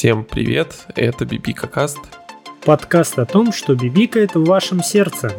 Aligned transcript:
Всем 0.00 0.24
привет, 0.24 0.86
это 0.96 1.26
Бибика 1.26 1.66
Каст. 1.66 1.98
Подкаст 2.64 3.18
о 3.18 3.26
том, 3.26 3.52
что 3.52 3.74
бибикает 3.74 4.34
в 4.34 4.44
вашем 4.46 4.82
сердце. 4.82 5.30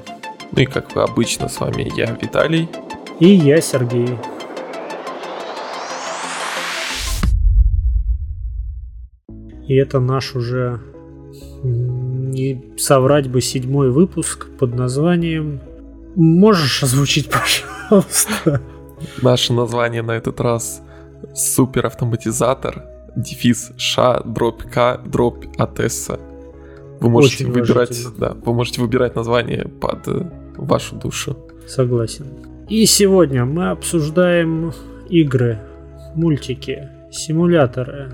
Ну 0.51 0.61
и 0.61 0.65
как 0.67 0.95
обычно, 0.95 1.49
с 1.49 1.59
вами 1.59 1.91
я, 1.97 2.15
Виталий. 2.21 2.69
И 3.19 3.27
я, 3.27 3.59
Сергей. 3.59 4.19
И 9.67 9.73
это 9.73 9.99
наш 9.99 10.35
уже, 10.35 10.79
не 11.63 12.63
соврать 12.77 13.29
бы, 13.29 13.41
седьмой 13.41 13.89
выпуск 13.89 14.45
под 14.59 14.75
названием 14.75 15.59
«Можешь 16.15 16.83
озвучить, 16.83 17.31
пожалуйста?» 17.31 18.61
Наше 19.23 19.53
название 19.53 20.03
на 20.03 20.11
этот 20.11 20.39
раз 20.39 20.83
«Суперавтоматизатор», 21.33 22.90
дефис 23.15 23.71
ша, 23.77 24.21
дробь 24.21 24.63
к, 24.63 25.01
дробь 25.05 25.45
атесса. 25.57 26.19
Вы 26.99 27.09
можете 27.09 27.45
Очень 27.45 27.53
выбирать, 27.53 28.05
да, 28.17 28.35
вы 28.45 28.53
можете 28.53 28.81
выбирать 28.81 29.15
название 29.15 29.67
под 29.67 30.07
э, 30.07 30.29
вашу 30.57 30.95
душу. 30.95 31.37
Согласен. 31.67 32.25
И 32.69 32.85
сегодня 32.85 33.45
мы 33.45 33.71
обсуждаем 33.71 34.71
игры, 35.09 35.59
мультики, 36.15 36.89
симуляторы, 37.11 38.13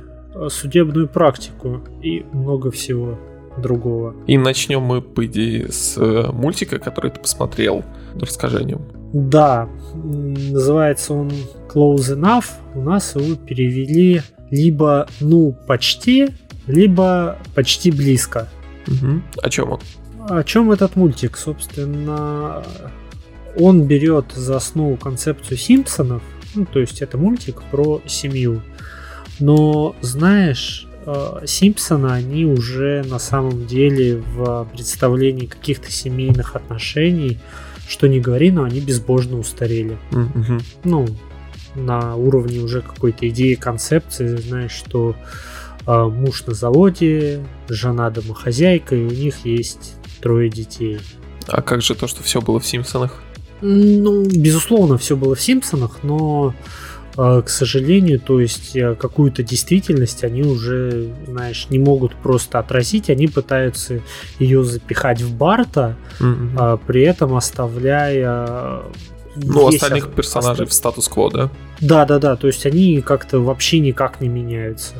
судебную 0.49 1.07
практику 1.07 1.81
и 2.01 2.25
много 2.31 2.71
всего 2.71 3.19
другого. 3.57 4.15
И 4.27 4.37
начнем 4.37 4.81
мы, 4.81 5.01
по 5.01 5.25
идее, 5.25 5.71
с 5.71 5.97
э, 5.97 6.31
мультика, 6.31 6.79
который 6.79 7.11
ты 7.11 7.19
посмотрел. 7.19 7.83
Расскажи 8.19 8.59
о 8.59 8.63
нем. 8.63 8.81
Да, 9.13 9.67
называется 9.95 11.13
он 11.13 11.31
Close 11.73 12.15
Enough. 12.15 12.45
У 12.75 12.81
нас 12.81 13.15
его 13.15 13.35
перевели 13.35 14.21
либо 14.51 15.07
ну 15.19 15.55
почти, 15.67 16.29
либо 16.67 17.37
почти 17.55 17.91
близко. 17.91 18.49
Мгм. 18.87 19.23
О 19.41 19.49
чем 19.49 19.71
он? 19.71 19.79
О 20.29 20.43
чем 20.43 20.71
этот 20.71 20.95
мультик? 20.95 21.37
Собственно, 21.37 22.63
он 23.57 23.83
берет 23.83 24.31
за 24.33 24.57
основу 24.57 24.97
концепцию 24.97 25.57
Симпсонов. 25.57 26.21
Ну, 26.55 26.65
то 26.65 26.79
есть 26.79 27.01
это 27.01 27.17
мультик 27.17 27.61
про 27.71 28.01
семью. 28.07 28.61
Но, 29.39 29.95
знаешь, 30.01 30.87
э, 31.05 31.41
Симпсоны, 31.45 32.07
они 32.07 32.45
уже 32.45 33.03
на 33.07 33.19
самом 33.19 33.67
деле 33.67 34.17
в 34.17 34.67
представлении 34.73 35.45
каких-то 35.45 35.91
семейных 35.91 36.55
отношений, 36.55 37.37
что 37.87 38.07
не 38.07 38.19
говори, 38.19 38.51
но 38.51 38.63
они 38.63 38.79
безбожно 38.79 39.37
устарели. 39.37 39.97
Мгм. 40.11 40.61
Ну, 40.83 41.07
на 41.77 42.15
уровне 42.15 42.59
уже 42.59 42.81
какой-то 42.81 43.27
идеи, 43.29 43.55
концепции, 43.55 44.35
знаешь, 44.35 44.71
что 44.71 45.15
э, 45.85 46.03
муж 46.03 46.45
на 46.45 46.53
заводе, 46.53 47.45
жена 47.69 48.09
домохозяйка, 48.09 48.95
и 48.95 49.05
у 49.05 49.11
них 49.11 49.45
есть 49.45 49.95
трое 50.21 50.49
детей. 50.49 50.99
А 51.47 51.61
как 51.61 51.81
же 51.81 51.95
то, 51.95 52.07
что 52.07 52.23
все 52.23 52.41
было 52.41 52.59
в 52.59 52.65
Симпсонах? 52.65 53.21
Ну, 53.61 54.25
безусловно, 54.25 54.97
все 54.97 55.15
было 55.15 55.35
в 55.35 55.41
Симпсонах, 55.41 56.03
но, 56.03 56.53
э, 57.17 57.41
к 57.43 57.49
сожалению, 57.49 58.19
то 58.19 58.39
есть 58.39 58.75
э, 58.75 58.95
какую-то 58.95 59.43
действительность 59.43 60.23
они 60.23 60.43
уже, 60.43 61.09
знаешь, 61.25 61.67
не 61.69 61.79
могут 61.79 62.13
просто 62.15 62.59
отразить, 62.59 63.09
они 63.09 63.27
пытаются 63.27 64.01
ее 64.39 64.63
запихать 64.63 65.21
в 65.21 65.33
Барта, 65.35 65.95
мгм. 66.19 66.51
а 66.57 66.77
при 66.77 67.01
этом 67.01 67.35
оставляя 67.35 68.83
Ну, 69.43 69.69
весь 69.69 69.81
остальных 69.81 70.11
персонажей 70.13 70.65
оста- 70.65 70.71
в 70.71 70.73
статус-кво, 70.73 71.31
да? 71.31 71.49
Да, 71.81 72.05
да, 72.05 72.19
да, 72.19 72.35
то 72.35 72.47
есть 72.47 72.65
они 72.65 73.01
как-то 73.01 73.39
вообще 73.39 73.79
никак 73.79 74.21
не 74.21 74.29
меняются. 74.29 74.93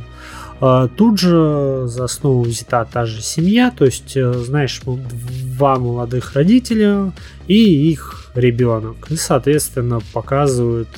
А, 0.59 0.87
Тут 0.87 1.19
же 1.19 1.83
за 1.87 2.05
основу 2.05 2.43
взята 2.43 2.87
та 2.91 3.05
же 3.05 3.21
семья, 3.21 3.71
то 3.75 3.85
есть, 3.85 4.17
э, 4.17 4.33
знаешь, 4.33 4.81
два 4.85 5.77
молодых 5.77 6.33
родителя 6.33 7.11
и 7.47 7.91
их 7.91 8.31
ребенок. 8.35 8.95
И, 9.11 9.15
соответственно, 9.15 9.99
показывают 10.13 10.89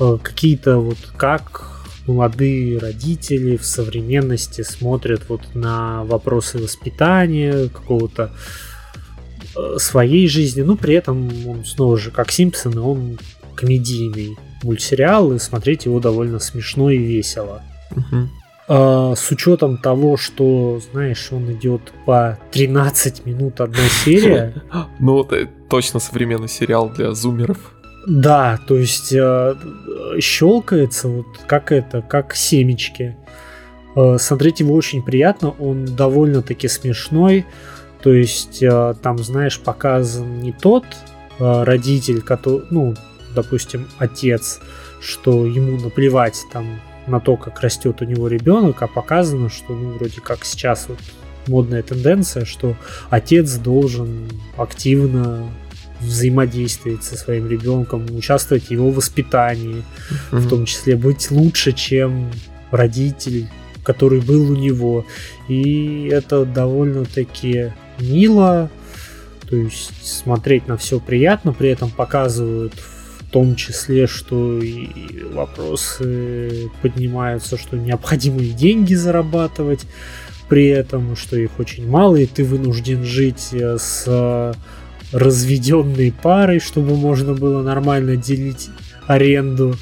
э, 0.00 0.18
какие-то 0.22 0.78
вот 0.78 0.98
как 1.16 1.70
молодые 2.06 2.78
родители 2.78 3.56
в 3.56 3.64
современности 3.64 4.62
смотрят 4.62 5.22
вот 5.28 5.42
на 5.54 6.04
вопросы 6.04 6.58
воспитания, 6.58 7.68
какого-то 7.68 8.22
э, 8.24 8.28
своей 9.78 10.28
жизни, 10.28 10.62
но 10.62 10.76
при 10.76 10.94
этом 10.94 11.28
он 11.46 11.64
снова 11.64 11.96
же, 11.98 12.10
как 12.10 12.30
Симпсоны, 12.30 12.80
он 12.80 13.18
комедийный 13.54 14.36
мультсериал, 14.62 15.32
и 15.32 15.38
смотреть 15.38 15.84
его 15.84 16.00
довольно 16.00 16.38
смешно 16.38 16.90
и 16.90 16.98
весело. 16.98 17.62
Мгм. 17.94 18.30
А, 18.66 19.14
с 19.14 19.30
учетом 19.30 19.76
того, 19.78 20.16
что, 20.16 20.80
знаешь, 20.92 21.28
он 21.30 21.52
идет 21.52 21.92
по 22.06 22.38
13 22.50 23.26
минут 23.26 23.60
одна 23.60 23.86
серия, 24.04 24.54
Ну, 24.98 25.22
это 25.22 25.48
точно 25.68 26.00
современный 26.00 26.48
сериал 26.48 26.90
для 26.90 27.12
зумеров. 27.12 27.58
да, 28.06 28.58
то 28.66 28.76
есть 28.76 29.12
э, 29.12 29.54
щелкается 30.20 31.08
вот 31.08 31.26
как 31.46 31.72
это, 31.72 32.00
как 32.02 32.34
семечки. 32.34 33.16
Э, 33.96 34.16
смотреть 34.18 34.60
его 34.60 34.74
очень 34.74 35.02
приятно, 35.02 35.50
он 35.58 35.84
довольно-таки 35.84 36.68
смешной. 36.68 37.44
То 38.04 38.12
есть 38.12 38.62
э, 38.62 38.94
там, 39.02 39.16
знаешь, 39.18 39.58
показан 39.58 40.40
не 40.40 40.52
тот 40.52 40.84
э, 41.38 41.62
родитель, 41.62 42.20
который, 42.20 42.66
ну, 42.68 42.94
допустим, 43.34 43.88
отец, 43.96 44.60
что 45.00 45.46
ему 45.46 45.80
наплевать 45.80 46.38
там 46.52 46.80
на 47.06 47.18
то, 47.18 47.38
как 47.38 47.60
растет 47.60 48.02
у 48.02 48.04
него 48.04 48.28
ребенок, 48.28 48.82
а 48.82 48.88
показано, 48.88 49.48
что, 49.48 49.72
ну, 49.74 49.92
вроде 49.92 50.20
как 50.20 50.44
сейчас 50.44 50.84
вот 50.86 50.98
модная 51.46 51.82
тенденция, 51.82 52.44
что 52.44 52.76
отец 53.08 53.54
должен 53.54 54.28
активно 54.58 55.48
взаимодействовать 56.00 57.04
со 57.04 57.16
своим 57.16 57.48
ребенком, 57.48 58.04
участвовать 58.14 58.64
в 58.64 58.70
его 58.70 58.90
воспитании, 58.90 59.82
в 60.30 60.40
Мгм. 60.40 60.48
том 60.50 60.64
числе 60.66 60.96
быть 60.96 61.30
лучше, 61.30 61.72
чем 61.72 62.30
родитель, 62.70 63.48
который 63.82 64.20
был 64.20 64.50
у 64.50 64.56
него. 64.56 65.06
И 65.48 66.10
это 66.12 66.44
довольно-таки 66.44 67.72
мило, 67.98 68.70
то 69.48 69.56
есть 69.56 70.06
смотреть 70.06 70.68
на 70.68 70.76
все 70.76 71.00
приятно, 71.00 71.52
при 71.52 71.70
этом 71.70 71.90
показывают 71.90 72.74
в 72.74 73.30
том 73.30 73.56
числе, 73.56 74.06
что 74.06 74.58
и 74.58 75.24
вопросы 75.32 76.70
поднимаются, 76.82 77.58
что 77.58 77.76
необходимо 77.76 78.40
и 78.40 78.50
деньги 78.50 78.94
зарабатывать, 78.94 79.86
при 80.48 80.66
этом, 80.66 81.16
что 81.16 81.36
их 81.36 81.58
очень 81.58 81.88
мало, 81.88 82.16
и 82.16 82.26
ты 82.26 82.44
вынужден 82.44 83.02
жить 83.02 83.48
э, 83.52 83.76
с 83.78 84.54
разведенной 85.12 86.12
парой, 86.12 86.60
чтобы 86.60 86.96
можно 86.96 87.34
было 87.34 87.62
нормально 87.62 88.16
делить 88.16 88.68
аренду, 89.06 89.76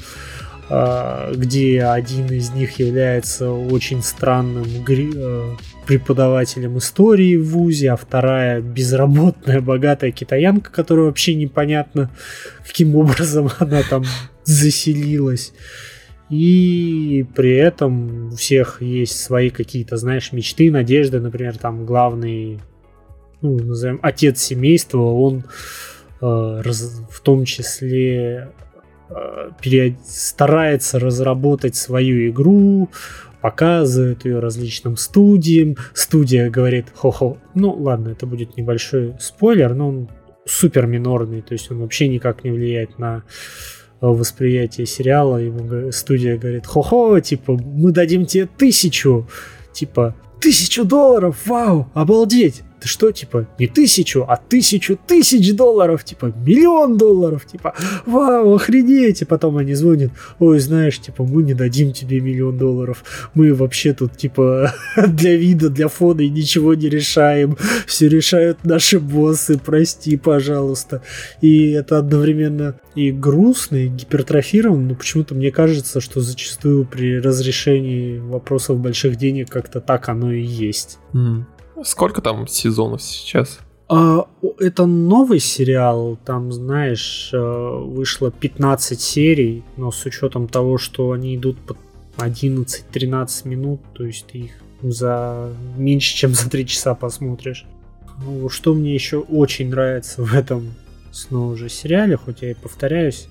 где 1.35 1.83
один 1.83 2.27
из 2.27 2.51
них 2.51 2.79
является 2.79 3.51
очень 3.51 4.01
странным 4.01 4.65
э, 4.65 5.55
преподавателем 5.85 6.77
истории 6.77 7.35
в 7.35 7.49
ВУЗе, 7.49 7.91
а 7.91 7.95
вторая 7.97 8.61
безработная 8.61 9.61
богатая 9.61 10.11
китаянка, 10.11 10.71
которая 10.71 11.05
вообще 11.05 11.35
непонятно 11.35 12.09
каким 12.65 12.95
образом 12.95 13.49
она 13.59 13.83
там 13.89 14.03
заселилась. 14.43 15.53
И 16.29 17.25
при 17.35 17.55
этом 17.55 18.29
у 18.29 18.35
всех 18.35 18.81
есть 18.81 19.19
свои 19.19 19.49
какие-то, 19.49 19.97
знаешь, 19.97 20.31
мечты, 20.31 20.71
надежды. 20.71 21.19
Например, 21.19 21.55
там 21.57 21.85
главный, 21.85 22.59
ну, 23.41 23.59
назовем, 23.59 23.99
отец 24.01 24.41
семейства, 24.41 24.99
он 24.99 25.43
э, 26.21 26.61
раз- 26.63 27.01
в 27.11 27.19
том 27.21 27.45
числе 27.45 28.49
период- 29.61 29.99
старается 30.05 30.99
разработать 30.99 31.75
свою 31.75 32.29
игру, 32.29 32.89
показывает 33.41 34.25
ее 34.25 34.39
различным 34.39 34.95
студиям. 34.95 35.75
Студия 35.93 36.49
говорит, 36.49 36.87
хо-хо, 36.95 37.37
ну 37.55 37.73
ладно, 37.73 38.09
это 38.09 38.25
будет 38.25 38.55
небольшой 38.57 39.15
спойлер, 39.19 39.73
но 39.73 39.89
он 39.89 40.09
супер 40.45 40.87
минорный, 40.87 41.41
то 41.41 41.53
есть 41.53 41.69
он 41.71 41.79
вообще 41.79 42.07
никак 42.07 42.43
не 42.43 42.51
влияет 42.51 42.99
на 42.99 43.23
э, 44.01 44.07
восприятие 44.07 44.85
сериала. 44.85 45.37
Ему 45.37 45.91
студия 45.91 46.37
говорит, 46.37 46.65
хо-хо, 46.65 47.19
типа, 47.19 47.53
мы 47.53 47.91
дадим 47.91 48.25
тебе 48.25 48.47
тысячу, 48.47 49.27
типа, 49.73 50.15
тысячу 50.39 50.83
долларов, 50.85 51.37
вау, 51.45 51.89
обалдеть, 51.93 52.63
ты 52.83 52.89
что, 52.89 53.11
типа, 53.11 53.47
не 53.59 53.67
тысячу, 53.67 54.25
а 54.27 54.35
тысячу 54.35 54.99
тысяч 55.07 55.55
долларов, 55.55 56.03
типа, 56.03 56.33
миллион 56.45 56.97
долларов, 56.97 57.45
типа, 57.45 57.73
вау, 58.05 58.55
охренеть, 58.55 59.21
и 59.21 59.25
потом 59.25 59.55
они 59.55 59.73
звонят, 59.73 60.11
ой, 60.39 60.59
знаешь, 60.59 60.99
типа, 60.99 61.23
мы 61.23 61.43
не 61.43 61.53
дадим 61.53 61.93
тебе 61.93 62.19
миллион 62.19 62.57
долларов, 62.57 63.05
мы 63.35 63.53
вообще 63.53 63.93
тут, 63.93 64.17
типа, 64.17 64.73
для 65.07 65.37
вида, 65.37 65.69
для 65.69 65.87
фона 65.87 66.21
и 66.21 66.29
ничего 66.29 66.73
не 66.73 66.89
решаем, 66.89 67.57
все 67.87 68.09
решают 68.09 68.65
наши 68.65 68.99
боссы, 68.99 69.57
прости, 69.57 70.17
пожалуйста, 70.17 71.01
и 71.39 71.71
это 71.71 71.99
одновременно 71.99 72.75
и 72.95 73.11
грустно, 73.11 73.77
и 73.77 73.87
гипертрофировано, 73.87 74.89
но 74.89 74.95
почему-то 74.95 75.35
мне 75.35 75.51
кажется, 75.51 76.01
что 76.01 76.19
зачастую 76.19 76.85
при 76.85 77.21
разрешении 77.21 78.19
вопросов 78.19 78.79
больших 78.79 79.15
денег 79.15 79.49
как-то 79.49 79.79
так 79.79 80.09
оно 80.09 80.33
и 80.33 80.43
есть. 80.43 80.99
Mm. 81.13 81.45
Сколько 81.83 82.21
там 82.21 82.47
сезонов 82.47 83.01
сейчас? 83.01 83.59
А, 83.89 84.27
это 84.59 84.85
новый 84.85 85.39
сериал, 85.39 86.17
там, 86.25 86.51
знаешь, 86.51 87.31
э, 87.33 87.37
вышло 87.37 88.31
15 88.31 88.99
серий, 88.99 89.63
но 89.77 89.91
с 89.91 90.05
учетом 90.05 90.47
того, 90.47 90.77
что 90.77 91.11
они 91.11 91.35
идут 91.35 91.57
по 91.59 91.75
11-13 92.17 93.47
минут, 93.47 93.81
то 93.93 94.05
есть 94.05 94.27
ты 94.27 94.37
их 94.39 94.51
за 94.81 95.51
меньше, 95.77 96.15
чем 96.15 96.33
за 96.33 96.49
3 96.49 96.65
часа 96.65 96.95
посмотришь. 96.95 97.65
Ну, 98.23 98.47
что 98.49 98.73
мне 98.73 98.93
еще 98.93 99.19
очень 99.19 99.69
нравится 99.69 100.23
в 100.23 100.33
этом 100.33 100.73
снова 101.11 101.55
же 101.55 101.69
сериале, 101.69 102.17
хоть 102.17 102.41
я 102.41 102.51
и 102.51 102.55
повторяюсь, 102.55 103.27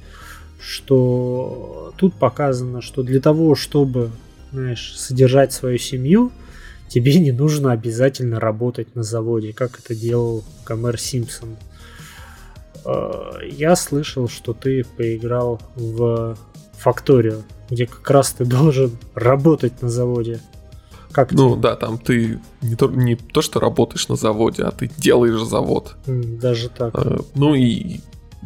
что 0.60 1.92
тут 1.96 2.14
показано, 2.14 2.80
что 2.80 3.02
для 3.02 3.20
того, 3.20 3.54
чтобы, 3.54 4.10
знаешь, 4.52 4.96
содержать 4.96 5.52
свою 5.52 5.78
семью, 5.78 6.30
тебе 6.92 7.18
не 7.18 7.32
нужно 7.32 7.72
обязательно 7.72 8.38
работать 8.38 8.94
на 8.94 9.02
заводе, 9.02 9.54
как 9.54 9.78
это 9.78 9.94
делал 9.94 10.44
Гомер 10.66 11.00
Симпсон. 11.00 11.56
Э, 12.84 13.40
я 13.50 13.76
слышал, 13.76 14.28
что 14.28 14.52
ты 14.52 14.84
поиграл 14.84 15.58
в 15.74 16.36
Факторию, 16.74 17.44
где 17.70 17.86
как 17.86 18.10
раз 18.10 18.32
ты 18.32 18.44
должен 18.44 18.98
работать 19.14 19.80
на 19.80 19.88
заводе. 19.88 20.40
Как 21.12 21.32
ну 21.32 21.52
тебе? 21.52 21.62
да, 21.62 21.76
там 21.76 21.96
ты 21.96 22.40
не 22.60 22.74
то, 22.74 22.88
не 22.88 23.16
то, 23.16 23.40
что 23.40 23.58
работаешь 23.58 24.08
на 24.08 24.16
заводе, 24.16 24.62
а 24.64 24.70
ты 24.70 24.90
делаешь 24.98 25.42
завод. 25.42 25.94
Даже 26.06 26.68
так. 26.68 26.94
Э, 26.94 27.20
ну 27.34 27.54
и 27.54 28.00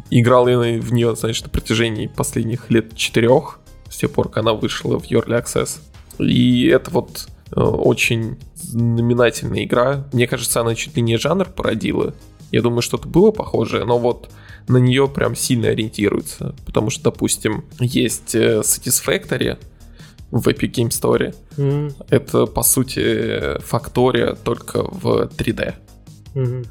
играл 0.09 0.47
я 0.47 0.57
в 0.57 0.93
нее, 0.93 1.17
значит, 1.17 1.43
на 1.43 1.49
протяжении 1.49 2.07
последних 2.07 2.69
лет 2.69 2.95
четырех, 2.95 3.59
с 3.89 3.97
тех 3.97 4.09
пор, 4.11 4.29
как 4.29 4.37
она 4.37 4.53
вышла 4.53 4.97
в 4.97 5.03
Early 5.03 5.43
Access. 5.43 5.79
И 6.19 6.67
это 6.67 6.91
вот 6.91 7.27
очень 7.51 8.37
знаменательная 8.55 9.63
игра. 9.63 10.07
Мне 10.11 10.27
кажется, 10.27 10.61
она 10.61 10.75
чуть 10.75 10.95
ли 10.95 11.01
не 11.01 11.17
жанр 11.17 11.45
породила. 11.45 12.13
Я 12.51 12.61
думаю, 12.61 12.81
что-то 12.81 13.07
было 13.07 13.31
похожее, 13.31 13.85
но 13.85 13.97
вот 13.97 14.29
на 14.67 14.77
нее 14.77 15.07
прям 15.07 15.35
сильно 15.35 15.69
ориентируется. 15.69 16.55
Потому 16.65 16.89
что, 16.89 17.05
допустим, 17.05 17.65
есть 17.79 18.35
э, 18.35 18.59
Satisfactory 18.59 19.57
в 20.31 20.47
Epic 20.47 20.71
Game 20.71 20.89
Store. 20.89 21.35
Mm-hmm. 21.57 22.05
Это, 22.09 22.45
по 22.45 22.63
сути, 22.63 23.59
фактория 23.61 24.35
только 24.35 24.83
в 24.83 25.29
3D. 25.37 25.75
Mm-hmm. 26.35 26.67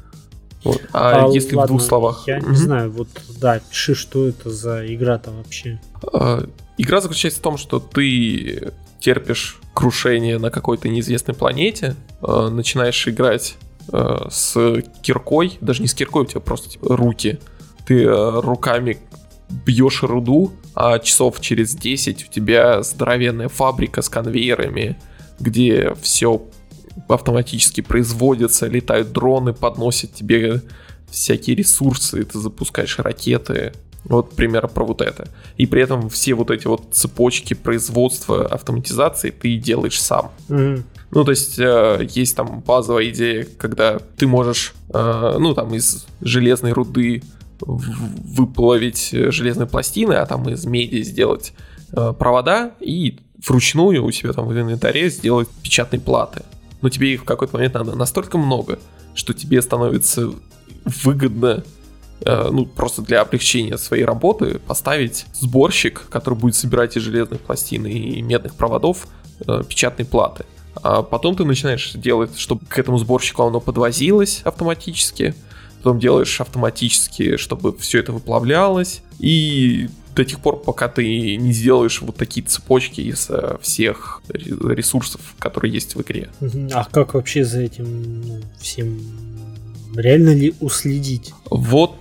Вот. 0.63 0.81
А, 0.93 1.25
а 1.25 1.29
если 1.29 1.55
ладно, 1.55 1.75
в 1.75 1.77
двух 1.77 1.87
словах... 1.87 2.23
Я 2.27 2.39
mm-hmm. 2.39 2.49
не 2.49 2.55
знаю, 2.55 2.91
вот, 2.91 3.07
да, 3.39 3.59
пиши, 3.59 3.95
что 3.95 4.27
это 4.27 4.49
за 4.49 4.85
игра-то 4.93 5.31
вообще. 5.31 5.79
А, 6.13 6.47
игра 6.77 7.01
заключается 7.01 7.39
в 7.39 7.43
том, 7.43 7.57
что 7.57 7.79
ты 7.79 8.73
терпишь 8.99 9.59
крушение 9.73 10.39
на 10.39 10.49
какой-то 10.49 10.89
неизвестной 10.89 11.35
планете, 11.35 11.95
э, 12.21 12.49
начинаешь 12.49 13.07
играть 13.07 13.57
э, 13.91 14.27
с 14.29 14.81
киркой, 15.01 15.57
даже 15.61 15.81
не 15.81 15.87
с 15.87 15.93
киркой, 15.93 16.23
у 16.23 16.25
тебя 16.25 16.41
просто 16.41 16.69
типа, 16.69 16.95
руки. 16.95 17.39
Ты 17.85 18.03
э, 18.03 18.39
руками 18.41 18.97
бьешь 19.49 20.03
руду, 20.03 20.51
а 20.75 20.99
часов 20.99 21.39
через 21.39 21.75
10 21.75 22.25
у 22.25 22.31
тебя 22.31 22.83
здоровенная 22.83 23.49
фабрика 23.49 24.01
с 24.01 24.09
конвейерами, 24.09 24.97
где 25.39 25.93
все 26.01 26.41
автоматически 27.07 27.81
производится, 27.81 28.67
летают 28.67 29.11
дроны, 29.11 29.53
подносят 29.53 30.13
тебе 30.13 30.61
всякие 31.09 31.55
ресурсы, 31.55 32.23
ты 32.25 32.39
запускаешь 32.39 32.99
ракеты, 32.99 33.73
вот 34.09 34.31
пример 34.31 34.67
про 34.67 34.85
вот 34.85 35.01
это. 35.01 35.27
И 35.57 35.65
при 35.65 35.81
этом 35.81 36.09
все 36.09 36.33
вот 36.33 36.51
эти 36.51 36.67
вот 36.67 36.87
цепочки 36.91 37.53
производства 37.53 38.45
автоматизации 38.45 39.31
ты 39.31 39.57
делаешь 39.57 40.01
сам. 40.01 40.31
Mm-hmm. 40.49 40.83
Ну, 41.11 41.23
то 41.23 41.31
есть 41.31 41.57
э, 41.59 42.07
есть 42.09 42.35
там 42.35 42.61
базовая 42.61 43.09
идея, 43.09 43.47
когда 43.57 43.99
ты 44.17 44.27
можешь, 44.27 44.73
э, 44.93 45.35
ну, 45.39 45.53
там 45.53 45.73
из 45.73 46.05
железной 46.21 46.73
руды 46.73 47.23
выплавить 47.59 49.09
железные 49.11 49.67
пластины, 49.67 50.13
а 50.13 50.25
там 50.25 50.47
из 50.49 50.65
меди 50.65 51.01
сделать 51.01 51.53
э, 51.91 52.13
провода 52.17 52.71
и 52.79 53.19
вручную 53.47 54.03
у 54.03 54.11
себя 54.11 54.33
там 54.33 54.47
в 54.47 54.53
инвентаре 54.53 55.09
сделать 55.09 55.47
печатные 55.63 55.99
платы. 55.99 56.43
Но 56.81 56.89
тебе 56.89 57.13
их 57.13 57.21
в 57.21 57.25
какой-то 57.25 57.55
момент 57.55 57.73
надо 57.73 57.95
настолько 57.95 58.37
много, 58.37 58.79
что 59.15 59.33
тебе 59.33 59.61
становится 59.61 60.31
выгодно 61.03 61.63
ну, 62.25 62.65
просто 62.65 63.01
для 63.01 63.21
облегчения 63.21 63.77
своей 63.77 64.03
работы 64.03 64.59
поставить 64.59 65.25
сборщик, 65.33 66.07
который 66.09 66.35
будет 66.35 66.55
собирать 66.55 66.97
из 66.97 67.03
железных 67.03 67.41
пластин 67.41 67.85
и 67.85 68.21
медных 68.21 68.55
проводов 68.55 69.07
э, 69.45 69.63
печатные 69.67 70.05
платы. 70.05 70.45
А 70.75 71.01
потом 71.03 71.35
ты 71.35 71.43
начинаешь 71.45 71.91
делать, 71.93 72.37
чтобы 72.37 72.65
к 72.65 72.77
этому 72.77 72.97
сборщику 72.97 73.43
оно 73.43 73.59
подвозилось 73.59 74.41
автоматически, 74.43 75.35
потом 75.77 75.99
делаешь 75.99 76.39
автоматически, 76.41 77.37
чтобы 77.37 77.75
все 77.77 77.99
это 77.99 78.11
выплавлялось, 78.11 79.01
и 79.19 79.89
до 80.15 80.25
тех 80.25 80.39
пор, 80.39 80.59
пока 80.59 80.87
ты 80.87 81.35
не 81.35 81.53
сделаешь 81.53 82.01
вот 82.01 82.15
такие 82.15 82.45
цепочки 82.45 83.01
из 83.01 83.29
э, 83.29 83.57
всех 83.61 84.23
ресурсов, 84.29 85.21
которые 85.37 85.71
есть 85.71 85.95
в 85.95 86.01
игре. 86.01 86.29
А 86.73 86.85
как 86.85 87.13
вообще 87.13 87.45
за 87.45 87.61
этим 87.61 88.21
ну, 88.21 88.41
всем 88.59 88.99
реально 89.95 90.33
ли 90.33 90.55
уследить? 90.59 91.33
Вот 91.51 91.95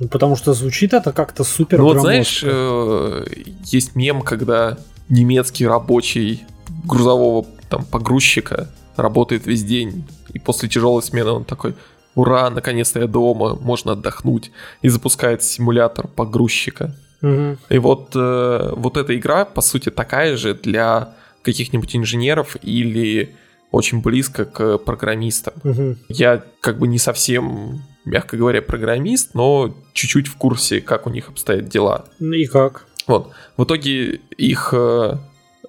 ну, 0.00 0.08
потому 0.08 0.34
что 0.34 0.54
звучит 0.54 0.94
это 0.94 1.12
как-то 1.12 1.44
супер 1.44 1.78
Ну, 1.78 1.84
вот 1.84 2.00
знаешь, 2.00 2.42
э, 2.42 3.24
есть 3.64 3.94
мем, 3.94 4.22
когда 4.22 4.78
немецкий 5.10 5.66
рабочий 5.66 6.44
грузового 6.84 7.46
там 7.68 7.84
погрузчика 7.84 8.70
работает 8.96 9.46
весь 9.46 9.62
день, 9.62 10.04
и 10.32 10.38
после 10.38 10.70
тяжелой 10.70 11.02
смены 11.02 11.30
он 11.30 11.44
такой, 11.44 11.74
ура, 12.14 12.48
наконец-то 12.48 12.98
я 13.00 13.06
дома, 13.06 13.56
можно 13.56 13.92
отдохнуть, 13.92 14.50
и 14.80 14.88
запускает 14.88 15.42
симулятор 15.42 16.08
погрузчика. 16.08 16.96
Угу. 17.20 17.58
И 17.68 17.78
вот, 17.78 18.12
э, 18.14 18.72
вот 18.74 18.96
эта 18.96 19.14
игра, 19.14 19.44
по 19.44 19.60
сути, 19.60 19.90
такая 19.90 20.38
же 20.38 20.54
для 20.54 21.14
каких-нибудь 21.42 21.94
инженеров 21.94 22.56
или 22.62 23.36
очень 23.70 24.00
близко 24.00 24.46
к 24.46 24.78
программистам. 24.78 25.54
Угу. 25.62 25.96
Я 26.08 26.42
как 26.60 26.78
бы 26.78 26.88
не 26.88 26.98
совсем 26.98 27.82
мягко 28.04 28.36
говоря, 28.36 28.62
программист, 28.62 29.34
но 29.34 29.74
чуть-чуть 29.92 30.28
в 30.28 30.36
курсе, 30.36 30.80
как 30.80 31.06
у 31.06 31.10
них 31.10 31.28
обстоят 31.28 31.68
дела. 31.68 32.06
Ну 32.18 32.32
и 32.32 32.46
как? 32.46 32.86
Вот. 33.06 33.32
В 33.56 33.64
итоге 33.64 34.20
их 34.36 34.70
э, 34.72 35.16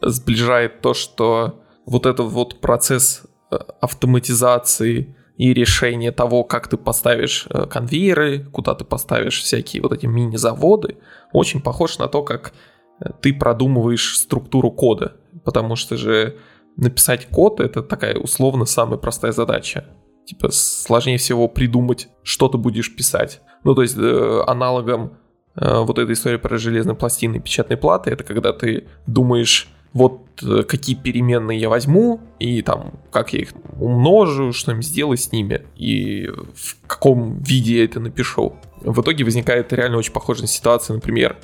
сближает 0.01 0.81
то, 0.81 0.93
что 0.93 1.59
вот 1.85 2.05
этот 2.05 2.31
вот 2.31 2.61
процесс 2.61 3.23
э, 3.51 3.55
автоматизации 3.81 5.15
и 5.37 5.53
решения 5.53 6.11
того, 6.11 6.43
как 6.43 6.67
ты 6.67 6.77
поставишь 6.77 7.47
э, 7.49 7.65
конвейеры, 7.65 8.45
куда 8.51 8.75
ты 8.75 8.85
поставишь 8.85 9.41
всякие 9.41 9.81
вот 9.81 9.93
эти 9.93 10.05
мини-заводы, 10.05 10.97
очень 11.33 11.61
похож 11.61 11.97
на 11.97 12.07
то, 12.07 12.23
как 12.23 12.53
э, 12.99 13.09
ты 13.21 13.33
продумываешь 13.33 14.17
структуру 14.17 14.71
кода. 14.71 15.15
Потому 15.43 15.75
что 15.75 15.97
же 15.97 16.37
написать 16.77 17.27
код— 17.27 17.59
это 17.61 17.81
такая 17.81 18.17
условно 18.17 18.65
самая 18.65 18.97
простая 18.97 19.31
задача 19.31 19.85
типа 20.25 20.51
сложнее 20.51 21.17
всего 21.17 21.47
придумать, 21.47 22.09
что 22.23 22.47
ты 22.47 22.57
будешь 22.57 22.95
писать. 22.95 23.41
Ну, 23.63 23.75
то 23.75 23.81
есть 23.81 23.97
э, 23.97 24.43
аналогом 24.47 25.17
э, 25.55 25.79
вот 25.79 25.99
этой 25.99 26.13
истории 26.13 26.37
про 26.37 26.57
железные 26.57 26.95
пластины 26.95 27.37
и 27.37 27.39
печатные 27.39 27.77
платы, 27.77 28.11
это 28.11 28.23
когда 28.23 28.53
ты 28.53 28.87
думаешь, 29.07 29.69
вот 29.93 30.21
э, 30.41 30.63
какие 30.63 30.95
переменные 30.95 31.59
я 31.59 31.69
возьму, 31.69 32.21
и 32.39 32.61
там, 32.61 32.93
как 33.11 33.33
я 33.33 33.41
их 33.41 33.49
умножу, 33.79 34.53
что 34.53 34.71
им 34.71 34.81
сделаю 34.81 35.17
с 35.17 35.31
ними, 35.31 35.65
и 35.75 36.27
в 36.55 36.87
каком 36.87 37.39
виде 37.39 37.77
я 37.77 37.85
это 37.85 37.99
напишу. 37.99 38.55
В 38.81 39.01
итоге 39.01 39.23
возникает 39.23 39.73
реально 39.73 39.97
очень 39.97 40.13
похожая 40.13 40.47
ситуация, 40.47 40.95
например, 40.95 41.37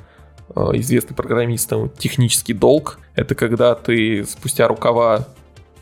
э, 0.56 0.62
известный 0.76 1.16
программистам 1.16 1.90
технический 1.90 2.54
долг. 2.54 3.00
Это 3.16 3.36
когда 3.36 3.76
ты 3.76 4.24
спустя 4.24 4.68
рукава 4.68 5.28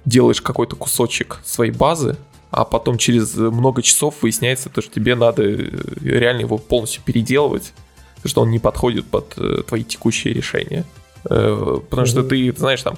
делаешь 0.05 0.41
какой-то 0.41 0.75
кусочек 0.75 1.39
своей 1.43 1.71
базы, 1.71 2.17
а 2.51 2.65
потом 2.65 2.97
через 2.97 3.35
много 3.35 3.81
часов 3.81 4.15
выясняется, 4.21 4.69
то, 4.69 4.81
что 4.81 4.93
тебе 4.93 5.15
надо 5.15 5.43
э, 5.43 5.69
реально 6.01 6.41
его 6.41 6.57
полностью 6.57 7.01
переделывать, 7.03 7.73
что 8.23 8.41
он 8.41 8.51
не 8.51 8.59
подходит 8.59 9.05
под 9.05 9.33
э, 9.37 9.63
твои 9.67 9.83
текущие 9.83 10.33
решения. 10.33 10.85
Э, 11.29 11.79
потому 11.89 12.07
что 12.07 12.23
ты, 12.23 12.53
знаешь, 12.55 12.81
там, 12.81 12.97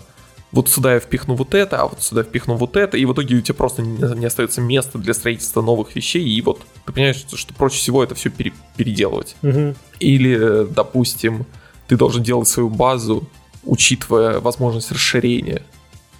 вот 0.51 0.70
сюда 0.70 0.94
я 0.94 1.00
впихну 1.00 1.36
вот 1.36 1.54
это, 1.54 1.82
а 1.82 1.88
вот 1.88 2.01
сюда 2.01 2.24
впихну 2.24 2.56
вот 2.56 2.77
это, 2.77 2.98
и 2.98 3.06
в 3.06 3.13
итоге 3.13 3.36
у 3.36 3.42
тебя 3.42 3.56
просто 3.56 3.82
не, 3.82 4.25
остается 4.25 4.62
места 4.62 4.98
для 4.98 5.13
строительства 5.13 5.62
новых 5.62 5.96
вещей, 5.96 6.24
и 6.24 6.42
вот 6.42 6.62
ты 6.86 6.94
понимаешь, 6.94 7.18
что, 7.18 7.36
что 7.36 7.54
проще 7.54 7.77
всего 7.77 8.04
это 8.04 8.16
все 8.16 8.30
пере, 8.30 8.54
переделывать. 8.77 9.36
Мгм. 9.42 9.75
Или, 10.00 10.66
допустим, 10.70 11.46
ты 11.88 11.98
должен 11.98 12.24
делать 12.24 12.48
свою 12.48 12.70
базу, 12.70 13.27
учитывая 13.63 14.39
возможность 14.39 14.92
расширения. 14.92 15.63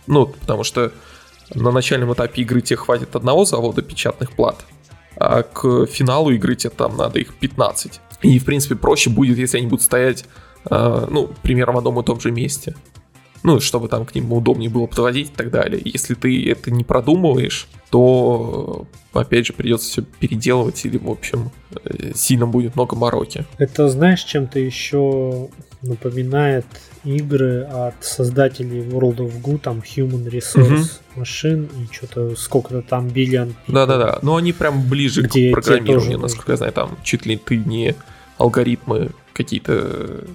Ну, 0.08 0.26
потому 0.26 0.64
что 0.64 0.92
на 1.54 1.72
начальном 1.72 2.14
этапе 2.14 2.42
игры 2.42 2.62
тебе 2.62 2.78
хватит 2.78 3.16
одного 3.16 3.46
завода 3.46 3.82
печатных 3.82 4.32
плат, 4.32 4.66
а 5.16 5.44
к 5.44 5.86
финалу 5.88 6.32
игры 6.32 6.56
тебе 6.56 6.72
там 6.72 6.98
надо 6.98 7.20
их 7.20 7.34
15. 7.36 8.00
И, 8.24 8.40
в 8.40 8.46
принципе, 8.46 8.76
проще 8.76 9.10
будет, 9.10 9.38
если 9.38 9.58
они 9.58 9.68
будут 9.68 9.84
стоять, 9.84 10.26
э, 10.70 11.08
ну, 11.10 11.30
примерно 11.42 11.74
в 11.74 11.78
одном 11.78 12.00
и 12.00 12.04
том 12.04 12.20
же 12.20 12.32
месте. 12.32 12.76
Ну, 13.44 13.60
чтобы 13.60 13.88
там 13.88 14.06
к 14.06 14.16
ним 14.16 14.34
удобнее 14.34 14.70
было 14.70 14.88
подводить 14.88 15.30
и 15.30 15.34
так 15.34 15.52
далее. 15.52 15.82
Если 15.86 16.16
ты 16.16 16.50
это 16.50 16.72
не 16.72 16.84
продумываешь, 16.84 17.68
то, 17.92 18.88
опять 19.14 19.46
же, 19.46 19.54
придется 19.54 19.90
все 19.90 20.02
переделывать 20.02 20.84
или, 20.86 20.98
в 20.98 21.10
общем, 21.10 21.52
э, 21.84 22.14
сильно 22.16 22.48
будет 22.48 22.76
много 22.76 22.96
мороки. 22.96 23.46
Это 23.58 23.90
знаешь, 23.90 24.24
чем-то 24.24 24.60
еще 24.60 25.50
напоминает 25.82 26.66
игры 27.04 27.64
от 27.64 27.96
создателей 28.02 28.82
World 28.82 29.18
of 29.18 29.42
Goo, 29.42 29.58
там 29.60 29.80
Human 29.80 30.30
Resource 30.30 31.00
Machine 31.16 31.70
и 31.82 31.94
что-то 31.94 32.36
сколько-то 32.36 32.82
там 32.82 33.08
биллион. 33.10 33.56
Да-да-да, 33.68 34.20
но 34.22 34.36
они 34.36 34.54
прям 34.54 34.88
ближе 34.88 35.24
Где 35.24 35.50
к 35.50 35.54
программированию, 35.54 36.20
насколько 36.20 36.54
я 36.54 36.58
знаю, 36.58 36.74
там 36.74 36.98
чуть 37.04 37.26
ли 37.26 37.38
ты 37.38 37.58
не 37.58 37.96
алгоритмы 38.38 39.12
какие-то 39.34 40.26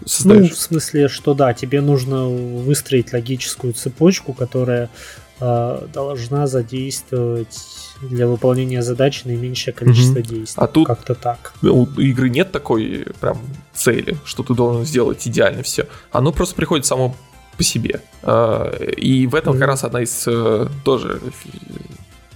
э, 0.00 0.20
Ну, 0.24 0.48
в 0.48 0.56
смысле, 0.56 1.08
что 1.08 1.34
да, 1.34 1.52
тебе 1.54 1.80
нужно 1.80 2.26
выстроить 2.28 3.12
логическую 3.12 3.72
цепочку, 3.72 4.32
которая 4.32 4.90
э, 5.40 5.86
должна 5.92 6.46
задействовать 6.46 7.58
для 8.02 8.26
выполнения 8.26 8.82
задачи 8.82 9.22
наименьшее 9.24 9.72
количество 9.74 10.20
действий. 10.22 10.62
А 10.62 10.66
тут- 10.66 10.86
как-то 10.86 11.14
так. 11.14 11.52
У 11.62 11.84
игры 12.00 12.28
нет 12.30 12.50
такой 12.52 13.06
прям 13.20 13.38
цели, 13.74 14.16
что 14.24 14.42
ты 14.42 14.54
должен 14.54 14.84
сделать 14.84 15.26
идеально 15.26 15.62
все. 15.62 15.86
Оно 16.10 16.32
просто 16.32 16.54
приходит 16.54 16.86
само 16.86 17.14
по 17.56 17.62
себе. 17.64 18.00
А, 18.22 18.70
И 18.96 19.26
в 19.26 19.34
этом 19.34 19.52
Мгм. 19.54 19.60
как 19.60 19.68
раз 19.68 19.84
одна 19.84 20.02
из 20.02 20.24
э, 20.26 20.66
тоже 20.84 21.20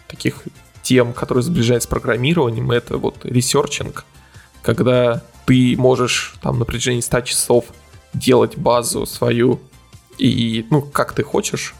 таких 0.08 0.42
тем, 0.82 1.12
которые 1.12 1.42
сближают 1.44 1.84
с 1.84 1.86
программированием, 1.86 2.70
это 2.72 2.98
вот 2.98 3.24
researching, 3.24 4.04
когда 4.62 5.22
ты 5.46 5.76
можешь 5.76 6.34
там 6.42 6.58
на 6.58 6.64
протяжении 6.64 7.00
100 7.00 7.20
часов 7.22 7.64
делать 8.14 8.56
базу 8.56 9.06
свою 9.06 9.60
и, 10.18 10.66
ну, 10.70 10.82
как 10.82 11.12
ты 11.12 11.22
хочешь, 11.22 11.74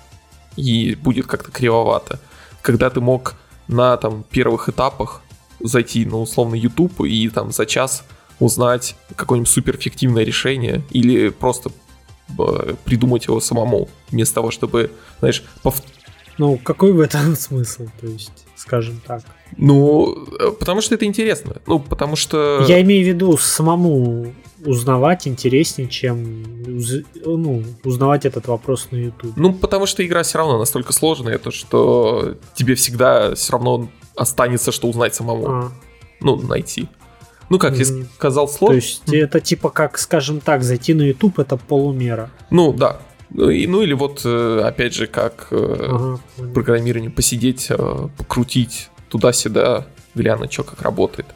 и 0.57 0.95
будет 0.95 1.27
как-то 1.27 1.51
кривовато. 1.51 2.21
Когда 2.63 2.91
ты 2.91 3.01
мог 3.01 3.35
на 3.69 3.97
там 3.97 4.25
первых 4.31 4.69
этапах 4.69 5.23
зайти 5.61 6.05
на 6.05 6.19
условно 6.19 6.55
YouTube 6.55 7.01
и 7.03 7.29
там 7.29 7.53
за 7.53 7.67
час 7.67 8.05
узнать 8.41 8.97
какое-нибудь 9.15 9.51
суперэффективное 9.51 10.25
решение 10.25 10.83
или 10.91 11.29
просто 11.29 11.71
э, 12.39 12.75
придумать 12.85 13.27
его 13.27 13.41
самому, 13.41 13.89
вместо 14.11 14.37
того, 14.37 14.51
чтобы, 14.51 14.91
знаешь, 15.21 15.45
пов- 15.63 15.83
Ну, 16.39 16.59
какой 16.59 16.93
в 16.93 17.01
этом 17.01 17.37
смысл? 17.37 17.89
То 18.01 18.07
есть, 18.07 18.47
скажем 18.57 19.01
так. 19.07 19.23
ну, 19.57 20.27
э, 20.39 20.51
потому 20.59 20.81
что 20.81 20.95
это 20.95 21.05
интересно. 21.05 21.57
Ну, 21.67 21.79
потому 21.79 22.17
что... 22.17 22.65
Я 22.69 22.81
имею 22.83 23.05
в 23.05 23.09
виду 23.09 23.37
самому 23.37 24.35
узнавать 24.65 25.27
интереснее, 25.27 25.89
чем 25.89 26.45
ну, 27.25 27.65
узнавать 27.85 28.27
этот 28.27 28.47
вопрос 28.47 28.89
на 28.91 28.97
YouTube. 28.97 29.33
Ну, 29.37 29.53
потому 29.53 29.87
что 29.87 30.05
игра 30.07 30.23
все 30.23 30.39
равно 30.39 30.59
настолько 30.59 30.93
сложная, 30.93 31.39
то 31.39 31.51
что 31.51 32.37
тебе 32.55 32.75
всегда 32.75 33.35
все 33.35 33.53
равно 33.53 33.89
останется, 34.15 34.73
что 34.73 34.89
узнать 34.89 35.15
самому. 35.15 35.47
А, 35.49 35.73
Ну, 36.21 36.37
найти. 36.37 36.89
Ну, 37.49 37.59
как 37.59 37.77
я 37.77 37.85
сказал, 38.17 38.47
то 38.47 38.53
сложно. 38.53 38.75
есть 38.77 39.13
это 39.13 39.41
типа 39.41 39.69
как, 39.69 39.99
скажем 39.99 40.41
так, 40.41 40.63
зайти 40.63 40.95
на 40.95 41.03
YouTube 41.03 41.39
это 41.39 41.57
полумера. 41.57 42.31
Ну, 42.51 42.73
да. 42.73 43.01
Ну, 43.35 43.51
и- 43.51 43.67
ну 43.67 43.83
или 43.83 43.95
вот, 43.95 44.23
э, 44.25 44.61
опять 44.65 44.95
же, 44.95 45.07
как 45.07 45.49
э, 45.51 45.87
Ага, 45.91 46.21
программирование, 46.55 47.11
посидеть, 47.11 47.67
э, 47.71 48.09
покрутить 48.19 48.91
туда-сюда, 49.09 49.87
глянуть, 50.15 50.53
что 50.53 50.65
как 50.65 50.83
работает. 50.83 51.27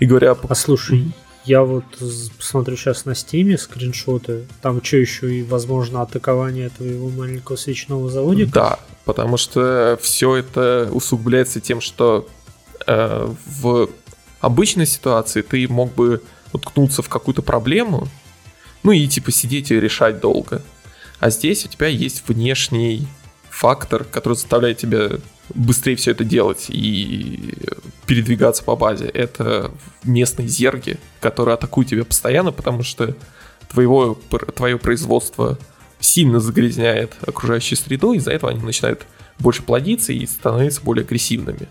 И 0.00 0.06
говоря. 0.06 0.36
А 0.48 0.54
слушай, 0.54 1.12
я 1.44 1.62
вот 1.62 1.84
з- 2.00 2.30
смотрю 2.38 2.76
сейчас 2.76 3.04
на 3.04 3.14
стиме 3.14 3.56
скриншоты. 3.58 4.46
Там 4.62 4.82
что 4.82 4.96
еще 4.96 5.32
и 5.34 5.42
возможно 5.42 6.02
атакование 6.02 6.68
твоего 6.70 7.08
маленького 7.08 7.56
свечного 7.56 8.10
заводика. 8.10 8.50
Да, 8.52 8.78
потому 9.04 9.36
что 9.36 9.98
все 10.02 10.36
это 10.36 10.88
усугубляется 10.92 11.60
тем, 11.60 11.80
что 11.80 12.26
э, 12.86 13.28
в 13.60 13.88
обычной 14.40 14.86
ситуации 14.86 15.42
ты 15.42 15.66
мог 15.68 15.94
бы 15.94 16.20
уткнуться 16.52 17.02
в 17.02 17.08
какую-то 17.08 17.42
проблему, 17.42 18.08
ну 18.82 18.92
и 18.92 19.06
типа 19.08 19.30
сидеть 19.32 19.70
и 19.70 19.80
решать 19.80 20.20
долго. 20.20 20.62
А 21.20 21.30
здесь 21.30 21.64
у 21.64 21.68
тебя 21.68 21.86
есть 21.86 22.24
внешний 22.28 23.06
фактор, 23.50 24.04
который 24.04 24.34
заставляет 24.34 24.78
тебя 24.78 25.10
быстрее 25.54 25.96
все 25.96 26.10
это 26.10 26.24
делать 26.24 26.66
и 26.68 27.54
передвигаться 28.06 28.62
по 28.62 28.76
базе. 28.76 29.06
Это 29.06 29.70
местные 30.04 30.48
зерги, 30.48 30.98
которые 31.20 31.54
атакуют 31.54 31.90
тебя 31.90 32.04
постоянно, 32.04 32.52
потому 32.52 32.82
что 32.82 33.14
твоего, 33.68 34.18
твое 34.54 34.78
производство 34.78 35.58
сильно 36.00 36.40
загрязняет 36.40 37.14
окружающую 37.26 37.78
среду, 37.78 38.12
из-за 38.12 38.32
этого 38.32 38.52
они 38.52 38.62
начинают 38.62 39.06
больше 39.38 39.62
плодиться 39.62 40.12
и 40.12 40.26
становятся 40.26 40.82
более 40.82 41.04
агрессивными. 41.04 41.68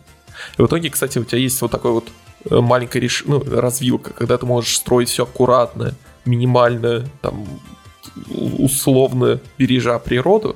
И 0.57 0.61
в 0.61 0.65
итоге, 0.65 0.89
кстати, 0.89 1.19
у 1.19 1.23
тебя 1.23 1.39
есть 1.39 1.61
вот 1.61 1.71
такой 1.71 1.91
вот 1.91 2.09
э, 2.49 2.59
маленькая 2.59 2.99
реш... 2.99 3.23
ну, 3.25 3.43
развилка, 3.43 4.11
когда 4.11 4.37
ты 4.37 4.45
можешь 4.45 4.75
строить 4.75 5.09
все 5.09 5.23
аккуратно, 5.23 5.95
минимально, 6.25 7.07
там, 7.21 7.47
условно 8.57 9.39
бережа 9.57 10.00
природу, 10.00 10.55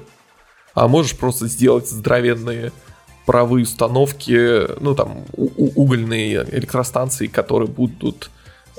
а 0.74 0.88
можешь 0.88 1.18
просто 1.18 1.48
сделать 1.48 1.90
здоровенные 1.90 2.72
паровые 3.26 3.64
установки, 3.64 4.80
ну 4.82 4.96
там 4.96 5.26
угольные 5.36 6.46
электростанции, 6.52 7.28
которые 7.28 7.70
будут 7.70 8.32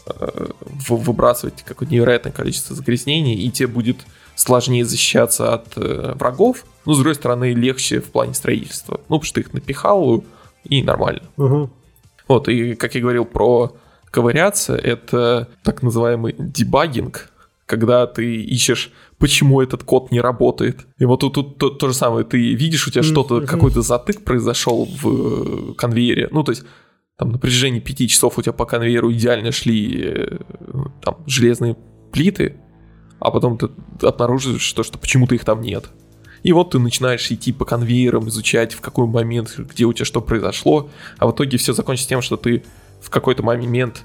э, 0.06 0.48
вы- 0.88 0.96
выбрасывать 0.96 1.62
какое-то 1.64 1.94
невероятное 1.94 2.32
количество 2.32 2.74
загрязнений, 2.74 3.34
и 3.34 3.50
тебе 3.50 3.68
будет 3.68 3.98
сложнее 4.34 4.84
защищаться 4.84 5.54
от 5.54 5.76
э, 5.76 6.14
врагов, 6.16 6.64
но 6.84 6.94
с 6.94 6.96
другой 6.96 7.14
стороны 7.14 7.52
легче 7.52 8.00
в 8.00 8.10
плане 8.10 8.34
строительства. 8.34 8.94
Ну, 9.08 9.18
потому 9.18 9.22
что 9.22 9.34
ты 9.34 9.40
их 9.42 9.52
напихал, 9.52 10.24
и 10.64 10.82
нормально. 10.82 11.22
Ага. 11.36 11.70
Вот, 12.28 12.48
и 12.48 12.74
как 12.74 12.94
я 12.94 13.00
говорил 13.00 13.24
про 13.24 13.76
ковыряться, 14.10 14.74
это 14.74 15.48
так 15.62 15.82
называемый 15.82 16.34
дебагинг, 16.38 17.29
когда 17.70 18.08
ты 18.08 18.42
ищешь, 18.42 18.90
почему 19.18 19.60
этот 19.60 19.84
код 19.84 20.10
не 20.10 20.20
работает. 20.20 20.88
И 20.98 21.04
вот 21.04 21.20
тут, 21.20 21.34
тут 21.34 21.58
то, 21.58 21.70
то 21.70 21.88
же 21.88 21.94
самое, 21.94 22.24
ты 22.24 22.54
видишь, 22.54 22.88
у 22.88 22.90
тебя 22.90 23.04
что-то, 23.04 23.46
какой-то 23.46 23.80
затык 23.80 24.24
произошел 24.24 24.86
в 24.86 25.70
э, 25.70 25.74
конвейере. 25.74 26.28
Ну, 26.32 26.42
то 26.42 26.50
есть, 26.50 26.64
там 27.16 27.30
на 27.30 27.38
протяжении 27.38 27.78
пяти 27.78 28.08
часов 28.08 28.38
у 28.38 28.42
тебя 28.42 28.52
по 28.52 28.64
конвейеру 28.64 29.12
идеально 29.12 29.52
шли 29.52 30.02
э, 30.02 30.38
там 31.00 31.18
железные 31.28 31.76
плиты, 32.10 32.56
а 33.20 33.30
потом 33.30 33.56
ты 33.56 33.68
обнаруживаешь, 34.02 34.62
что, 34.62 34.82
что 34.82 34.98
почему-то 34.98 35.36
их 35.36 35.44
там 35.44 35.60
нет. 35.60 35.90
И 36.42 36.52
вот 36.52 36.72
ты 36.72 36.80
начинаешь 36.80 37.30
идти 37.30 37.52
по 37.52 37.64
конвейерам, 37.64 38.28
изучать, 38.30 38.72
в 38.72 38.80
какой 38.80 39.06
момент, 39.06 39.54
где 39.58 39.84
у 39.84 39.92
тебя 39.92 40.06
что 40.06 40.20
произошло, 40.20 40.90
а 41.18 41.28
в 41.28 41.32
итоге 41.32 41.56
все 41.56 41.72
закончится 41.72 42.08
тем, 42.08 42.20
что 42.20 42.36
ты 42.36 42.64
в 43.00 43.10
какой-то 43.10 43.44
момент 43.44 44.02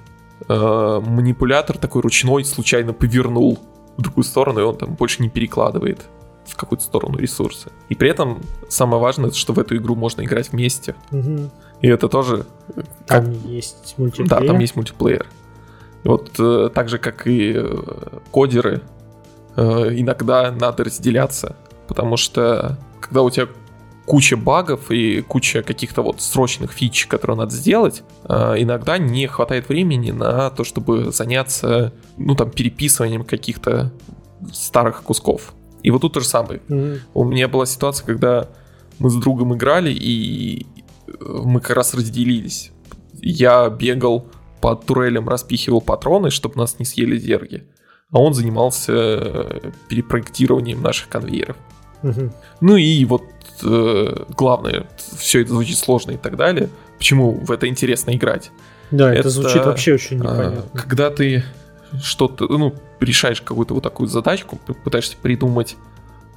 э, 0.48 1.02
манипулятор 1.06 1.78
такой 1.78 2.02
ручной 2.02 2.44
случайно 2.46 2.94
повернул 2.94 3.60
в 3.98 4.02
другую 4.02 4.24
сторону, 4.24 4.60
и 4.60 4.64
он 4.64 4.78
там 4.78 4.94
больше 4.96 5.22
не 5.22 5.30
перекладывает 5.30 6.06
в 6.46 6.56
какую-то 6.56 6.84
сторону 6.84 7.18
ресурсы. 7.18 7.72
И 7.90 7.96
при 7.96 8.10
этом 8.10 8.42
самое 8.70 9.02
важное, 9.02 9.32
что 9.32 9.54
в 9.54 9.60
эту 9.60 9.76
игру 9.78 9.96
можно 9.96 10.22
играть 10.24 10.52
вместе. 10.52 10.96
Мгм. 11.12 11.50
И 11.82 11.88
это 11.88 12.08
тоже... 12.08 12.46
э, 12.76 12.82
как- 13.08 13.24
Там 13.26 13.32
есть 13.48 13.96
мультиплеер. 13.98 14.30
да, 14.30 14.46
там 14.46 14.60
есть 14.60 14.76
мультиплеер. 14.76 15.26
И 16.04 16.08
вот 16.08 16.32
э, 16.40 16.70
так 16.74 16.90
же, 16.90 17.00
как 17.00 17.26
и 17.26 17.54
э, 17.56 17.84
кодеры, 18.32 18.82
э, 19.56 19.62
иногда 20.00 20.52
надо 20.52 20.84
разделяться, 20.84 21.56
потому 21.88 22.16
что 22.18 22.78
когда 23.02 23.22
у 23.24 23.30
тебя 23.30 23.48
куча 24.06 24.38
багов 24.38 24.92
и 24.92 25.22
куча 25.22 25.64
каких-то 25.64 26.02
вот 26.02 26.22
срочных 26.22 26.72
фич, 26.72 27.08
которые 27.08 27.38
надо 27.38 27.52
сделать, 27.52 28.04
э, 28.24 28.56
иногда 28.58 28.98
не 28.98 29.28
хватает 29.28 29.70
времени 29.70 30.12
на 30.12 30.50
то, 30.52 30.64
чтобы 30.64 31.12
заняться, 31.12 31.92
ну 32.18 32.36
там, 32.36 32.52
переписыванием 32.52 33.24
каких-то 33.24 33.92
старых 34.54 35.04
кусков. 35.04 35.54
И 35.82 35.92
вот 35.92 36.02
тут 36.02 36.14
то 36.14 36.20
же 36.20 36.28
самое. 36.28 36.62
Мгм. 36.68 37.00
У 37.14 37.24
меня 37.26 37.48
была 37.48 37.66
ситуация, 37.66 38.06
когда 38.06 38.48
мы 39.00 39.10
с 39.10 39.16
другом 39.16 39.56
играли, 39.56 39.92
и 39.92 40.66
э, 41.08 41.12
мы 41.44 41.60
как 41.60 41.76
раз 41.76 41.94
разделились. 41.94 42.72
Я 43.22 43.70
бегал 43.70 44.28
по 44.62 44.76
турелям, 44.76 45.28
распихивал 45.30 45.82
патроны, 45.82 46.30
чтобы 46.30 46.58
нас 46.58 46.80
не 46.80 46.86
съели 46.86 47.18
зерги. 47.18 47.64
А 48.12 48.20
он 48.20 48.34
занимался 48.34 48.94
э, 48.94 49.72
перепроектированием 49.90 50.82
наших 50.82 51.10
конвейеров. 51.10 51.58
Мгм. 52.04 52.32
Ну 52.62 52.76
и 52.76 53.04
вот 53.06 53.24
э, 53.64 54.26
главное, 54.30 54.88
все 55.18 55.42
это 55.42 55.52
звучит 55.52 55.78
сложно 55.78 56.12
и 56.12 56.18
так 56.18 56.36
далее. 56.36 56.70
Почему 56.98 57.32
в 57.32 57.52
это 57.52 57.68
интересно 57.68 58.16
играть? 58.16 58.52
Да, 58.92 59.12
это, 59.12 59.22
Это, 59.22 59.30
звучит 59.30 59.66
вообще 59.66 59.94
очень 59.94 60.18
А, 60.18 60.20
непонятно. 60.20 60.80
Когда 60.80 61.10
ты 61.10 61.44
что-то, 62.02 62.48
ну, 62.48 62.74
решаешь 63.00 63.42
какую-то 63.42 63.74
вот 63.74 63.84
такую 63.84 64.08
задачку, 64.08 64.60
пытаешься 64.84 65.18
придумать, 65.22 65.76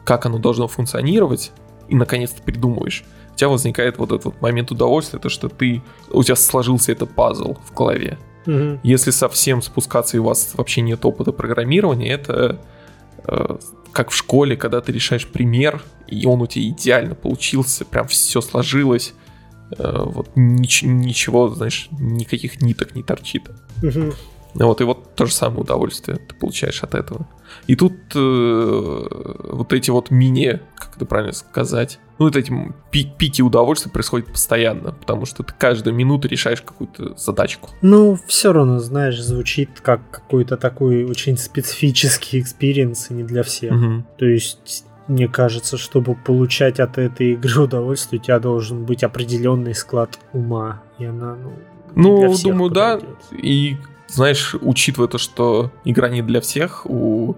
как 0.04 0.26
оно 0.26 0.38
должно 0.38 0.68
функционировать, 0.68 1.52
и 1.88 1.94
наконец-то 1.94 2.42
придумываешь, 2.42 3.04
у 3.32 3.36
тебя 3.36 3.48
возникает 3.48 3.98
вот 3.98 4.12
этот 4.12 4.24
вот 4.24 4.40
момент 4.40 4.70
удовольствия, 4.70 5.18
то, 5.18 5.28
что 5.28 5.48
ты, 5.48 5.82
у 6.10 6.22
тебя 6.22 6.36
сложился 6.36 6.92
этот 6.92 7.10
пазл 7.14 7.56
в 7.64 7.74
голове. 7.74 8.18
Мгм. 8.46 8.80
Если 8.82 9.10
совсем 9.10 9.62
спускаться 9.62 10.16
и 10.16 10.20
у 10.20 10.24
вас 10.24 10.52
вообще 10.54 10.80
нет 10.80 11.04
опыта 11.04 11.32
программирования, 11.32 12.10
это 12.10 12.60
э, 13.26 13.56
как 13.98 14.10
в 14.10 14.14
школе, 14.14 14.56
когда 14.56 14.80
ты 14.80 14.92
решаешь 14.92 15.26
пример, 15.26 15.82
и 16.06 16.24
он 16.24 16.40
у 16.40 16.46
тебя 16.46 16.68
идеально 16.68 17.16
получился, 17.16 17.84
прям 17.84 18.06
все 18.06 18.40
сложилось, 18.40 19.12
э, 19.76 20.02
вот 20.04 20.28
нич- 20.36 20.86
ничего, 20.86 21.48
знаешь, 21.48 21.88
никаких 21.90 22.62
ниток 22.62 22.94
не 22.94 23.02
торчит. 23.02 23.50
Ну 24.54 24.68
Вот, 24.68 24.80
и 24.80 24.84
вот 24.84 25.16
то 25.16 25.26
же 25.26 25.32
самое 25.32 25.62
удовольствие 25.62 26.18
ты 26.18 26.32
получаешь 26.36 26.84
от 26.84 26.94
этого. 26.94 27.26
И 27.66 27.74
тут 27.74 27.94
э, 28.14 29.06
вот 29.52 29.72
эти 29.72 29.90
вот 29.90 30.12
мини, 30.12 30.60
как 30.76 30.94
это 30.94 31.04
правильно 31.04 31.32
сказать, 31.32 31.98
ну 32.18 32.24
вот 32.26 32.36
эти 32.36 32.52
пи- 32.90 33.10
пики 33.16 33.42
удовольствия 33.42 33.90
происходят 33.92 34.26
постоянно, 34.32 34.92
потому 34.92 35.24
что 35.26 35.42
ты 35.42 35.52
каждую 35.56 35.94
минуту 35.94 36.28
решаешь 36.28 36.60
какую-то 36.62 37.16
задачку. 37.16 37.70
Ну, 37.82 38.18
все 38.26 38.52
равно, 38.52 38.78
знаешь, 38.80 39.20
звучит 39.20 39.80
как 39.80 40.00
какой-то 40.10 40.56
такой 40.56 41.04
очень 41.04 41.36
специфический 41.38 42.40
experience 42.40 43.10
и 43.10 43.14
не 43.14 43.22
для 43.22 43.42
всех. 43.42 43.72
Мгм. 43.72 44.06
То 44.16 44.26
есть, 44.26 44.84
мне 45.06 45.28
кажется, 45.28 45.76
чтобы 45.78 46.14
получать 46.14 46.80
от 46.80 46.98
этой 46.98 47.32
игры 47.32 47.62
удовольствие, 47.64 48.20
у 48.20 48.22
тебя 48.24 48.38
должен 48.40 48.84
быть 48.84 49.04
определенный 49.04 49.74
склад 49.74 50.18
ума. 50.32 50.82
И 50.98 51.04
она, 51.04 51.36
ну, 51.36 51.52
Ну, 51.94 52.34
думаю, 52.42 52.70
да. 52.70 52.96
подойдет. 52.96 53.18
И, 53.44 53.76
знаешь, 54.08 54.54
учитывая 54.60 55.08
то, 55.08 55.18
что 55.18 55.70
игра 55.84 56.08
не 56.08 56.22
для 56.22 56.40
всех, 56.40 56.84
у 56.84 57.36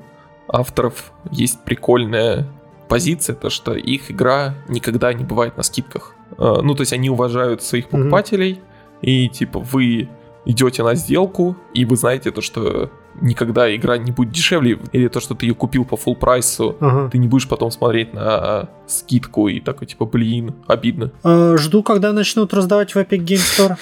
авторов 0.49 1.13
есть 1.31 1.61
прикольная 1.65 2.47
позиция, 2.91 3.35
то 3.37 3.49
что 3.51 3.73
их 3.75 4.11
игра 4.11 4.55
никогда 4.69 5.13
не 5.15 5.25
бывает 5.25 5.57
на 5.57 5.63
скидках. 5.63 6.15
Э, 6.39 6.61
Ну, 6.63 6.75
то 6.75 6.83
есть 6.83 6.93
они 6.93 7.09
уважают 7.11 7.63
своих 7.63 7.89
покупателей, 7.89 8.61
и 9.03 9.29
типа 9.29 9.61
вы 9.61 10.09
идете 10.47 10.83
на 10.83 10.95
сделку, 10.95 11.57
и 11.75 11.85
вы 11.85 11.97
знаете 11.97 12.31
то, 12.31 12.41
что 12.41 12.91
никогда 13.21 13.75
игра 13.75 13.99
не 13.99 14.11
будет 14.13 14.31
дешевле, 14.33 14.79
или 14.93 15.09
то, 15.09 15.21
что 15.21 15.35
ты 15.35 15.47
ее 15.47 15.55
купил 15.55 15.85
по 15.85 15.95
full 15.97 16.17
прайсу, 16.17 16.77
Ага. 16.81 17.11
ты 17.11 17.19
не 17.19 17.29
будешь 17.29 17.47
потом 17.49 17.71
смотреть 17.71 18.15
на 18.15 18.69
скидку 18.87 19.49
и 19.49 19.61
такой 19.61 19.87
типа, 19.87 20.07
блин, 20.07 20.55
обидно. 20.67 21.11
А, 21.23 21.57
жду, 21.59 21.83
когда 21.83 22.13
начнут 22.13 22.55
раздавать 22.55 22.95
в 22.95 22.99
Epic 22.99 23.25
Game 23.25 23.37
Store. 23.37 23.77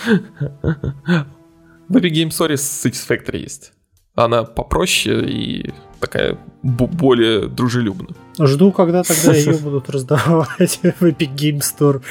В 1.88 1.96
Epic 1.96 2.10
Game 2.12 2.28
Store 2.28 2.52
Satisfactory 2.54 3.38
есть. 3.38 3.72
Она 4.24 4.42
попроще 4.44 5.24
и 5.30 5.72
такая 6.00 6.38
бо- 6.62 6.86
более 6.86 7.46
дружелюбна. 7.48 8.08
Жду, 8.40 8.72
когда 8.72 9.02
тогда 9.02 9.32
ее 9.34 9.56
будут 9.62 9.88
раздавать 9.90 10.80
в 11.00 11.02
Epic 11.02 11.34
Game 11.34 11.60
Store. 11.60 12.02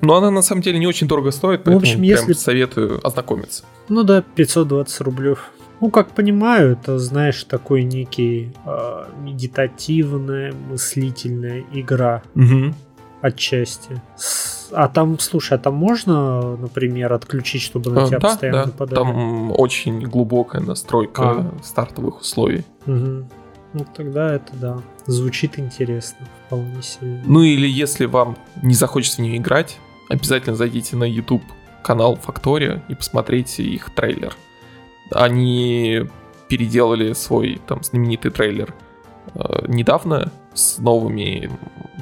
Но 0.00 0.16
она 0.16 0.30
на 0.30 0.42
самом 0.42 0.62
деле 0.62 0.78
не 0.78 0.86
очень 0.86 1.06
дорого 1.06 1.30
стоит, 1.30 1.60
В 1.60 1.64
поэтому 1.64 1.78
общем, 1.78 2.00
прям 2.00 2.02
если- 2.02 2.32
советую 2.32 3.06
ознакомиться. 3.06 3.64
Ну 3.88 4.02
да, 4.02 4.22
520 4.22 5.00
рублев. 5.02 5.50
Ну, 5.80 5.90
как 5.90 6.08
понимаю, 6.10 6.72
это, 6.72 6.98
знаешь, 6.98 7.44
такой 7.44 7.84
некий 7.84 8.52
а, 8.66 9.08
медитативная, 9.22 10.52
мыслительная 10.70 11.64
игра 11.72 12.22
отчасти. 13.22 14.00
С- 14.16 14.49
А 14.72 14.88
там, 14.88 15.18
слушай, 15.18 15.54
а 15.54 15.58
там 15.58 15.74
можно, 15.74 16.56
например, 16.56 17.12
отключить, 17.12 17.62
чтобы 17.62 17.90
на 17.90 18.04
А, 18.04 18.06
тебя 18.06 18.18
да, 18.18 18.28
постоянно 18.28 18.58
да, 18.60 18.66
нападали? 18.66 18.94
там 18.98 19.52
очень 19.58 20.00
глубокая 20.02 20.62
настройка 20.62 21.22
А. 21.22 21.52
стартовых 21.62 22.20
условий. 22.20 22.64
Мгм. 22.86 23.28
Ну, 23.72 23.86
тогда 23.96 24.34
это, 24.34 24.52
да, 24.54 24.78
звучит 25.06 25.58
интересно, 25.58 26.26
вполне 26.46 26.82
себе. 26.82 27.20
Ну 27.24 27.42
или 27.42 27.68
если 27.68 28.06
вам 28.06 28.36
не 28.62 28.74
захочется 28.74 29.22
в 29.22 29.24
нее 29.24 29.36
играть, 29.36 29.78
обязательно 30.08 30.56
зайдите 30.56 30.96
на 30.96 31.04
YouTube 31.04 31.42
канал 31.82 32.18
Factoria 32.24 32.80
и 32.88 32.94
посмотрите 32.94 33.62
их 33.62 33.94
трейлер. 33.94 34.34
Они 35.12 36.02
переделали 36.48 37.12
свой 37.12 37.60
там 37.66 37.82
знаменитый 37.84 38.30
трейлер 38.32 38.74
э, 39.34 39.64
недавно 39.68 40.32
с 40.54 40.78
новыми 40.78 41.50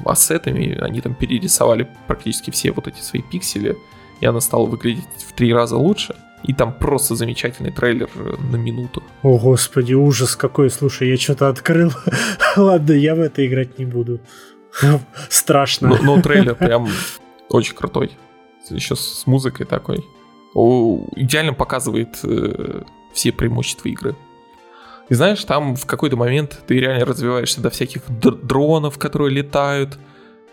ассетами. 0.05 0.77
Они 0.79 1.01
там 1.01 1.13
перерисовали 1.13 1.87
практически 2.07 2.51
все 2.51 2.71
вот 2.71 2.87
эти 2.87 3.01
свои 3.01 3.21
пиксели, 3.21 3.77
и 4.21 4.25
она 4.25 4.41
стала 4.41 4.65
выглядеть 4.65 5.05
в 5.27 5.33
три 5.33 5.53
раза 5.53 5.77
лучше. 5.77 6.15
И 6.43 6.53
там 6.53 6.73
просто 6.73 7.15
замечательный 7.15 7.71
трейлер 7.71 8.09
э, 8.15 8.35
на 8.51 8.55
минуту. 8.55 9.03
О, 9.23 9.37
господи, 9.37 9.93
ужас 9.93 10.37
какой, 10.37 10.69
слушай, 10.69 11.09
я 11.09 11.17
что-то 11.17 11.49
открыл. 11.49 11.91
Ладно, 12.55 12.93
я 12.93 13.15
в 13.15 13.19
это 13.19 13.45
играть 13.45 13.77
не 13.77 13.85
буду. 13.85 14.21
Страшно. 15.29 15.89
Но, 15.89 15.97
но 16.01 16.21
трейлер 16.21 16.55
прям 16.55 16.87
очень 17.49 17.75
крутой. 17.75 18.11
Еще 18.69 18.95
с 18.95 19.23
музыкой 19.25 19.65
такой. 19.65 20.05
О, 20.53 21.05
идеально 21.15 21.53
показывает 21.53 22.17
э, 22.23 22.83
все 23.13 23.31
преимущества 23.31 23.89
игры. 23.89 24.15
И 25.09 25.13
знаешь, 25.15 25.43
там 25.43 25.75
в 25.75 25.85
какой-то 25.85 26.15
момент 26.17 26.61
ты 26.67 26.79
реально 26.79 27.05
развиваешься 27.05 27.61
до 27.61 27.69
всяких 27.69 28.07
др- 28.09 28.39
дронов, 28.45 28.97
которые 28.97 29.31
летают. 29.31 29.97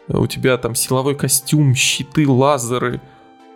У 0.08 0.26
тебя 0.26 0.56
там 0.56 0.74
силовой 0.74 1.14
костюм, 1.14 1.74
щиты, 1.74 2.28
лазеры. 2.28 3.00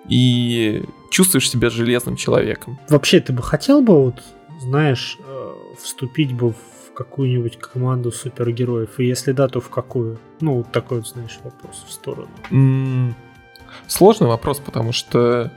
И 0.08 0.82
чувствуешь 1.10 1.48
себя 1.50 1.70
железным 1.70 2.16
человеком. 2.16 2.78
Вообще, 2.88 3.20
ты 3.20 3.32
бы 3.32 3.42
хотел 3.42 3.80
бы, 3.82 4.04
вот, 4.04 4.22
знаешь, 4.60 5.18
э, 5.26 5.52
вступить 5.80 6.32
бы 6.32 6.50
в 6.50 6.92
какую-нибудь 6.94 7.58
команду 7.58 8.10
супергероев? 8.10 8.98
И 8.98 9.06
если 9.06 9.32
да, 9.32 9.46
то 9.48 9.60
в 9.60 9.68
какую? 9.68 10.18
Ну, 10.40 10.56
вот 10.58 10.72
такой 10.72 10.98
вот, 10.98 11.08
знаешь, 11.08 11.38
вопрос 11.44 11.84
в 11.86 11.92
сторону. 11.92 12.28
М, 12.50 13.14
Сложный 13.86 14.26
вопрос, 14.28 14.58
потому 14.58 14.92
что 14.92 15.52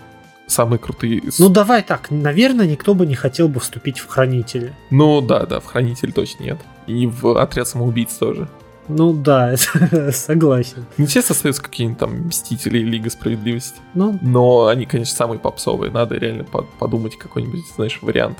самые 0.48 0.80
крутые... 0.80 1.22
Ну, 1.40 1.50
давай 1.50 1.82
так, 1.84 2.12
наверное, 2.12 2.68
никто 2.68 2.94
бы 2.94 3.06
не 3.06 3.16
хотел 3.16 3.48
бы 3.48 3.60
вступить 3.60 4.00
в 4.00 4.08
Хранители. 4.08 4.74
Ну 4.90 5.22
да, 5.22 5.46
да, 5.46 5.60
в 5.60 5.66
Хранитель 5.66 6.12
точно 6.12 6.44
нет. 6.44 6.60
И 6.88 7.08
в 7.08 7.38
Отряд 7.38 7.68
самоубийц 7.68 8.14
тоже. 8.14 8.48
Ну 8.90 9.14
да, 9.14 9.56
согласен. 10.12 10.86
Не 10.98 11.06
все 11.06 11.22
остаются 11.22 11.62
какие-нибудь 11.64 12.00
там 12.00 12.28
Мстители 12.28 12.80
и 12.80 12.84
Лига 12.84 13.10
Справедливости. 13.10 13.80
Ну, 13.94 14.20
Но 14.22 14.68
они, 14.68 14.86
конечно, 14.86 15.16
самые 15.16 15.40
попсовые. 15.40 15.92
Надо 15.92 16.16
реально 16.18 16.44
по- 16.44 16.64
подумать 16.64 17.18
какой-нибудь, 17.18 17.62
знаешь, 17.76 18.00
вариант. 18.02 18.40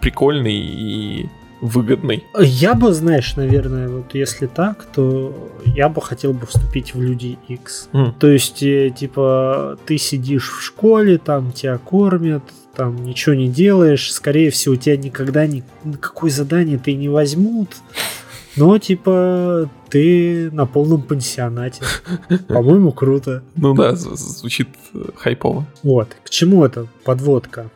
Прикольный 0.00 0.56
и 0.56 1.28
выгодный. 1.60 2.24
я 2.38 2.74
бы, 2.74 2.92
знаешь, 2.92 3.36
наверное, 3.36 3.88
вот 3.88 4.14
если 4.14 4.46
так, 4.46 4.84
то 4.84 5.52
я 5.64 5.88
бы 5.88 6.00
хотел 6.00 6.32
бы 6.32 6.46
вступить 6.46 6.94
в 6.94 7.00
Люди 7.02 7.38
X. 7.48 7.88
М, 7.92 8.14
То 8.18 8.28
есть, 8.28 8.62
э, 8.62 8.90
типа, 8.90 9.78
ты 9.86 9.98
сидишь 9.98 10.50
в 10.50 10.62
школе, 10.62 11.18
там 11.18 11.52
тебя 11.52 11.78
кормят, 11.78 12.42
там 12.74 13.04
ничего 13.04 13.34
не 13.34 13.48
делаешь, 13.48 14.12
скорее 14.12 14.50
всего, 14.50 14.76
тебя 14.76 14.96
никогда 14.96 15.46
ни, 15.46 15.62
никакое 15.84 16.30
задание 16.30 16.78
ты 16.78 16.94
не 16.94 17.08
возьмут. 17.08 17.70
Но, 18.56 18.78
типа, 18.78 19.68
ты 19.90 20.50
на 20.50 20.66
полном 20.66 21.02
пансионате. 21.02 21.82
По-моему, 22.48 22.90
круто. 22.92 23.42
Ну 23.56 23.74
да, 23.74 23.94
звучит 23.94 24.68
э, 24.94 25.04
хайпово. 25.16 25.66
Вот, 25.82 26.16
к 26.24 26.30
чему 26.30 26.64
эта 26.64 26.86
подводка 27.04 27.70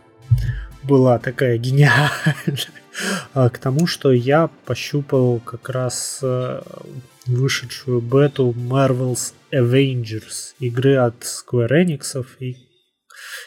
была 0.83 1.18
такая 1.18 1.59
гениальная? 1.59 2.11
А, 3.35 3.48
К 3.48 3.59
тому, 3.59 3.87
что 3.87 4.12
я 4.12 4.48
пощупал 4.66 5.40
как 5.40 5.68
раз 5.68 6.20
э, 6.22 6.61
вышедшую 7.26 8.00
бету 8.00 8.54
Marvel's 8.57 9.33
Avengers, 9.52 10.54
игры 10.61 10.96
от 10.96 11.14
Square 11.22 11.70
Enix 11.85 12.24
и 12.38 12.57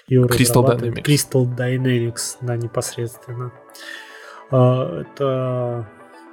Crystal 0.10 0.66
Dynamics. 0.66 1.04
Crystal 1.04 1.46
Dynamics, 1.58 2.38
да, 2.42 2.56
непосредственно. 2.58 3.52
А, 4.52 5.02
Это, 5.02 5.88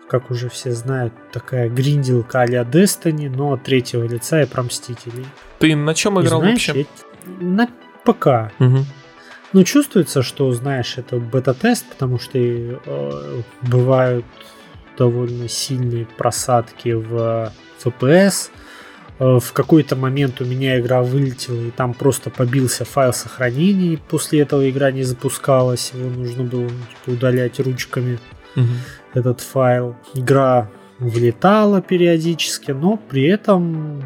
как 0.09 0.31
уже 0.31 0.49
все 0.49 0.73
знают, 0.73 1.13
такая 1.33 1.69
гринделка 1.69 2.41
а-ля 2.43 2.63
Destiny, 2.63 3.29
но 3.29 3.53
от 3.55 3.65
третьего 3.65 4.05
лица 4.05 4.43
и 4.43 4.47
про 4.47 4.63
Мстителей. 4.63 5.27
Ты 5.59 5.75
на 5.77 5.95
чем 5.95 6.21
И 6.21 6.25
играл 6.25 6.41
знаешь, 6.41 6.69
вообще? 6.69 6.87
я- 7.27 7.33
на 7.41 7.69
ПК. 8.05 8.53
Мгм. 8.59 8.85
Ну, 9.55 9.63
чувствуется, 9.63 10.23
что, 10.23 10.53
знаешь, 10.53 10.99
это 10.99 11.17
бета-тест, 11.19 11.87
потому 11.89 12.19
что 12.19 12.39
э, 12.39 13.43
бывают 13.63 14.25
довольно 14.99 15.49
сильные 15.49 16.07
просадки 16.07 16.89
в 16.93 17.53
FPS. 17.85 18.51
Э, 19.21 19.39
В 19.39 19.53
какой-то 19.53 19.95
момент 19.95 20.41
у 20.41 20.45
меня 20.45 20.81
игра 20.81 21.03
вылетела, 21.03 21.61
и 21.61 21.71
там 21.71 21.95
просто 21.95 22.31
побился 22.31 22.85
файл 22.85 23.13
сохранения, 23.13 23.95
и 23.95 23.97
после 23.97 24.41
этого 24.41 24.69
игра 24.69 24.91
не 24.91 25.05
запускалась, 25.05 25.93
его 25.95 26.11
нужно 26.11 26.43
было 26.43 26.69
типа, 26.69 27.15
удалять 27.17 27.61
ручками 27.61 28.19
Мгм. 28.57 28.75
этот 29.15 29.41
файл. 29.41 29.95
Игра 30.15 30.69
влетала 30.99 31.81
периодически, 31.81 32.73
но 32.73 32.97
при 32.97 33.23
этом 33.27 34.03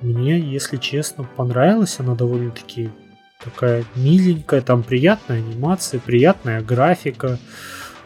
мне, 0.00 0.38
если 0.38 0.76
честно, 0.76 1.24
понравилась 1.36 1.96
она 1.98 2.14
довольно-таки 2.14 2.90
такая 3.42 3.84
миленькая, 3.94 4.60
там 4.60 4.82
приятная 4.82 5.38
анимация, 5.38 6.00
приятная 6.00 6.62
графика, 6.62 7.38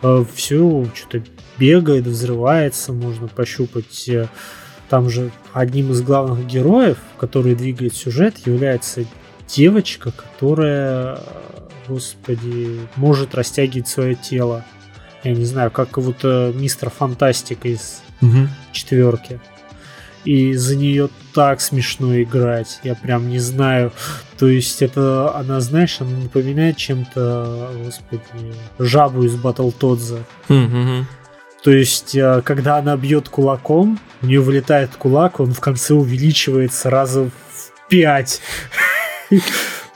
э, 0.03 0.25
все 0.35 0.87
что-то 0.95 1.23
бегает, 1.59 2.07
взрывается, 2.07 2.93
можно 2.93 3.29
пощупать. 3.29 4.09
Э, 4.09 4.27
там 4.89 5.09
же 5.09 5.31
одним 5.53 5.93
из 5.93 6.03
главных 6.03 6.47
героев, 6.47 6.99
который 7.19 7.55
двигает 7.55 7.95
сюжет, 7.95 8.39
является 8.45 9.05
девочка, 9.47 10.11
которая, 10.11 11.21
господи, 11.87 12.81
может 12.97 13.35
растягивать 13.35 13.89
свое 13.89 14.17
тело. 14.17 14.65
Я 15.23 15.33
не 15.33 15.45
знаю, 15.45 15.71
как 15.71 15.97
вот 15.99 16.19
э, 16.25 16.53
мистер 16.55 16.91
Фантастика 16.91 17.69
из 17.69 18.03
угу. 18.21 18.49
четверки 18.73 19.41
и 20.25 20.55
за 20.55 20.77
нее 20.77 21.09
так 21.35 21.61
смешно 21.61 22.21
играть. 22.23 22.81
Я 22.83 22.95
прям 22.95 23.29
не 23.29 23.39
знаю. 23.39 23.93
То 24.41 24.49
есть 24.49 24.81
это, 24.81 25.37
она, 25.37 25.61
знаешь, 25.61 26.01
она 26.01 26.17
напоминает 26.17 26.79
чем-то, 26.79 27.73
господи, 27.85 28.55
жабу 28.79 29.25
из 29.25 29.37
Батл 29.37 29.71
Тодза. 29.71 30.25
То 31.63 31.71
есть, 31.71 32.15
э, 32.15 32.41
когда 32.43 32.79
она 32.79 32.97
бьет 32.97 33.29
кулаком, 33.29 34.01
у 34.23 34.27
нее 34.27 34.41
вылетает 34.41 34.97
кулак, 34.97 35.41
он 35.41 35.53
в 35.53 35.61
конце 35.61 35.93
увеличивается 35.93 36.89
раза 36.89 37.25
в 37.25 37.89
пять. 37.91 38.41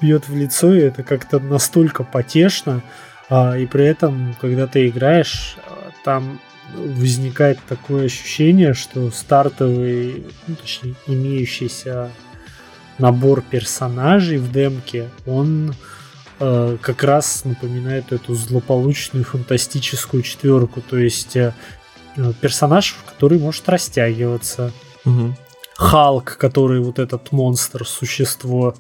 Бьет 0.03 0.29
в 0.29 0.37
лицо, 0.37 0.75
и 0.75 0.81
это 0.81 1.03
как-то 1.03 1.39
настолько 1.39 2.05
потешно. 2.05 2.83
А, 3.31 3.57
и 3.57 3.65
при 3.65 3.87
этом, 3.87 4.37
когда 4.43 4.67
ты 4.67 4.89
играешь, 4.89 5.57
э, 5.57 5.71
там 6.05 6.39
возникает 6.75 7.61
такое 7.67 8.05
ощущение, 8.05 8.75
что 8.75 9.11
стартовый, 9.11 10.27
ну, 10.47 10.57
точнее, 10.57 10.97
имеющийся 11.07 12.11
набор 12.99 13.43
персонажей 13.43 14.39
в 14.39 14.51
демке, 14.53 15.11
он 15.27 15.75
э, 16.41 16.77
как 16.81 17.03
раз 17.03 17.45
напоминает 17.45 18.13
эту 18.13 18.35
злополучную 18.35 19.25
фантастическую 19.25 20.23
четверку. 20.23 20.81
То 20.81 20.99
есть 20.99 21.37
э, 21.37 21.53
персонаж, 22.41 22.97
который 23.07 23.39
может 23.39 23.69
растягиваться. 23.69 24.73
Угу. 25.05 25.35
Халк, 25.77 26.37
который 26.39 26.81
вот 26.81 26.99
этот 26.99 27.33
монстр, 27.33 27.87
существо. 27.87 28.75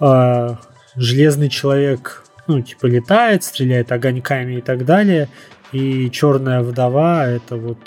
Э, 0.00 0.56
Железный 0.96 1.48
человек, 1.48 2.24
ну, 2.48 2.60
типа, 2.60 2.86
летает, 2.86 3.44
стреляет 3.44 3.92
огоньками 3.92 4.54
и 4.54 4.60
так 4.60 4.84
далее. 4.84 5.28
И 5.70 6.10
черная 6.10 6.60
вдова 6.62 7.24
это 7.24 7.54
вот 7.56 7.78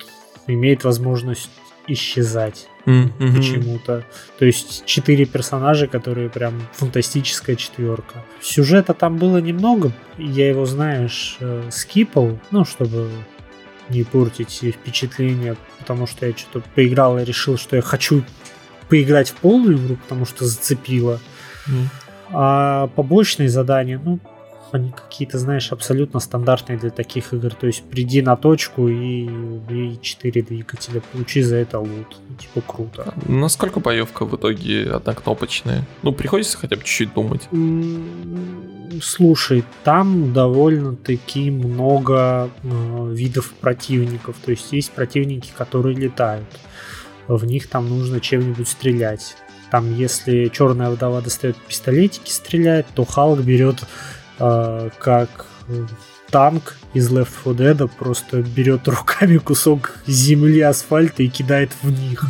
имеет 0.48 0.86
возможность 0.86 1.50
исчезать 1.88 2.68
mm-hmm. 2.86 3.36
почему-то. 3.36 4.06
То 4.40 4.46
есть 4.46 4.86
четыре 4.86 5.26
персонажа, 5.26 5.88
которые 5.88 6.30
прям 6.30 6.62
фантастическая 6.74 7.56
четверка. 7.56 8.24
Сюжета 8.42 8.94
там 8.94 9.18
было 9.18 9.38
немного, 9.38 9.92
я 10.18 10.50
его, 10.50 10.66
знаешь, 10.66 11.38
э, 11.40 11.70
скипал, 11.72 12.40
ну, 12.52 12.66
чтобы 12.66 13.10
не 13.90 14.04
портить 14.04 14.64
впечатление, 14.64 15.58
потому 15.80 16.08
что 16.08 16.26
я 16.26 16.34
что-то 16.36 16.68
поиграл 16.76 17.20
и 17.20 17.26
решил, 17.26 17.58
что 17.58 17.76
я 17.76 17.82
хочу 17.82 18.24
поиграть 18.90 19.30
в 19.30 19.36
полную 19.36 19.78
игру, 19.78 19.96
потому 19.96 20.26
что 20.26 20.46
зацепило. 20.46 21.20
Mm. 21.68 21.86
А 22.34 22.88
побочные 22.88 23.50
задания, 23.50 24.02
ну, 24.04 24.20
они 24.72 24.92
какие-то, 24.92 25.38
знаешь, 25.38 25.72
абсолютно 25.72 26.20
стандартные 26.20 26.78
для 26.78 26.90
таких 26.90 27.34
игр. 27.34 27.54
То 27.54 27.68
есть 27.68 27.84
приди 27.84 28.22
на 28.22 28.36
точку 28.36 28.88
и 28.88 29.28
убей 29.28 30.00
4 30.02 30.42
двигателя, 30.42 31.02
получи 31.12 31.42
за 31.42 31.58
это 31.58 31.80
лут. 31.80 32.18
Ну, 32.30 32.36
типа 32.36 32.62
круто. 32.62 33.14
Насколько 33.28 33.80
боевка 33.80 34.26
в 34.26 34.36
итоге 34.36 34.92
однокнопочная? 34.92 35.86
Ну, 36.04 36.14
приходится 36.14 36.58
хотя 36.58 36.76
бы 36.76 36.84
чуть-чуть 36.84 37.14
думать. 37.14 37.48
Слушай, 39.02 39.64
там 39.84 40.34
довольно-таки 40.34 41.50
много 41.50 42.50
э, 42.64 43.14
видов 43.14 43.54
противников. 43.54 44.36
То 44.44 44.52
есть 44.52 44.74
есть 44.74 44.92
противники, 44.92 45.50
которые 45.58 45.96
летают. 45.96 46.48
В 47.28 47.46
них 47.46 47.68
там 47.68 47.88
нужно 47.88 48.20
чем-нибудь 48.20 48.68
стрелять. 48.68 49.36
Там, 49.72 49.96
если 49.96 50.50
черная 50.50 50.90
вдова 50.90 51.22
достает 51.22 51.56
пистолетики, 51.56 52.30
стреляет, 52.30 52.88
то 52.94 53.06
Халк 53.06 53.40
берет 53.40 53.86
как 54.98 55.48
танк 56.32 56.78
из 56.94 57.12
Left 57.12 57.30
4 57.44 57.74
Dead 57.74 57.90
просто 58.00 58.42
берет 58.42 58.88
руками 58.88 59.38
кусок 59.38 60.00
земли, 60.08 60.62
асфальта 60.62 61.24
и 61.24 61.28
кидает 61.28 61.72
в 61.82 61.92
них. 61.92 62.26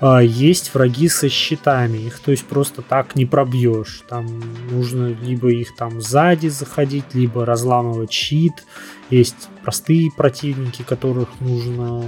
А, 0.00 0.20
есть 0.20 0.74
враги 0.74 1.08
со 1.08 1.28
щитами, 1.28 1.98
их 1.98 2.18
то 2.18 2.30
есть 2.30 2.44
просто 2.44 2.82
так 2.82 3.14
не 3.14 3.26
пробьешь. 3.26 4.02
Там 4.08 4.26
нужно 4.70 5.08
либо 5.22 5.50
их 5.50 5.76
там 5.76 6.00
сзади 6.00 6.48
заходить, 6.48 7.14
либо 7.14 7.46
разламывать 7.46 8.12
щит. 8.12 8.64
Есть 9.10 9.48
простые 9.62 10.10
противники, 10.10 10.82
которых 10.82 11.28
нужно 11.40 12.04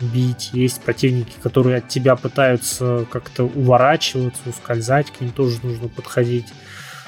бить. 0.00 0.50
Есть 0.52 0.82
противники, 0.82 1.34
которые 1.42 1.76
от 1.76 1.88
тебя 1.88 2.16
пытаются 2.16 3.06
как-то 3.10 3.44
уворачиваться, 3.44 4.40
ускользать, 4.46 5.10
к 5.10 5.20
ним 5.20 5.30
тоже 5.30 5.58
нужно 5.62 5.88
подходить 5.88 6.46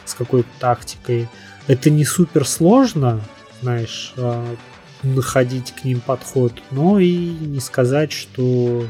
с 0.04 0.14
какой-то 0.14 0.48
тактикой. 0.58 1.28
Это 1.66 1.90
не 1.90 2.04
супер 2.04 2.46
сложно, 2.46 3.20
знаешь, 3.62 4.12
а, 4.16 4.56
находить 5.02 5.72
к 5.72 5.84
ним 5.84 6.00
подход, 6.00 6.52
но 6.70 6.98
и 6.98 7.14
не 7.14 7.60
сказать, 7.60 8.12
что 8.12 8.86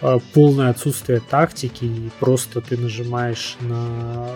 а, 0.00 0.18
полное 0.32 0.70
отсутствие 0.70 1.20
тактики 1.20 1.84
и 1.84 2.10
просто 2.20 2.60
ты 2.60 2.76
нажимаешь 2.76 3.56
на 3.60 4.28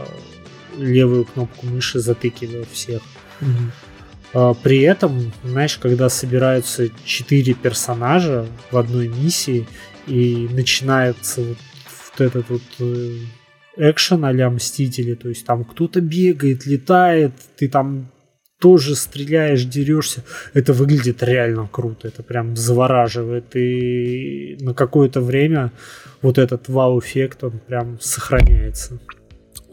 левую 0.76 1.24
кнопку 1.24 1.66
мыши, 1.66 2.00
затыкивая 2.00 2.64
всех. 2.72 3.02
Mm-hmm. 3.40 4.56
При 4.62 4.80
этом, 4.80 5.30
знаешь, 5.44 5.76
когда 5.76 6.08
собираются 6.08 6.88
четыре 7.04 7.52
персонажа 7.52 8.46
в 8.70 8.78
одной 8.78 9.08
миссии 9.08 9.68
и 10.06 10.48
начинается 10.50 11.42
вот, 11.42 11.58
вот 12.12 12.20
этот 12.26 12.48
вот 12.48 12.62
э, 12.78 13.18
экшен 13.76 14.24
а 14.24 14.50
Мстители, 14.50 15.14
то 15.14 15.28
есть 15.28 15.46
там 15.46 15.64
кто-то 15.64 16.00
бегает, 16.00 16.66
летает, 16.66 17.32
ты 17.56 17.68
там 17.68 18.10
тоже 18.62 18.94
стреляешь, 18.94 19.64
дерешься. 19.64 20.22
Это 20.54 20.72
выглядит 20.72 21.22
реально 21.22 21.68
круто, 21.70 22.06
это 22.06 22.22
прям 22.22 22.56
завораживает. 22.56 23.56
И 23.56 24.56
на 24.60 24.72
какое-то 24.72 25.20
время 25.20 25.72
вот 26.22 26.38
этот 26.38 26.68
вау-эффект, 26.68 27.42
он 27.42 27.58
прям 27.58 27.98
сохраняется. 28.00 29.00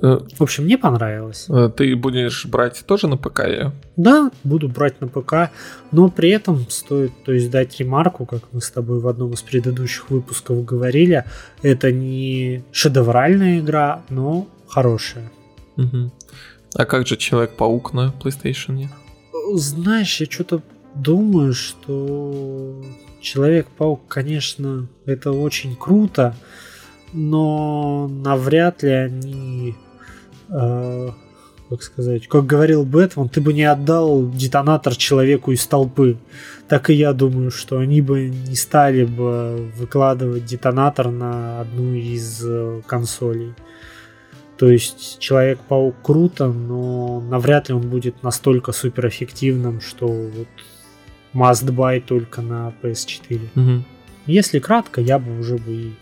Э, 0.02 0.20
В 0.38 0.42
общем, 0.42 0.64
мне 0.66 0.78
понравилось. 0.78 1.46
Э, 1.50 1.70
ты 1.76 1.96
будешь 1.96 2.46
брать 2.46 2.84
тоже 2.86 3.08
на 3.08 3.18
ПК? 3.18 3.40
Я? 3.40 3.74
Да, 3.98 4.32
буду 4.44 4.70
брать 4.70 5.02
на 5.02 5.08
ПК, 5.08 5.52
но 5.92 6.10
при 6.10 6.30
этом 6.30 6.70
стоит 6.70 7.12
то 7.26 7.34
есть, 7.34 7.52
дать 7.52 7.80
ремарку, 7.80 8.26
как 8.26 8.44
мы 8.52 8.62
с 8.62 8.72
тобой 8.72 9.00
в 9.00 9.08
одном 9.08 9.34
из 9.34 9.42
предыдущих 9.42 10.10
выпусков 10.10 10.64
говорили, 10.64 11.26
это 11.62 11.92
не 11.92 12.64
шедевральная 12.72 13.60
игра, 13.60 14.04
но 14.10 14.48
хорошая. 14.68 15.32
Угу. 15.78 16.12
А 16.76 16.86
как 16.86 17.08
же 17.08 17.18
Человек-паук 17.18 17.94
на 17.94 18.14
PlayStation? 18.22 18.88
Знаешь, 19.56 20.22
я 20.22 20.28
что-то 20.28 20.62
думаю, 20.96 21.54
что 21.54 22.82
Человек-паук, 23.22 24.08
конечно, 24.08 24.88
это 25.06 25.32
очень 25.32 25.76
круто, 25.76 26.36
но 27.12 28.08
навряд 28.08 28.84
ли 28.84 28.92
они 28.92 29.76
э, 30.52 31.10
как 31.70 31.84
сказать, 31.84 32.28
как 32.28 32.46
говорил 32.46 32.84
Бэтмен, 32.84 33.30
ты 33.30 33.42
бы 33.42 33.54
не 33.54 33.64
отдал 33.64 34.30
детонатор 34.30 34.96
человеку 34.96 35.52
из 35.52 35.66
толпы. 35.68 36.18
Так 36.68 36.90
и 36.90 36.94
я 36.94 37.14
думаю, 37.14 37.52
что 37.52 37.78
они 37.78 38.02
бы 38.02 38.30
не 38.30 38.56
стали 38.56 39.04
бы 39.04 39.72
выкладывать 39.76 40.46
детонатор 40.46 41.12
на 41.12 41.62
одну 41.62 41.94
из 41.94 42.44
э, 42.44 42.82
консолей. 42.88 43.54
То 44.58 44.70
есть 44.70 45.20
Человек-паук 45.20 45.96
круто, 46.04 46.48
но 46.48 47.22
навряд 47.22 47.70
ли 47.70 47.76
он 47.76 47.90
будет 47.90 48.24
настолько 48.24 48.72
суперэффективным, 48.72 49.80
что 49.80 50.08
вот 50.08 50.48
must 51.34 51.66
buy 51.72 52.02
только 52.02 52.42
на 52.42 52.74
PS4. 52.82 53.40
Угу. 53.56 53.84
Если 54.26 54.60
кратко, 54.60 55.02
я 55.02 55.18
бы 55.18 55.40
уже 55.40 55.58
бы 55.58 55.72
и 55.72 55.94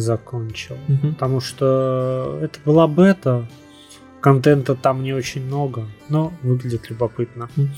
закончил. 0.00 0.76
Угу. 0.88 1.12
Потому 1.12 1.40
что 1.40 2.38
это 2.42 2.58
была 2.64 2.86
бета, 2.86 3.46
контента 4.20 4.74
там 4.74 5.02
не 5.02 5.12
очень 5.12 5.44
много, 5.44 5.86
но 6.08 6.32
выглядит 6.42 6.90
любопытно. 6.90 7.48
Угу. 7.56 7.68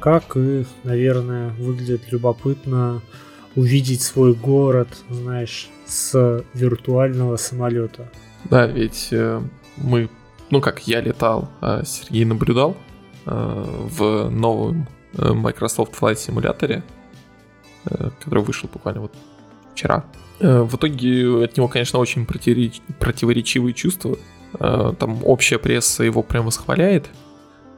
Как 0.00 0.36
и, 0.36 0.64
наверное, 0.84 1.50
выглядит 1.50 2.10
любопытно 2.10 3.02
увидеть 3.56 4.02
свой 4.02 4.34
город, 4.34 4.88
знаешь, 5.10 5.68
с 5.86 6.44
виртуального 6.54 7.36
самолета. 7.36 8.10
Да, 8.44 8.66
ведь 8.66 9.08
э, 9.10 9.42
мы, 9.76 10.08
ну 10.50 10.60
как 10.60 10.86
я 10.86 11.00
летал, 11.00 11.50
а 11.60 11.84
Сергей 11.84 12.24
наблюдал 12.24 12.76
э, 13.26 13.30
в 13.30 14.30
новом 14.30 14.88
э, 15.14 15.32
Microsoft 15.32 16.00
Flight 16.00 16.16
симуляторе 16.16 16.82
э, 17.86 18.10
который 18.20 18.44
вышел 18.44 18.68
буквально 18.72 19.02
вот 19.02 19.12
вчера. 19.74 20.04
Э, 20.40 20.62
в 20.62 20.76
итоге 20.76 21.44
от 21.44 21.56
него, 21.56 21.68
конечно, 21.68 21.98
очень 21.98 22.26
протиреч... 22.26 22.80
противоречивые 22.98 23.74
чувства. 23.74 24.16
Э, 24.58 24.92
там 24.98 25.20
общая 25.24 25.58
пресса 25.58 26.02
его 26.02 26.22
прям 26.22 26.46
восхваляет. 26.46 27.08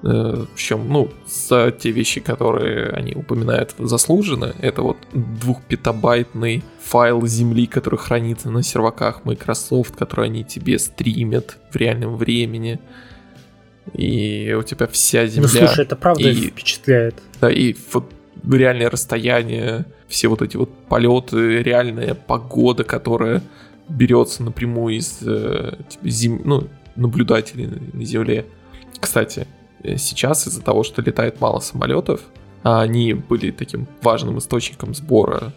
Э, 0.04 0.46
Причем, 0.54 0.88
ну, 0.88 1.10
за 1.26 1.72
те 1.72 1.90
вещи, 1.90 2.20
которые 2.20 2.90
они 2.90 3.14
упоминают 3.14 3.74
заслуженно, 3.78 4.54
это 4.60 4.82
вот 4.82 4.96
двухпетабайтный 5.12 6.62
файл 6.80 7.26
земли, 7.26 7.66
который 7.66 7.98
хранится 7.98 8.50
на 8.50 8.62
серваках 8.62 9.24
Microsoft, 9.24 9.96
который 9.96 10.26
они 10.26 10.44
тебе 10.44 10.78
стримят 10.78 11.58
в 11.70 11.76
реальном 11.76 12.16
времени. 12.16 12.80
И 13.92 14.54
у 14.56 14.62
тебя 14.62 14.86
вся 14.86 15.26
земля... 15.26 15.48
Ну, 15.52 15.66
слушай, 15.66 15.84
это 15.84 15.96
правда 15.96 16.28
и, 16.28 16.34
впечатляет. 16.50 17.16
Да, 17.40 17.50
и 17.50 17.74
вот 17.92 18.12
реальное 18.48 18.88
расстояние, 18.90 19.84
все 20.12 20.28
вот 20.28 20.42
эти 20.42 20.56
вот 20.56 20.70
полеты, 20.88 21.62
реальная 21.62 22.14
погода, 22.14 22.84
которая 22.84 23.42
берется 23.88 24.42
напрямую 24.42 24.96
из 24.96 25.18
э, 25.22 25.78
типа, 25.88 26.08
зем... 26.08 26.40
ну, 26.44 26.68
наблюдателей 26.94 27.68
на 27.92 28.04
Земле. 28.04 28.44
Кстати, 29.00 29.46
э, 29.82 29.96
сейчас 29.96 30.46
из-за 30.46 30.62
того, 30.62 30.82
что 30.82 31.02
летает 31.02 31.40
мало 31.40 31.60
самолетов, 31.60 32.20
а 32.62 32.82
они 32.82 33.14
были 33.14 33.50
таким 33.50 33.88
важным 34.02 34.38
источником 34.38 34.94
сбора 34.94 35.52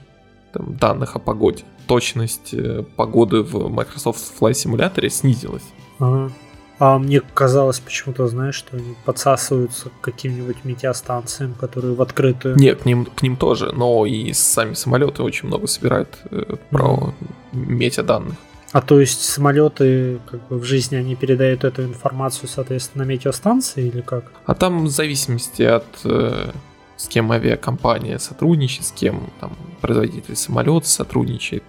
там, 0.54 0.78
данных 0.78 1.18
о 1.18 1.20
погоде, 1.20 1.64
точность 1.86 2.54
э, 2.54 2.84
погоды 2.96 3.42
в 3.42 3.70
Microsoft 3.70 4.34
Flight 4.40 4.54
Simulator 4.54 5.08
снизилась. 5.10 5.66
Ага. 6.00 6.32
А 6.78 6.98
мне 6.98 7.22
казалось 7.22 7.80
почему-то, 7.80 8.28
знаешь, 8.28 8.56
что 8.56 8.76
они 8.76 8.96
подсасываются 9.06 9.90
к 9.90 10.02
каким-нибудь 10.02 10.66
метеостанциям, 10.66 11.54
которые 11.54 11.94
в 11.94 12.02
открытую. 12.02 12.58
Нет, 12.58 12.82
к 12.82 12.86
ним, 12.86 13.06
к 13.06 13.22
ним 13.22 13.38
тоже, 13.38 13.72
но 13.72 14.06
и 14.06 14.34
сами 14.34 14.74
самолеты 14.74 15.24
очень 15.24 15.48
много 15.48 15.68
собирают 15.68 16.18
э, 16.32 16.56
про 16.70 17.14
mm. 17.52 17.58
метеоданных. 17.58 18.36
А 18.74 18.82
то 18.82 19.00
есть 19.00 19.22
самолеты 19.22 20.20
как 20.30 20.46
бы 20.50 20.58
в 20.58 20.66
жизни 20.66 20.98
они 20.98 21.16
передают 21.16 21.64
эту 21.64 21.84
информацию, 21.84 22.50
соответственно, 22.50 23.06
на 23.06 23.10
метеостанции 23.10 23.88
или 23.88 24.02
как? 24.02 24.34
А 24.46 24.54
там 24.54 24.86
в 24.86 24.90
зависимости 24.90 25.62
от 25.62 25.86
э, 26.04 26.52
с 26.98 27.08
кем 27.08 27.32
авиакомпания 27.32 28.18
сотрудничает, 28.18 28.86
с 28.86 28.92
кем 28.92 29.30
там 29.40 29.56
производитель 29.80 30.36
самолета 30.36 30.88
сотрудничает. 30.88 31.64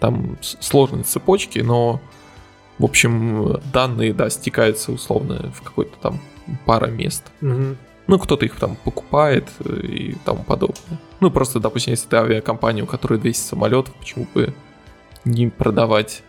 Там 0.00 0.36
сложные 0.40 1.04
цепочки, 1.04 1.60
но 1.60 2.00
в 2.78 2.84
общем, 2.84 3.60
данные, 3.72 4.12
да, 4.12 4.30
стекаются 4.30 4.92
условно 4.92 5.52
в 5.54 5.62
какой-то 5.62 5.96
там 6.00 6.20
пара 6.64 6.86
мест. 6.86 7.24
Угу. 7.42 7.76
Ну, 8.06 8.18
кто-то 8.18 8.46
их 8.46 8.56
там 8.56 8.76
покупает 8.76 9.48
и 9.66 10.16
тому 10.24 10.42
подобное. 10.42 10.98
Ну, 11.20 11.30
просто, 11.30 11.60
допустим, 11.60 11.90
если 11.92 12.08
ты 12.08 12.16
авиакомпания, 12.16 12.82
у 12.82 12.86
которой 12.86 13.18
200 13.18 13.48
самолетов, 13.48 13.94
почему 13.94 14.26
бы 14.32 14.54
не 15.24 15.48
продавать 15.48 16.22